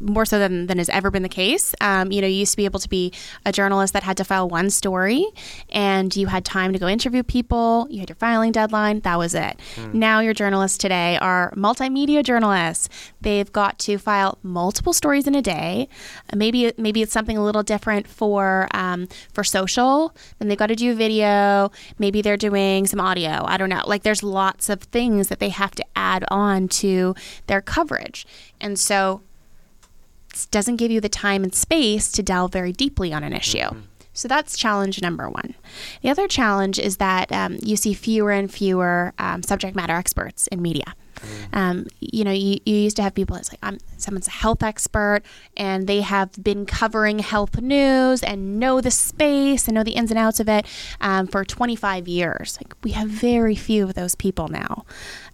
[0.00, 1.74] More so than, than has ever been the case.
[1.80, 3.12] Um, you know, you used to be able to be
[3.44, 5.26] a journalist that had to file one story
[5.70, 9.34] and you had time to go interview people, you had your filing deadline, that was
[9.34, 9.58] it.
[9.76, 9.94] Mm.
[9.94, 12.88] Now, your journalists today are multimedia journalists.
[13.20, 15.88] They've got to file multiple stories in a day.
[16.34, 20.76] Maybe, maybe it's something a little different for, um, for social, then they've got to
[20.76, 21.70] do video.
[21.98, 23.44] Maybe they're doing some audio.
[23.44, 23.82] I don't know.
[23.86, 27.14] Like, there's lots of things that they have to add on to
[27.46, 28.26] their coverage.
[28.60, 29.22] And so,
[30.46, 33.58] doesn't give you the time and space to delve very deeply on an issue.
[33.58, 33.80] Mm-hmm.
[34.12, 35.54] So that's challenge number one.
[36.02, 40.48] The other challenge is that um, you see fewer and fewer um, subject matter experts
[40.48, 40.94] in media.
[41.18, 41.56] Mm.
[41.56, 44.62] Um, you know, you, you, used to have people it's like, I'm someone's a health
[44.62, 45.22] expert
[45.56, 50.10] and they have been covering health news and know the space and know the ins
[50.10, 50.66] and outs of it
[51.00, 52.58] um, for 25 years.
[52.62, 54.84] Like, we have very few of those people now.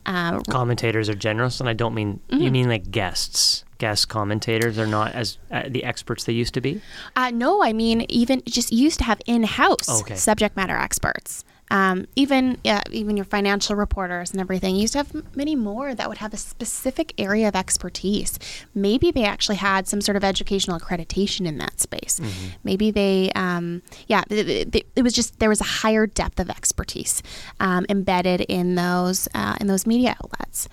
[0.07, 2.43] Uh, Commentators are generous, and I don't mean, mm-hmm.
[2.43, 6.61] you mean like guests guest commentators are not as uh, the experts they used to
[6.61, 6.81] be?
[7.17, 10.17] Uh, no, I mean even just used to have in-house okay.
[10.17, 11.45] subject matter experts.
[11.71, 14.75] Um, even yeah, even your financial reporters and everything.
[14.75, 18.39] You used to have many more that would have a specific area of expertise.
[18.75, 22.21] Maybe they actually had some sort of educational accreditation in that space.
[22.21, 22.47] Mm-hmm.
[22.65, 26.51] Maybe they, um, yeah, it, it, it, was just there was a higher depth of
[26.51, 27.23] expertise
[27.61, 30.69] um, embedded in those uh, in those media outlets.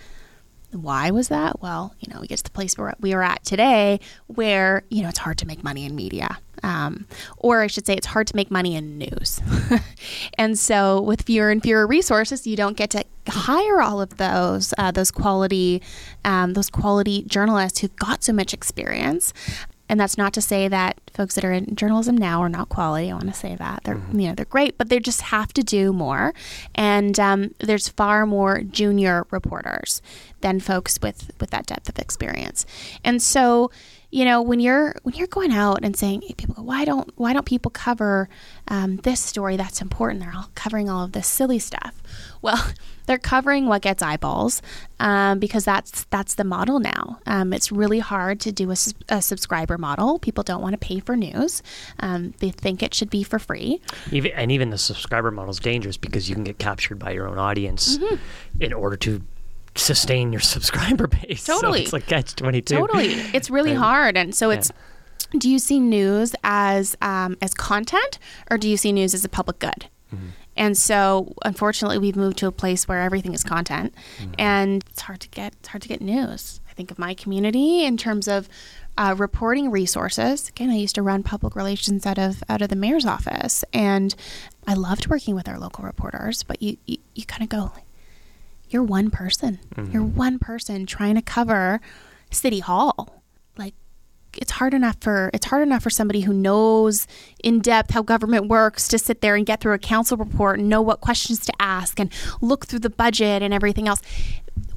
[0.71, 1.61] Why was that?
[1.61, 5.03] Well, you know, we get to the place where we are at today where, you
[5.03, 6.39] know, it's hard to make money in media.
[6.63, 7.07] Um,
[7.37, 9.41] or I should say, it's hard to make money in news.
[10.37, 14.73] and so, with fewer and fewer resources, you don't get to hire all of those
[14.77, 15.81] uh, those quality
[16.23, 19.33] um, those quality journalists who've got so much experience.
[19.91, 23.11] And that's not to say that folks that are in journalism now are not quality.
[23.11, 24.19] I want to say that they're mm-hmm.
[24.21, 26.33] you know they're great, but they just have to do more.
[26.73, 30.01] And um, there's far more junior reporters
[30.39, 32.65] than folks with with that depth of experience.
[33.03, 33.69] And so
[34.11, 37.33] you know when you're when you're going out and saying people go why don't why
[37.33, 38.29] don't people cover
[38.69, 42.01] um, this story that's important they're all covering all of this silly stuff
[42.41, 42.61] well
[43.11, 44.61] they're covering what gets eyeballs
[45.01, 48.75] um, because that's that's the model now um, it's really hard to do a,
[49.09, 51.61] a, subscriber model people don't want to pay for news
[51.99, 53.81] um, they think it should be for free
[54.13, 57.27] even, and even the subscriber model is dangerous because you can get captured by your
[57.27, 58.15] own audience mm-hmm.
[58.61, 59.21] in order to
[59.75, 61.45] sustain your subscriber base.
[61.45, 61.79] Totally.
[61.79, 62.75] So it's like catch 22.
[62.75, 63.07] Totally.
[63.33, 64.17] It's really hard.
[64.17, 64.71] And so it's,
[65.37, 68.19] do you see news as, um, as content
[68.49, 69.87] or do you see news as a public good?
[70.13, 70.27] Mm-hmm.
[70.57, 74.33] And so, unfortunately, we've moved to a place where everything is content, mm-hmm.
[74.37, 76.59] and it's hard to get it's hard to get news.
[76.69, 78.49] I think of my community in terms of
[78.97, 80.49] uh, reporting resources.
[80.49, 84.13] Again, I used to run public relations out of out of the mayor's office, and
[84.67, 86.43] I loved working with our local reporters.
[86.43, 87.71] But you you, you kind of go,
[88.69, 89.59] you're one person.
[89.75, 89.91] Mm-hmm.
[89.91, 91.81] You're one person trying to cover
[92.29, 93.20] City Hall.
[94.37, 97.07] It's hard enough for it's hard enough for somebody who knows
[97.43, 100.69] in depth how government works to sit there and get through a council report and
[100.69, 104.01] know what questions to ask and look through the budget and everything else.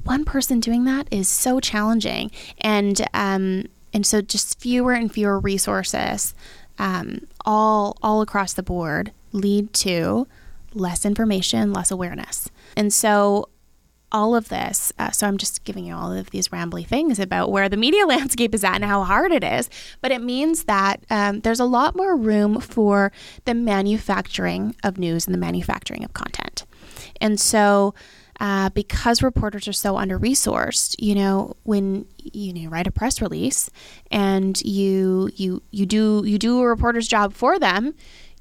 [0.03, 5.39] One person doing that is so challenging, and um, and so just fewer and fewer
[5.39, 6.35] resources,
[6.77, 10.27] um, all all across the board, lead to
[10.73, 13.49] less information, less awareness, and so
[14.15, 14.93] all of this.
[14.97, 18.05] Uh, so I'm just giving you all of these rambly things about where the media
[18.07, 19.69] landscape is at and how hard it is.
[19.99, 23.11] But it means that um, there's a lot more room for
[23.43, 26.65] the manufacturing of news and the manufacturing of content.
[27.19, 27.93] And so,
[28.39, 33.21] uh, because reporters are so under resourced, you know, when you, know, write a press
[33.21, 33.69] release
[34.11, 37.93] and you you you do you do a reporter's job for them,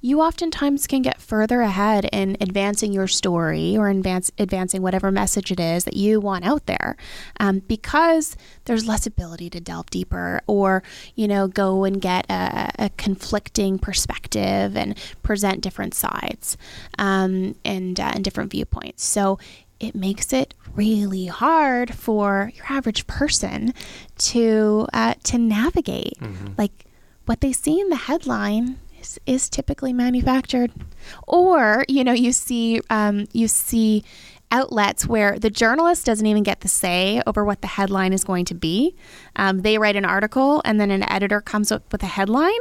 [0.04, 5.50] you oftentimes can get further ahead in advancing your story or advance, advancing whatever message
[5.50, 6.94] it is that you want out there
[7.40, 8.36] um, because
[8.66, 10.82] there's less ability to delve deeper or,
[11.14, 16.58] you know, go and get a, a conflicting perspective and present different sides
[16.98, 19.02] um, and, uh, and different viewpoints.
[19.02, 19.38] So
[19.80, 23.72] it makes it really hard for your average person
[24.18, 26.18] to uh, to navigate.
[26.20, 26.52] Mm-hmm.
[26.58, 26.84] Like
[27.24, 30.72] what they see in the headline is, is typically manufactured.
[31.26, 34.04] Or, you know, you see um, you see
[34.50, 38.44] outlets where the journalist doesn't even get the say over what the headline is going
[38.44, 38.94] to be.
[39.34, 42.58] Um, they write an article and then an editor comes up with a headline.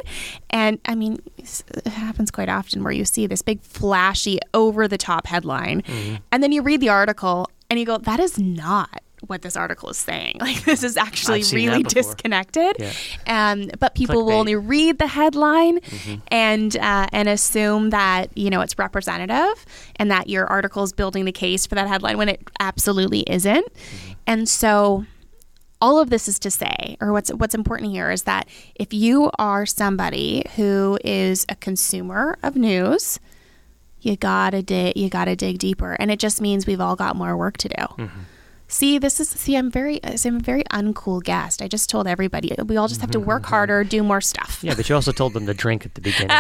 [0.50, 4.98] And I mean, it happens quite often where you see this big, flashy, over the
[4.98, 5.82] top headline.
[5.84, 6.16] Mm-hmm.
[6.32, 9.90] And then you read the article and you go, that is not what this article
[9.90, 10.38] is saying.
[10.44, 12.76] Like this is actually really disconnected.
[12.78, 12.92] Yeah.
[13.28, 14.26] Um, but people Clickbait.
[14.26, 16.16] will only read the headline mm-hmm.
[16.28, 21.24] and uh, and assume that you know it's representative and that your article is building
[21.24, 23.74] the case for that headline when it absolutely isn't.
[23.74, 24.12] Mm-hmm.
[24.28, 25.06] And so
[25.84, 29.30] all of this is to say, or what's what's important here is that if you
[29.38, 33.20] are somebody who is a consumer of news,
[34.00, 37.36] you gotta dig you gotta dig deeper, and it just means we've all got more
[37.36, 37.76] work to do.
[37.76, 38.20] Mm-hmm.
[38.74, 39.56] See, this is see.
[39.56, 41.62] I'm very, I'm a very uncool guest.
[41.62, 43.52] I just told everybody we all just have to mm-hmm, work mm-hmm.
[43.52, 44.62] harder, do more stuff.
[44.64, 46.36] Yeah, but you also told them to drink at the beginning.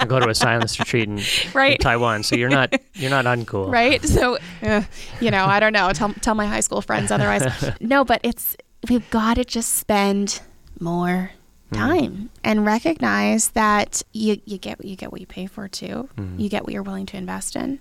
[0.00, 2.22] and go to a silence retreat in, in Taiwan.
[2.22, 3.70] So you're not you're not uncool.
[3.70, 4.02] right?
[4.02, 4.84] So, uh,
[5.20, 5.92] you know, I don't know.
[5.92, 7.72] Tell, tell my high school friends otherwise.
[7.82, 8.56] no, but it's
[8.88, 10.40] we've got to just spend
[10.80, 11.32] more
[11.68, 11.76] hmm.
[11.76, 16.08] time and recognize that you you get you get what you pay for too.
[16.16, 16.38] Hmm.
[16.38, 17.80] You get what you're willing to invest in.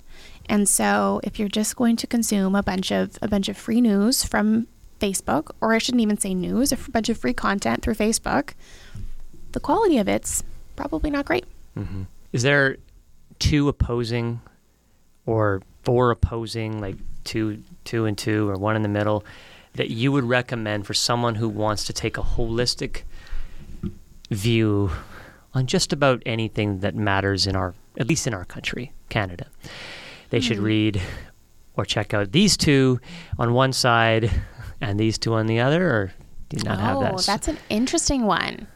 [0.50, 3.82] And so, if you're just going to consume a bunch of a bunch of free
[3.82, 4.68] news from
[5.00, 8.54] Facebook, or I shouldn't even say news, a bunch of free content through Facebook,
[9.52, 10.44] the quality of it's
[10.76, 11.46] probably not great.
[11.78, 12.04] Mm-hmm.
[12.34, 12.78] Is there
[13.40, 14.42] two opposing
[15.26, 19.24] or four opposing, like two two and two or one in the middle,
[19.74, 23.04] that you would recommend for someone who wants to take a holistic
[24.30, 24.92] view
[25.54, 29.48] on just about anything that matters in our at least in our country, Canada?
[30.30, 30.66] They should hmm.
[30.66, 31.02] read
[31.76, 33.00] or check out these two
[33.38, 34.32] on one side
[34.82, 36.14] and these two on the other, or
[36.50, 37.14] do you not have that?
[37.14, 38.68] Oh, that's an interesting one.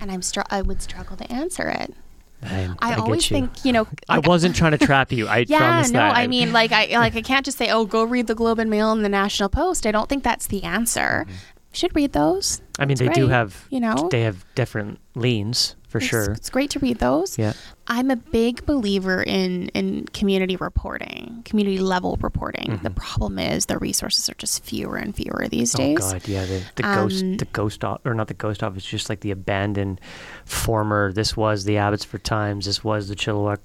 [0.00, 1.94] And I'm str- I would struggle to answer it.
[2.42, 3.36] I, I, get always you.
[3.36, 5.26] think, you know, I wasn't trying to trap you.
[5.26, 6.16] I yeah, promise no, that.
[6.16, 8.70] I mean, like, I like, I can't just say, "Oh, go read the Globe and
[8.70, 11.26] Mail and the National Post." I don't think that's the answer.
[11.26, 11.34] Mm-hmm.
[11.72, 12.62] Should read those.
[12.78, 16.30] I mean, It's they do have, you know, they have different leans for it's, sure.
[16.32, 17.38] It's great to read those.
[17.38, 17.54] Yeah.
[17.90, 22.78] I'm a big believer in in community reporting, community level reporting.
[22.82, 26.04] The problem is the resources are just fewer and fewer these Mm-hmm.
[26.04, 26.12] Oh.
[26.12, 29.20] God, yeah, the, the ghost, Um, the ghost, or not the ghost office, just like
[29.20, 30.00] the abandoned
[30.44, 31.12] former.
[31.12, 32.66] This was the Abbotsford Times.
[32.66, 33.58] This was the Chilliwack,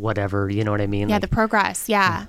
[0.00, 0.50] whatever.
[0.50, 1.08] You know what I mean?
[1.08, 1.88] Yeah, Like, the progress.
[1.88, 2.26] Yeah.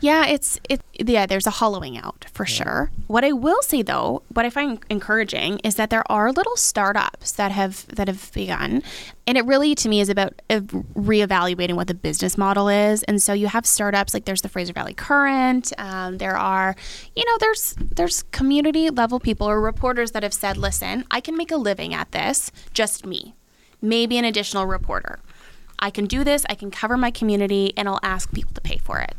[0.00, 2.90] Yeah, it's it yeah, there's a hollowing out for sure.
[3.06, 7.32] What I will say though, what I find encouraging is that there are little startups
[7.32, 8.82] that have that have begun.
[9.26, 13.02] And it really to me is about uh, reevaluating what the business model is.
[13.04, 16.74] And so you have startups like there's the Fraser Valley Current, um, there are,
[17.14, 21.36] you know, there's there's community level people or reporters that have said, "Listen, I can
[21.36, 23.34] make a living at this, just me.
[23.82, 25.20] Maybe an additional reporter."
[25.80, 28.78] I can do this, I can cover my community, and I'll ask people to pay
[28.78, 29.14] for it.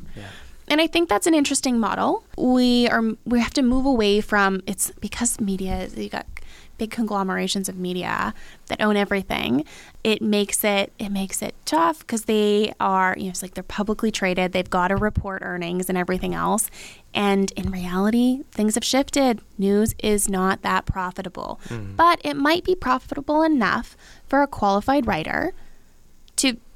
[0.72, 2.24] And I think that's an interesting model.
[2.38, 6.26] We are we have to move away from it's because media you got
[6.78, 8.34] big conglomerations of media
[8.68, 9.66] that own everything.
[10.06, 13.64] It makes it it makes it tough because they are you know it's like they're
[13.64, 14.54] publicly traded.
[14.54, 16.70] They've got to report earnings and everything else.
[17.14, 19.42] And in reality, things have shifted.
[19.58, 21.98] News is not that profitable, mm.
[21.98, 25.54] but it might be profitable enough for a qualified writer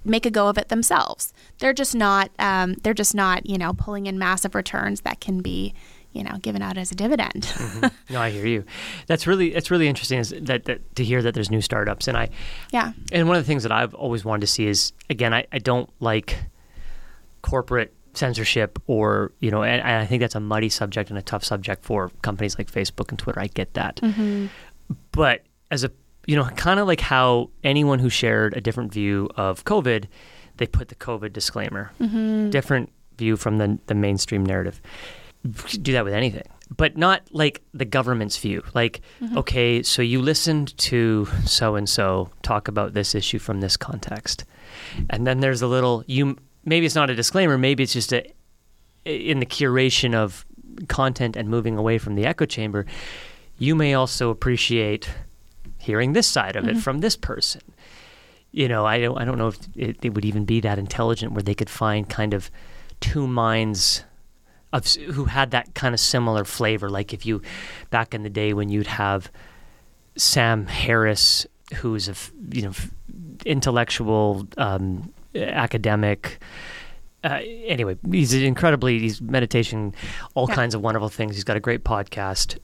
[0.06, 1.34] make a go of it themselves.
[1.60, 5.42] They're just not um, they're just not, you know, pulling in massive returns that can
[5.42, 5.74] be,
[6.12, 7.52] you know, given out as a dividend.
[8.10, 8.64] no, I hear you.
[9.08, 12.18] That's really, it's really interesting is that, that to hear that there's new startups, and
[12.18, 12.30] I,
[12.72, 12.94] yeah.
[13.12, 15.60] and one of the things that I've always wanted to see is again, I, I
[15.60, 16.38] don't like
[17.42, 21.22] corporate censorship or you know, and, and I think that's a muddy subject and a
[21.22, 23.40] tough subject for companies like Facebook and Twitter.
[23.40, 24.00] I get that,
[25.12, 25.92] but as a
[26.26, 30.06] you know, kind of like how anyone who shared a different view of COVID,
[30.58, 32.50] they put the COVID disclaimer, mm-hmm.
[32.50, 34.82] different view from the the mainstream narrative.
[35.44, 38.64] Do that with anything, but not like the government's view.
[38.74, 39.38] Like, mm-hmm.
[39.38, 44.46] okay, so you listened to so and so talk about this issue from this context,
[45.10, 46.38] and then there's a little you.
[46.68, 47.60] Maybe it's not a disclaimer.
[47.60, 48.26] Maybe it's just a
[49.06, 50.46] in the curation of
[50.88, 52.86] content and moving away from the echo chamber.
[53.58, 55.08] You may also appreciate
[55.86, 57.62] hearing this side of it from this person.
[58.52, 61.34] You know, I don't, I don't know if it, it would even be that intelligent
[61.34, 62.50] where they could find kind of
[63.02, 64.04] two minds
[64.74, 66.90] of who had that kind of similar flavor.
[66.90, 67.42] Like if you
[67.90, 69.30] back in the day when you'd have
[70.16, 71.46] Sam Harris,
[71.76, 72.16] who's a
[72.52, 72.72] you know
[73.46, 76.40] intellectual um, academic.
[77.24, 79.94] Uh, anyway, he's incredibly he's meditation,
[80.36, 80.56] all Yeah.
[80.56, 81.36] kinds of wonderful things.
[81.36, 82.58] He's got a great podcast.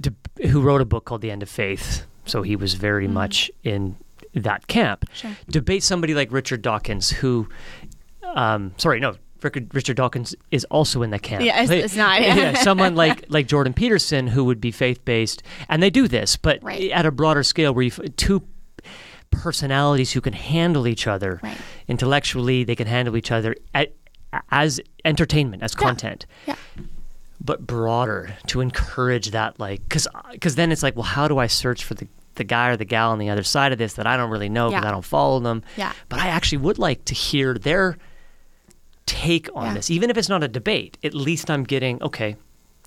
[0.00, 2.06] De- who wrote a book called The End of Faith?
[2.24, 3.96] So he was very much in
[4.34, 5.04] that camp.
[5.12, 5.30] Sure.
[5.48, 7.48] Debate somebody like Richard Dawkins, who,
[8.34, 11.44] um, sorry, no, Richard, Richard Dawkins is also in the camp.
[11.44, 12.20] Yeah, it's- it's not.
[12.22, 16.36] yeah, someone like like Jordan Peterson who would be faith based, and they do this,
[16.36, 16.90] but Right.
[16.90, 18.42] at a broader scale, where you two
[19.30, 21.56] personalities who can handle each other Right.
[21.88, 23.92] intellectually, they can handle each other at,
[24.50, 26.54] as entertainment, as content Yeah.
[27.44, 31.46] But broader to encourage that like because because then it's like well how do i
[31.46, 34.06] search for the the guy or the gal on the other side of this that
[34.06, 34.88] i don't really know because Yeah.
[34.88, 35.92] i don't follow them Yeah.
[36.08, 37.96] but i actually would like to hear their
[39.06, 39.74] take on Yeah.
[39.74, 42.36] this even if it's not a debate at least i'm getting okay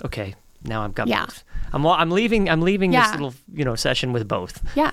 [0.03, 1.23] okay now I've got Yeah.
[1.25, 1.43] both.
[1.71, 3.03] I'm I'm leaving I'm leaving Yeah.
[3.03, 4.59] this little you know session with both.
[4.75, 4.89] Yeah.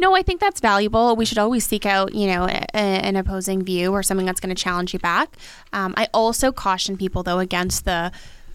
[0.00, 1.14] No, I think that's valuable.
[1.14, 2.78] We should always seek out, you know, a, a-
[3.08, 5.36] an opposing view or something that's going to challenge you back.
[5.72, 8.10] Um, I also caution people though against the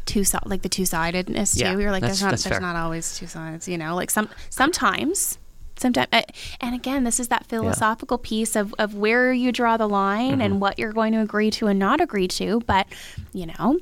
[0.09, 1.59] two like the two sidedness too.
[1.61, 2.59] Yeah, You're like, there's not there's fair.
[2.59, 3.67] not always two sides.
[3.67, 5.37] You know, like some sometimes.
[5.77, 6.09] Sometimes,
[6.59, 10.41] and again, this is that philosophical piece of, of where you draw the line Mm-hmm.
[10.41, 12.59] and what you're going to agree to and not agree to.
[12.67, 12.85] But,
[13.31, 13.79] you know,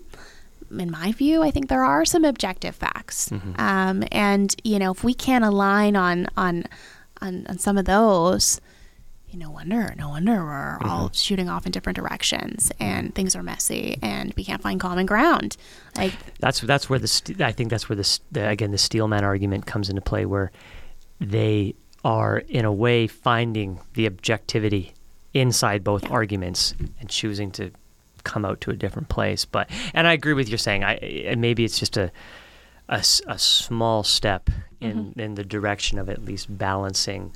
[0.69, 3.59] in my view, I think there are some objective facts, Mm-hmm.
[3.59, 6.65] um, and you know, if we can't align on on
[7.19, 8.61] on, on some of those,
[9.37, 10.89] know, wonder, no wonder we're Mm-hmm.
[10.89, 15.05] all shooting off in different directions, and things are messy, and we can't find common
[15.05, 15.57] ground.
[15.95, 19.23] Like, That's that's where the st- I think that's where the, the again the steelman
[19.23, 20.51] argument comes into play where
[21.19, 21.73] they
[22.03, 24.93] are in a way finding the objectivity
[25.33, 26.09] inside both Yeah.
[26.09, 27.71] arguments and choosing to
[28.23, 31.63] come out to a different place but and I agree with you saying I maybe
[31.63, 32.11] it's just a
[32.89, 34.49] a small step
[34.79, 35.19] in Mm-hmm.
[35.19, 37.31] in the direction of at least balancing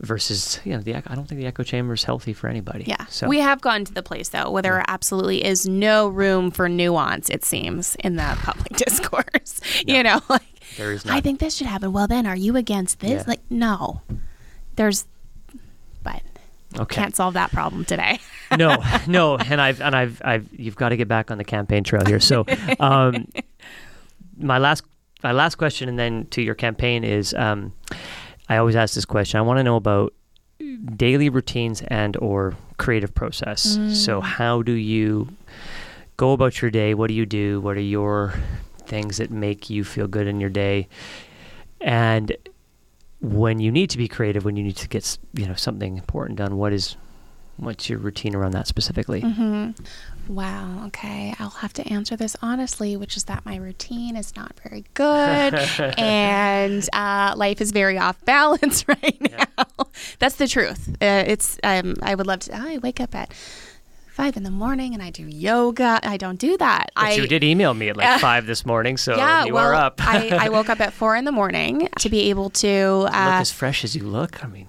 [0.00, 3.04] versus you know the I don't think the echo chamber is healthy for anybody yeah,
[3.10, 6.68] so we have gotten to the place though where there absolutely is no room for
[6.68, 7.28] nuance.
[7.28, 9.60] It seems in the public discourse.
[9.86, 10.42] You know, like
[10.76, 11.92] there is I think this should happen.
[11.92, 13.22] Well, then, are you against this?
[13.22, 13.24] Yeah.
[13.26, 14.02] Like, no.
[14.76, 15.04] There's,
[16.02, 16.22] but
[16.78, 18.18] okay can't solve that problem today.
[18.56, 21.84] no, no, and I've and I've I've you've got to get back on the campaign
[21.84, 22.20] trail here.
[22.20, 22.46] So,
[22.78, 23.28] um,
[24.38, 24.84] my last
[25.22, 27.72] my last question, and then to your campaign is, um,
[28.50, 29.38] I always ask this question.
[29.38, 30.12] I want to know about
[30.96, 33.78] daily routines and or creative process.
[33.94, 35.28] So, how do you
[36.16, 36.92] go about your day?
[36.94, 37.60] What do you do?
[37.60, 38.34] What are your
[38.86, 40.88] things that make you feel good in your day?
[41.80, 42.36] And
[43.20, 46.38] when you need to be creative, when you need to get you know something important
[46.38, 46.96] done, what is
[47.56, 49.22] what's your routine around that specifically?
[49.22, 49.82] Mm-hmm.
[50.30, 50.84] Wow.
[50.86, 51.34] Okay.
[51.40, 55.54] I'll have to answer this honestly, which is that my routine is not very good
[55.98, 59.86] and uh, life is very off balance right now.
[60.20, 60.88] That's the truth.
[61.02, 63.34] Uh, it's, um, I would love to, I wake up at
[64.12, 65.98] five in the morning and I do yoga.
[66.04, 66.92] I don't do that.
[66.94, 69.66] But I, you did email me at like five this morning, so yeah, you well,
[69.66, 70.00] are up.
[70.00, 72.98] I, I woke up at four in the morning to be able to.
[72.98, 74.44] look Uh, as fresh as you look.
[74.44, 74.68] I mean,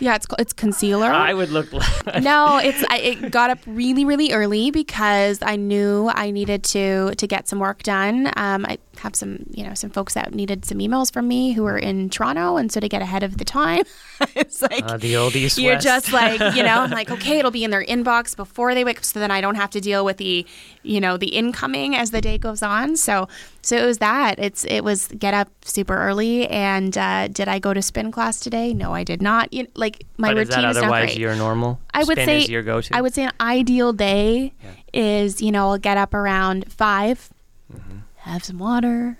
[0.00, 1.06] yeah, it's it's concealer.
[1.06, 1.72] I would look.
[1.72, 2.22] Like.
[2.22, 7.14] No, it's I it got up really really early because I knew I needed to
[7.14, 8.30] to get some work done.
[8.36, 11.62] Um, I have some you know some folks that needed some emails from me who
[11.62, 13.84] were in Toronto, and so to get ahead of the time,
[14.34, 14.84] it's like.
[14.84, 15.84] uh, the old East you're West.
[15.84, 18.98] just like you know i'm like okay it'll be in their inbox before they wake
[18.98, 20.46] up so then i don't have to deal with the
[20.82, 23.28] you know the incoming as the day goes on so
[23.60, 27.58] so it was that it's it was get up super early and uh, did i
[27.58, 30.62] go to spin class today no i did not you like my but is routine
[30.62, 31.78] that is not great your normal?
[31.92, 32.96] I would Spin say is your go-to.
[32.96, 34.52] I would say an ideal day
[34.94, 37.30] is you know I'll get up around 5
[37.72, 37.98] Mm-hmm.
[38.16, 39.16] have some water,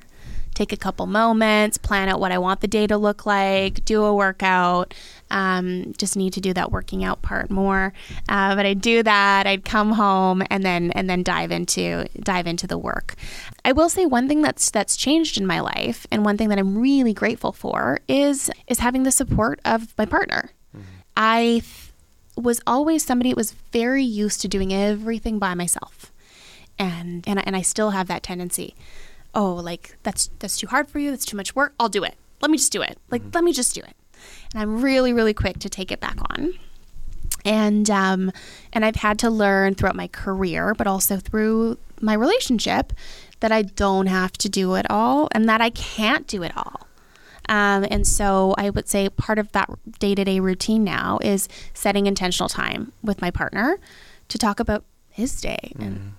[0.60, 4.04] take a couple moments, plan out what I want the day to look like, do
[4.04, 4.92] a workout.
[5.30, 7.92] Um, just need to do that working out part more,
[8.28, 9.46] uh, but I'd do that.
[9.46, 13.14] I'd come home and then and then dive into dive into the work.
[13.64, 16.58] I will say one thing that's that's changed in my life, and one thing that
[16.58, 20.50] I'm really grateful for is is having the support of my partner.
[21.16, 21.92] I th-
[22.36, 26.12] was always somebody that was very used to doing everything by myself.
[26.78, 28.74] And and and I still have that tendency.
[29.34, 31.10] Oh, like that's that's too hard for you.
[31.10, 31.74] That's too much work.
[31.78, 32.16] I'll do it.
[32.40, 32.98] Let me just do it.
[33.10, 33.94] Like let me just do it.
[34.52, 36.54] And I'm really really quick to take it back on.
[37.44, 38.32] And um
[38.72, 42.92] and I've had to learn throughout my career, but also through my relationship
[43.40, 46.86] that I don't have to do it all and that I can't do it all.
[47.48, 51.48] Um, and so I would say part of that day to day routine now is
[51.74, 53.78] setting intentional time with my partner
[54.28, 56.12] to talk about his day and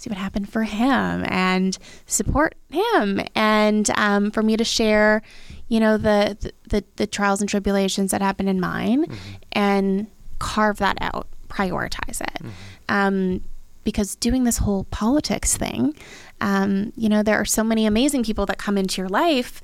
[0.00, 5.22] see what happened for him and support him and um, for me to share,
[5.68, 9.06] you know, the, the, the, trials and tribulations that happen in mine
[9.52, 10.06] and
[10.38, 12.42] carve that out, prioritize it.
[12.88, 13.42] Um,
[13.84, 15.94] because doing this whole politics thing,
[16.40, 19.60] um, you know, there are so many amazing people that come into your life,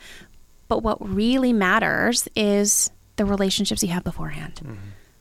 [0.69, 4.61] but what really matters is the relationships you have beforehand.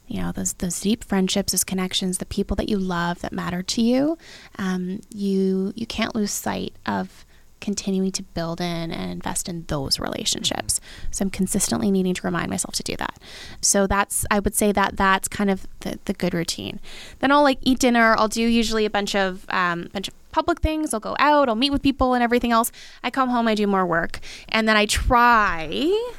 [0.08, 3.64] You know, those those deep friendships, those connections, the people that you love that matter
[3.64, 4.18] to you.
[4.58, 7.26] Um, you you can't lose sight of
[7.62, 10.80] continuing to build in and invest in those relationships.
[11.10, 13.18] So I'm consistently needing to remind myself to do that.
[13.60, 16.80] So that's I would say that that's kind of the, the good routine.
[17.20, 18.16] Then I'll like eat dinner.
[18.18, 20.94] I'll do usually a bunch of um, bunch of public things.
[20.94, 21.50] I'll go out.
[21.50, 22.72] I'll meet with people and everything else.
[23.04, 23.48] I come home.
[23.48, 24.20] I do more work,
[24.50, 26.12] and then I try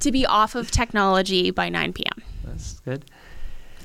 [0.00, 2.22] to be off of technology by 9 p.m.
[2.44, 3.04] That's good.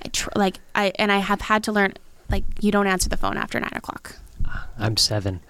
[0.03, 1.93] I tr- like I and I have had to learn
[2.29, 4.15] like you don't answer the phone after nine o'clock.
[4.77, 5.41] I'm seven.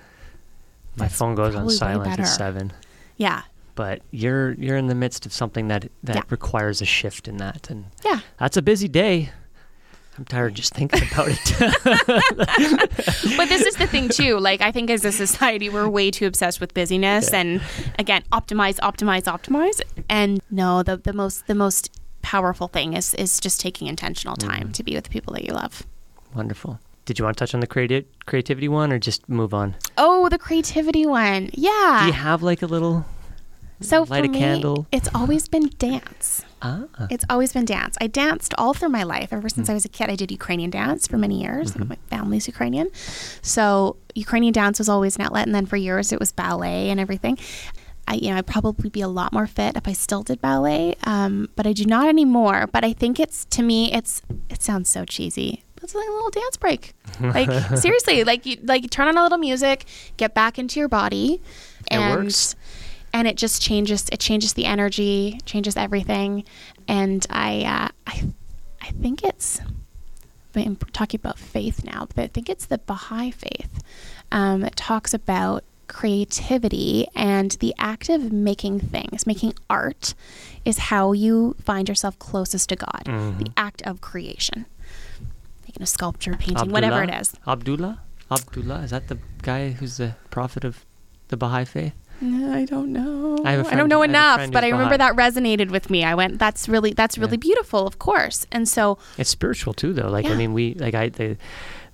[0.97, 2.73] My That's phone goes on silent at seven.
[3.17, 3.43] Yeah.
[3.75, 6.21] But you're you're in the midst of something that that Yeah.
[6.29, 8.19] requires a shift in that, and Yeah.
[8.37, 9.29] that's a busy day.
[10.17, 11.55] I'm tired just thinking about it.
[13.37, 14.37] but this is the thing too.
[14.41, 17.39] Like I think as a society, we're way too obsessed with busyness Yeah.
[17.39, 17.61] and
[17.97, 19.79] again, optimize, optimize, optimize.
[20.09, 21.89] And no, the the most the most
[22.21, 24.71] powerful thing is is just taking intentional time Mm-hmm.
[24.73, 25.83] to be with the people that you love.
[26.35, 26.79] Wonderful.
[27.05, 29.75] Did you want to touch on the creati- creativity one, or just move on?
[29.97, 31.49] Oh, the creativity one.
[31.53, 31.97] Yeah.
[32.01, 33.05] Do you have like a little?
[33.83, 34.85] so light for a me, candle?
[34.91, 36.43] it's always been dance.
[36.61, 37.97] Ah, It's always been dance.
[37.99, 39.33] I danced all through my life.
[39.33, 39.55] Ever Mm.
[39.55, 41.71] since I was a kid, I did Ukrainian dance for many years.
[41.71, 41.89] Mm-hmm.
[41.89, 42.87] My family's Ukrainian.
[43.41, 45.47] So Ukrainian dance was always an outlet.
[45.47, 47.39] And then for years, it was ballet and everything.
[48.11, 50.95] I, you know, I'd probably be a lot more fit if I still did ballet,
[51.05, 52.67] um, but I do not anymore.
[52.71, 55.63] But I think it's to me, it's it sounds so cheesy.
[55.83, 56.93] It's like a little dance break.
[57.21, 59.85] Like seriously, like you like you turn on a little music,
[60.17, 61.41] get back into your body,
[61.89, 62.55] It and works.
[63.13, 64.07] and it just changes.
[64.11, 66.43] It changes the energy, changes everything,
[66.87, 68.23] and I uh, I
[68.81, 69.61] I think it's.
[70.53, 73.81] I'm talking about faith now, but I think it's the Baha'i faith
[74.33, 80.13] um, that talks about creativity and the act of making things, making art,
[80.65, 83.03] is how you find yourself closest to God.
[83.05, 83.37] Mm-hmm.
[83.43, 84.65] The act of creation,
[85.67, 87.33] making a sculpture, painting, whatever it is.
[87.47, 87.99] Abdullah?
[88.31, 88.47] Abdullah?
[88.47, 88.79] Abdullah?
[88.83, 90.85] Is that the guy who's the prophet of
[91.29, 91.93] the Baha'i faith?
[92.23, 93.39] No, I don't know.
[93.43, 95.15] I a I friend- don't know I have a enough, friend but I remember Baha'i.
[95.15, 96.03] that resonated with me.
[96.03, 97.49] I went, "That's really, that's really Yeah.
[97.49, 100.07] beautiful, of course." And so, It's spiritual too, though.
[100.09, 101.37] Like I mean, we like I the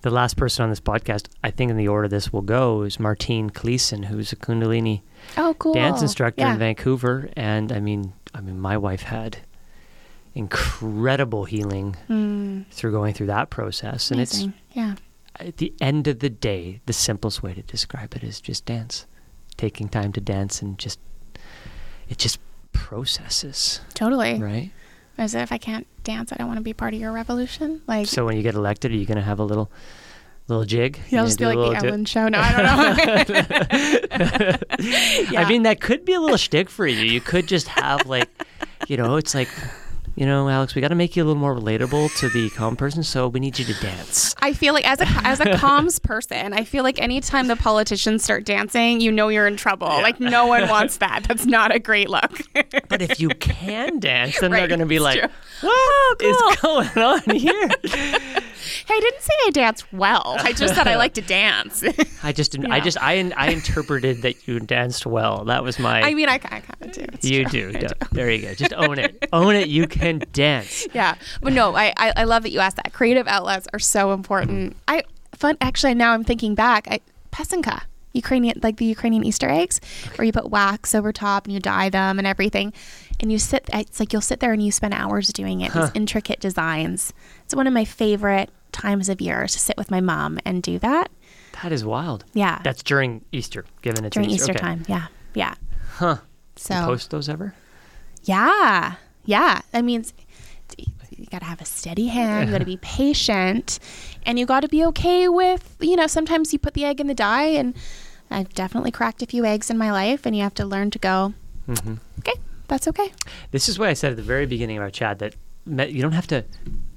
[0.10, 1.28] the last person on this podcast.
[1.44, 5.02] I think in the order this will go is Martine Gleason, who's a Kundalini
[5.38, 6.54] oh, cool dance instructor yeah.
[6.54, 9.40] in Vancouver, and I mean, I mean, my wife had
[10.36, 14.54] incredible healing Mm, through going through that process, and amazing.
[14.72, 14.96] yeah,
[15.40, 18.66] it's at the end of the day, the simplest way to describe it is just
[18.66, 19.06] dance,
[19.58, 21.00] taking time to dance, and just
[22.10, 22.40] it just
[22.72, 24.40] processes, totally.
[24.42, 24.72] right?
[25.18, 27.82] As if I can't dance, I don't want to be part of your revolution.
[27.88, 29.72] Like, So when you get elected, are you going to have a little
[30.48, 31.00] little jig?
[31.10, 32.28] yeah, I'll just be like the little Ellen show.
[32.30, 34.58] No, I don't know.
[35.32, 35.42] Yeah.
[35.42, 37.04] I mean, that could be a little shtick for you.
[37.04, 38.30] You could just have like,
[38.88, 39.50] you know, it's like,
[40.18, 42.76] you know, Alex, we got to make you a little more relatable to the calm
[42.76, 44.34] person, so we need you to dance.
[44.40, 48.24] I feel like as a as a comms person, I feel like anytime the politicians
[48.24, 49.86] start dancing, you know you're in trouble.
[49.86, 51.26] Like no one wants that.
[51.26, 52.42] That's not a great look.
[52.90, 55.30] But if you can dance, then they're going to be it's like, true.
[55.62, 56.84] what oh, is cool.
[56.84, 57.70] going on here?
[57.84, 60.36] Hey, I didn't say I dance well.
[60.40, 61.84] I just said I like to dance.
[62.24, 65.46] I just, didn't I just, I, I interpreted that you danced well.
[65.46, 66.02] That was my.
[66.02, 67.06] I mean, I, I kind of do.
[67.14, 67.72] It's you true.
[67.72, 67.78] do.
[67.78, 67.88] I do.
[68.12, 68.54] There you go.
[68.56, 69.28] Just own it.
[69.32, 69.68] own it.
[69.68, 70.88] You can dance.
[70.94, 72.94] Yeah, but no, I, I I love that you asked that.
[72.94, 74.76] Creative outlets are so important.
[74.88, 75.04] I
[75.36, 76.88] fun actually now I'm thinking back.
[76.90, 77.00] I
[77.32, 77.82] pysanka.
[78.14, 79.80] Ukrainian like the Ukrainian Easter eggs,
[80.16, 82.74] where you put wax over top and you dye them and everything,
[83.20, 83.70] and you sit.
[83.74, 85.72] It's like you'll sit there and you spend hours doing it.
[85.74, 87.14] These intricate designs.
[87.44, 90.80] It's one of my favorite times of year to sit with my mom and do
[90.80, 91.12] that.
[91.62, 92.26] That is wild.
[92.34, 94.60] Yeah, That's during Easter, given it's during Easter Okay.
[94.60, 94.84] time.
[94.88, 95.54] Yeah, yeah.
[96.00, 96.18] Huh.
[96.56, 97.54] So You post those ever?
[98.24, 98.96] Yeah.
[99.28, 99.62] Yeah.
[99.72, 100.14] That means
[100.78, 103.80] you got to have a steady hand, you got to be patient,
[104.26, 107.08] and you got to be okay with, you know, sometimes you put the egg in
[107.08, 107.76] the dye, and
[108.30, 111.00] I've definitely cracked a few eggs in my life, and you have to learn to
[111.00, 111.34] go,
[111.66, 112.34] hmm okay,
[112.68, 113.12] that's okay.
[113.52, 115.36] This is why I said at the very beginning of our chat that
[115.66, 116.46] me- you don't have to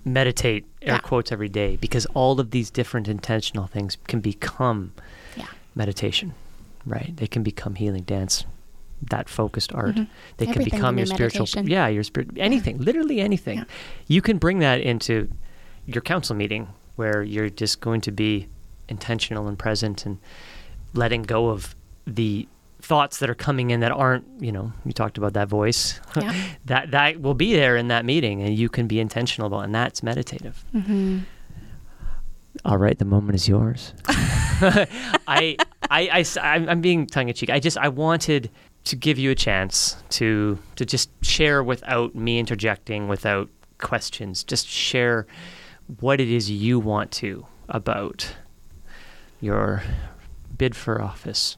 [0.04, 0.98] meditate air Yeah.
[0.98, 4.92] quotes every day because all of these different intentional things can become
[5.36, 5.46] Yeah.
[5.74, 6.34] meditation,
[6.84, 7.16] right?
[7.16, 8.44] They can become healing dance,
[9.10, 9.96] that focused art.
[9.96, 10.08] Mhm.
[10.36, 11.66] They can become your be spiritual, meditation.
[11.68, 13.58] yeah, your spirit, anything, literally anything.
[13.58, 13.64] Yeah.
[14.08, 15.28] You can bring that into
[15.86, 18.48] your council meeting where you're just going to be
[18.88, 20.18] intentional and present and
[20.92, 21.74] letting go of
[22.06, 22.46] the
[22.82, 26.00] thoughts that are coming in that aren't, you know, you talked about that voice.
[26.16, 26.34] Yeah.
[26.66, 29.74] that that will be there in that meeting and you can be intentional about and
[29.74, 30.64] that's meditative.
[30.74, 31.20] Mm-hmm.
[32.64, 33.94] All right, the moment is yours.
[34.08, 35.56] I,
[35.90, 37.48] I i I'm being tongue in cheek.
[37.48, 38.50] I just, I wanted
[38.84, 43.48] to give you a chance to, to just share without me interjecting, without
[43.78, 44.42] questions.
[44.44, 45.26] Just share
[46.00, 48.34] what it is you want to about
[49.40, 49.82] your
[50.56, 51.56] bid for office,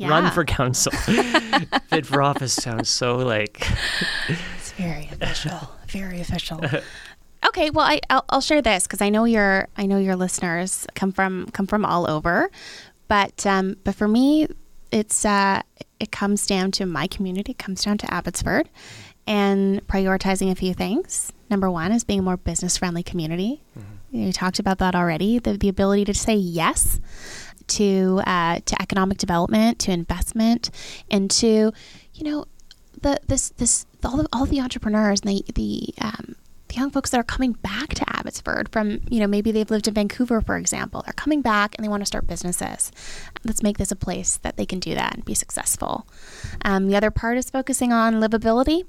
[0.00, 0.92] run for council.
[1.90, 3.60] bid for office sounds so like
[4.56, 5.70] It's very official.
[5.88, 6.60] very official.
[7.48, 10.84] Okay, well, I, I'll, I'll share this because I know your I know your listeners
[10.96, 12.50] come from come from all over,
[13.06, 14.48] but um, but for me,
[14.90, 15.62] it's uh,
[16.00, 17.52] it comes down to my community.
[17.52, 18.68] It comes down to Abbotsford,
[19.26, 21.32] and prioritizing a few things.
[21.50, 23.62] Number one is being a more business friendly community.
[24.10, 25.38] You talked about that already.
[25.38, 27.00] The the ability to say yes
[27.68, 30.70] to uh, to economic development, to investment,
[31.10, 31.72] and to
[32.14, 32.46] you know
[33.00, 36.36] the this this all the, all the entrepreneurs and the the um,
[36.68, 39.86] the young folks that are coming back to Abbotsford from, you know, maybe they've lived
[39.88, 41.02] in Vancouver, for example.
[41.04, 42.90] They're coming back and they want to start businesses.
[43.44, 46.06] Let's make this a place that they can do that and be successful.
[46.62, 48.84] Um, the other part is focusing on livability,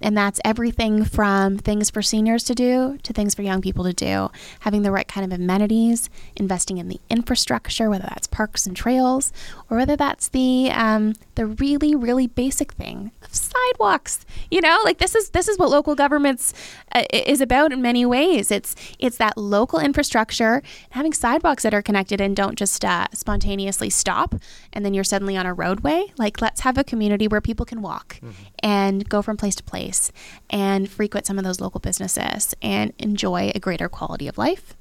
[0.00, 3.92] and that's everything from things for seniors to do to things for young people to
[3.92, 4.30] do.
[4.60, 9.32] Having the right kind of amenities, investing in the infrastructure, whether that's parks and trails,
[9.70, 14.24] or whether that's the um, the really really basic thing of sidewalks.
[14.50, 16.54] You know, like this is this is what local governments
[16.92, 18.50] uh, is about in many ways.
[18.50, 23.90] It's it's that local infrastructure, having sidewalks that are connected and don't just uh, spontaneously
[23.90, 24.34] stop,
[24.72, 26.06] and then you're suddenly on a roadway.
[26.16, 28.30] Like let's have a community where people can walk mm-hmm.
[28.62, 30.12] and go from place to place
[30.50, 34.76] and frequent some of those local businesses and enjoy a greater quality of life.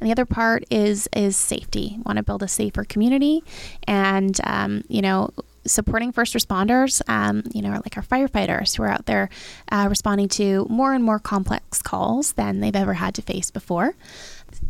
[0.00, 1.98] And the other part is is safety.
[2.04, 3.44] Want to build a safer community,
[3.86, 5.30] and um, you know
[5.66, 9.28] supporting first responders, um, you know, like our firefighters who are out there
[9.70, 13.94] uh, responding to more and more complex calls than they've ever had to face before.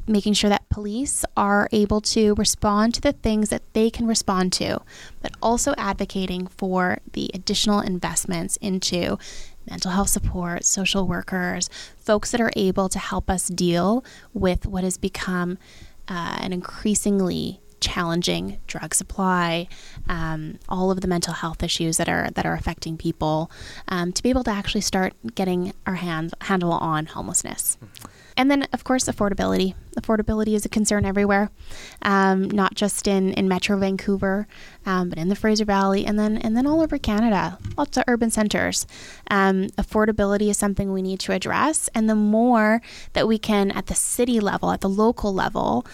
[0.07, 4.53] Making sure that police are able to respond to the things that they can respond
[4.55, 4.81] to,
[5.23, 9.19] but also advocating for the additional investments into
[9.69, 14.05] mental health support, social workers, folks that are able to help us deal
[14.35, 15.59] with what has become
[16.09, 19.69] uh, an increasingly challenging drug supply,
[20.09, 23.51] um, all of the mental health issues that are that are affecting people,
[23.89, 27.79] um, to be able to actually start getting our hand, handle on homelessness.
[28.37, 29.75] And then, of course, affordability.
[29.99, 31.51] Affordability is a concern everywhere,
[32.01, 34.47] um, not just in, in Metro Vancouver,
[34.87, 37.59] um, but in the Fraser Valley, and then and then all over Canada.
[37.77, 38.87] Lots of urban centers.
[39.31, 42.81] Um, affordability is something we need to address, and the more
[43.13, 45.85] that we can, at the city level, at the local level,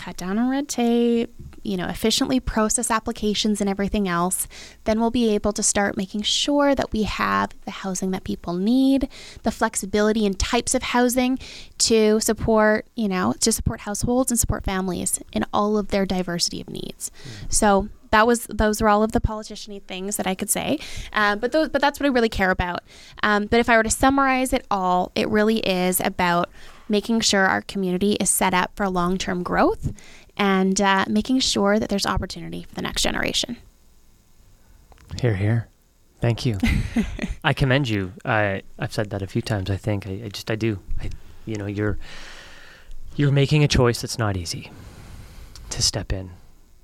[0.00, 1.32] cut down on red tape,
[1.62, 4.48] you know, efficiently process applications and everything else,
[4.84, 8.54] then we'll be able to start making sure that we have the housing that people
[8.54, 9.08] need,
[9.42, 11.38] the flexibility and types of housing
[11.76, 16.62] to support, you know, to support households and support families in all of their diversity
[16.62, 17.10] of needs.
[17.44, 17.52] Mm.
[17.52, 20.78] So that was those were all of the politiciany things that I could say.
[21.12, 22.80] Um, but those, but that's what I really care about.
[23.22, 26.48] Um, but if I were to summarize it all, it really is about
[26.90, 29.94] making sure our community is set up for long term growth
[30.36, 33.56] and uh, making sure that there's opportunity for the next generation.
[35.20, 35.68] Here, here.
[36.20, 36.58] Thank you.
[37.44, 38.12] I commend you.
[38.24, 39.70] I I've said that a few times.
[39.70, 40.80] I think I, I just I do.
[41.00, 41.08] I,
[41.46, 41.98] you know, you're
[43.16, 44.70] you're making a choice that's not easy
[45.70, 46.30] to step in,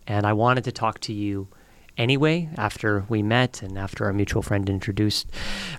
[0.07, 1.49] and I wanted to talk to you
[1.99, 5.31] anyway after we met and after our mutual friend introduced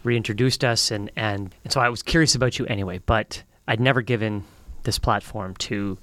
[0.04, 4.02] reintroduced us and and, and so I was curious about you anyway but I'd never
[4.02, 4.44] given
[4.84, 5.98] this platform to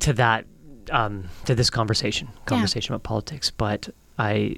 [0.00, 0.46] to that
[0.90, 2.96] um, to this conversation conversation yeah.
[2.96, 3.50] about politics.
[3.50, 3.88] But
[4.18, 4.56] I,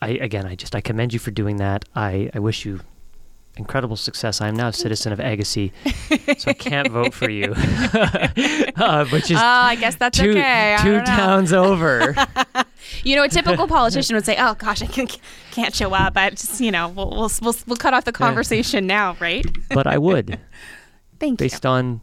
[0.00, 1.84] I again, I just I commend you for doing that.
[1.94, 2.80] I I wish you
[3.56, 4.40] incredible success.
[4.40, 5.70] I am now a citizen of Agassiz,
[6.38, 7.52] so I can't vote for you.
[7.56, 10.76] uh, but just oh, I guess that's two, okay.
[10.82, 12.14] two towns over.
[13.04, 15.08] you know, a typical politician would say, "Oh gosh, I can,
[15.56, 16.16] not show up.
[16.16, 19.86] I just, you know, we'll, we'll we'll we'll cut off the conversation now, right?" but
[19.86, 20.38] I would.
[21.18, 21.70] Thank based you.
[21.70, 22.00] on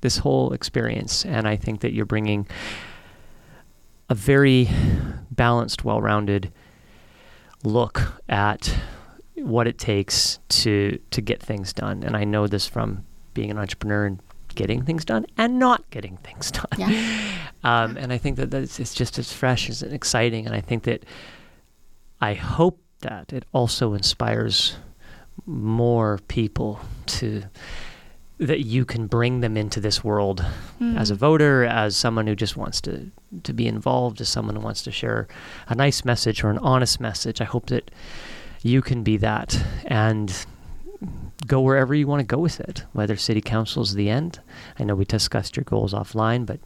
[0.00, 1.24] this whole experience.
[1.24, 2.46] And I think that you're bringing
[4.08, 4.68] a very
[5.30, 6.52] balanced, well rounded
[7.64, 8.72] look at
[9.34, 12.02] what it takes to to get things done.
[12.02, 14.20] And I know this from being an entrepreneur and
[14.54, 16.66] getting things done and not getting things done.
[16.76, 17.32] Yeah.
[17.64, 20.46] Um, and I think that that's, it's just as fresh as exciting.
[20.46, 21.02] And I think that
[22.20, 24.76] I hope that it also inspires
[25.46, 27.42] more people to
[28.38, 30.44] that you can bring them into this world
[30.80, 30.98] mm.
[30.98, 33.10] as a voter, as someone who just wants to
[33.42, 35.26] to be involved, as someone who wants to share
[35.68, 37.40] a nice message or an honest message.
[37.40, 37.90] I hope that
[38.62, 40.46] you can be that and
[41.46, 44.40] go wherever you want to go with it, whether city council is the end.
[44.78, 46.60] I know we discussed your goals offline, but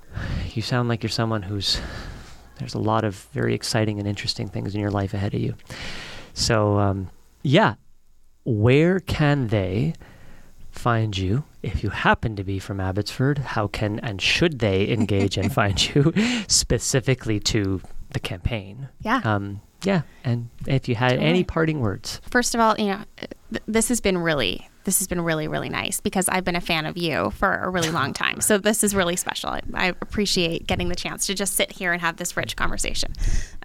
[0.55, 1.81] you sound like you're someone who's
[2.59, 5.55] there's a lot of very exciting and interesting things in your life ahead of you.
[6.35, 7.11] So, um,
[7.43, 7.75] yeah,
[8.45, 9.95] where can they
[10.71, 15.37] find you if you happen to be from Abbotsford, how can and should they engage
[15.37, 16.13] and find you
[16.49, 18.89] specifically to the campaign?
[19.01, 19.21] Yeah.
[19.25, 20.03] Um, yeah.
[20.25, 22.21] And if you had any parting words.
[22.31, 23.05] First of all, you know,
[23.51, 26.61] th- this has been really this has been really, really nice because I've been a
[26.61, 28.41] fan of you for a really long time.
[28.41, 29.51] So this is really special.
[29.51, 33.13] I, I appreciate getting the chance to just sit here and have this rich conversation.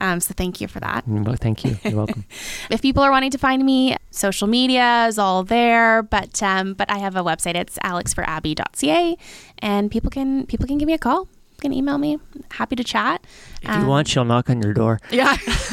[0.01, 1.07] Um, so thank you for that.
[1.07, 1.77] Well, thank you.
[1.83, 2.25] You're welcome.
[2.69, 6.91] if people are wanting to find me, social media is all there, but um, but
[6.91, 7.55] I have a website.
[7.55, 9.17] It's alexforabby.ca,
[9.59, 11.27] and people can people can give me a call
[11.61, 12.19] can email me.
[12.51, 13.25] Happy to chat.
[13.61, 14.99] If you want, she'll knock on your door.
[15.09, 15.35] Yeah.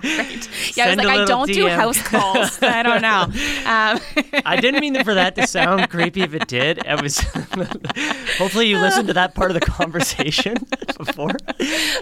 [0.00, 0.48] Great.
[0.76, 2.60] Yeah, I was like, I don't do house calls.
[2.62, 3.22] I don't know.
[3.22, 6.78] Um, I didn't mean for that to sound creepy if it did.
[6.84, 7.18] It was
[8.38, 10.56] hopefully you listened to that part of the conversation
[10.96, 11.36] before.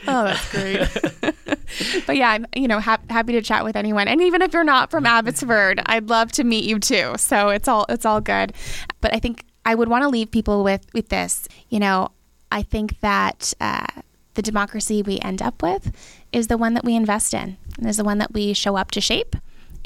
[0.09, 2.07] oh, that's great.
[2.07, 4.65] but yeah, I'm you know hap- happy to chat with anyone, and even if you're
[4.65, 7.15] not from Abbotsford, I'd love to meet you too.
[7.19, 8.53] So it's all it's all good.
[9.01, 11.49] But I think I would want to leave people with with this.
[11.69, 12.11] You know,
[12.51, 13.87] I think that uh,
[14.35, 15.95] the democracy we end up with
[16.33, 18.91] is the one that we invest in, and is the one that we show up
[18.93, 19.37] to shape.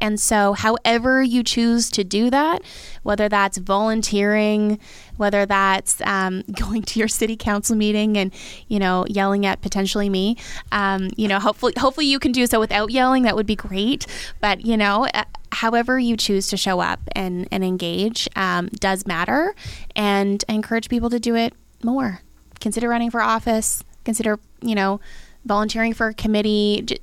[0.01, 2.63] And so, however you choose to do that,
[3.03, 4.81] whether that's volunteering,
[5.19, 8.33] whether that's um, going to your city council meeting and
[8.69, 10.37] you know yelling at potentially me,
[10.73, 13.25] um, you know, hopefully, hopefully you can do so without yelling.
[13.25, 14.07] That would be great.
[14.41, 19.07] But you know, uh, however you choose to show up and and engage um, does
[19.07, 19.55] matter.
[19.95, 22.23] And I encourage people to do it more.
[22.61, 23.83] Consider running for office.
[24.05, 25.01] Consider you know
[25.45, 26.83] volunteering for a committee.
[26.85, 26.99] J-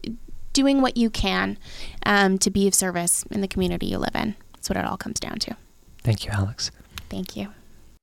[0.53, 1.56] doing what you can
[2.03, 4.36] um, to be of service in the community you live in.
[4.53, 5.56] That's what it all comes down to.
[6.02, 6.72] Thank you, Alex.
[7.10, 7.50] Thank you.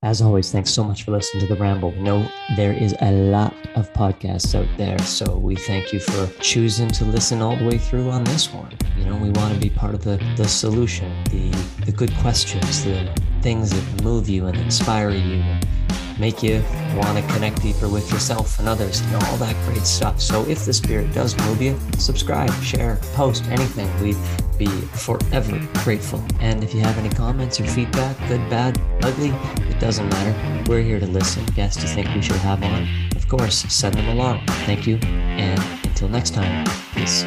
[0.05, 1.93] As always, thanks so much for listening to The Ramble.
[1.93, 6.27] We know there is a lot of podcasts out there, so we thank you for
[6.41, 8.77] choosing to listen all the way through on this one.
[8.99, 11.49] You know, we want to be part of the, the solution, the,
[11.87, 13.11] the good questions, the
[13.41, 15.43] things that move you and inspire you,
[16.19, 16.63] make you
[16.97, 20.21] want to connect deeper with yourself and others, and all that great stuff.
[20.21, 23.89] So if the spirit does move you, subscribe, share, post, anything.
[24.03, 24.17] We'd
[24.59, 26.23] be forever grateful.
[26.41, 29.31] And if you have any comments or feedback, good, bad, ugly,
[29.69, 30.65] it doesn't matter.
[30.69, 31.45] We're here to listen.
[31.47, 34.47] Guests you think we should have on, of course, send them along.
[34.67, 37.25] Thank you, and until next time, peace.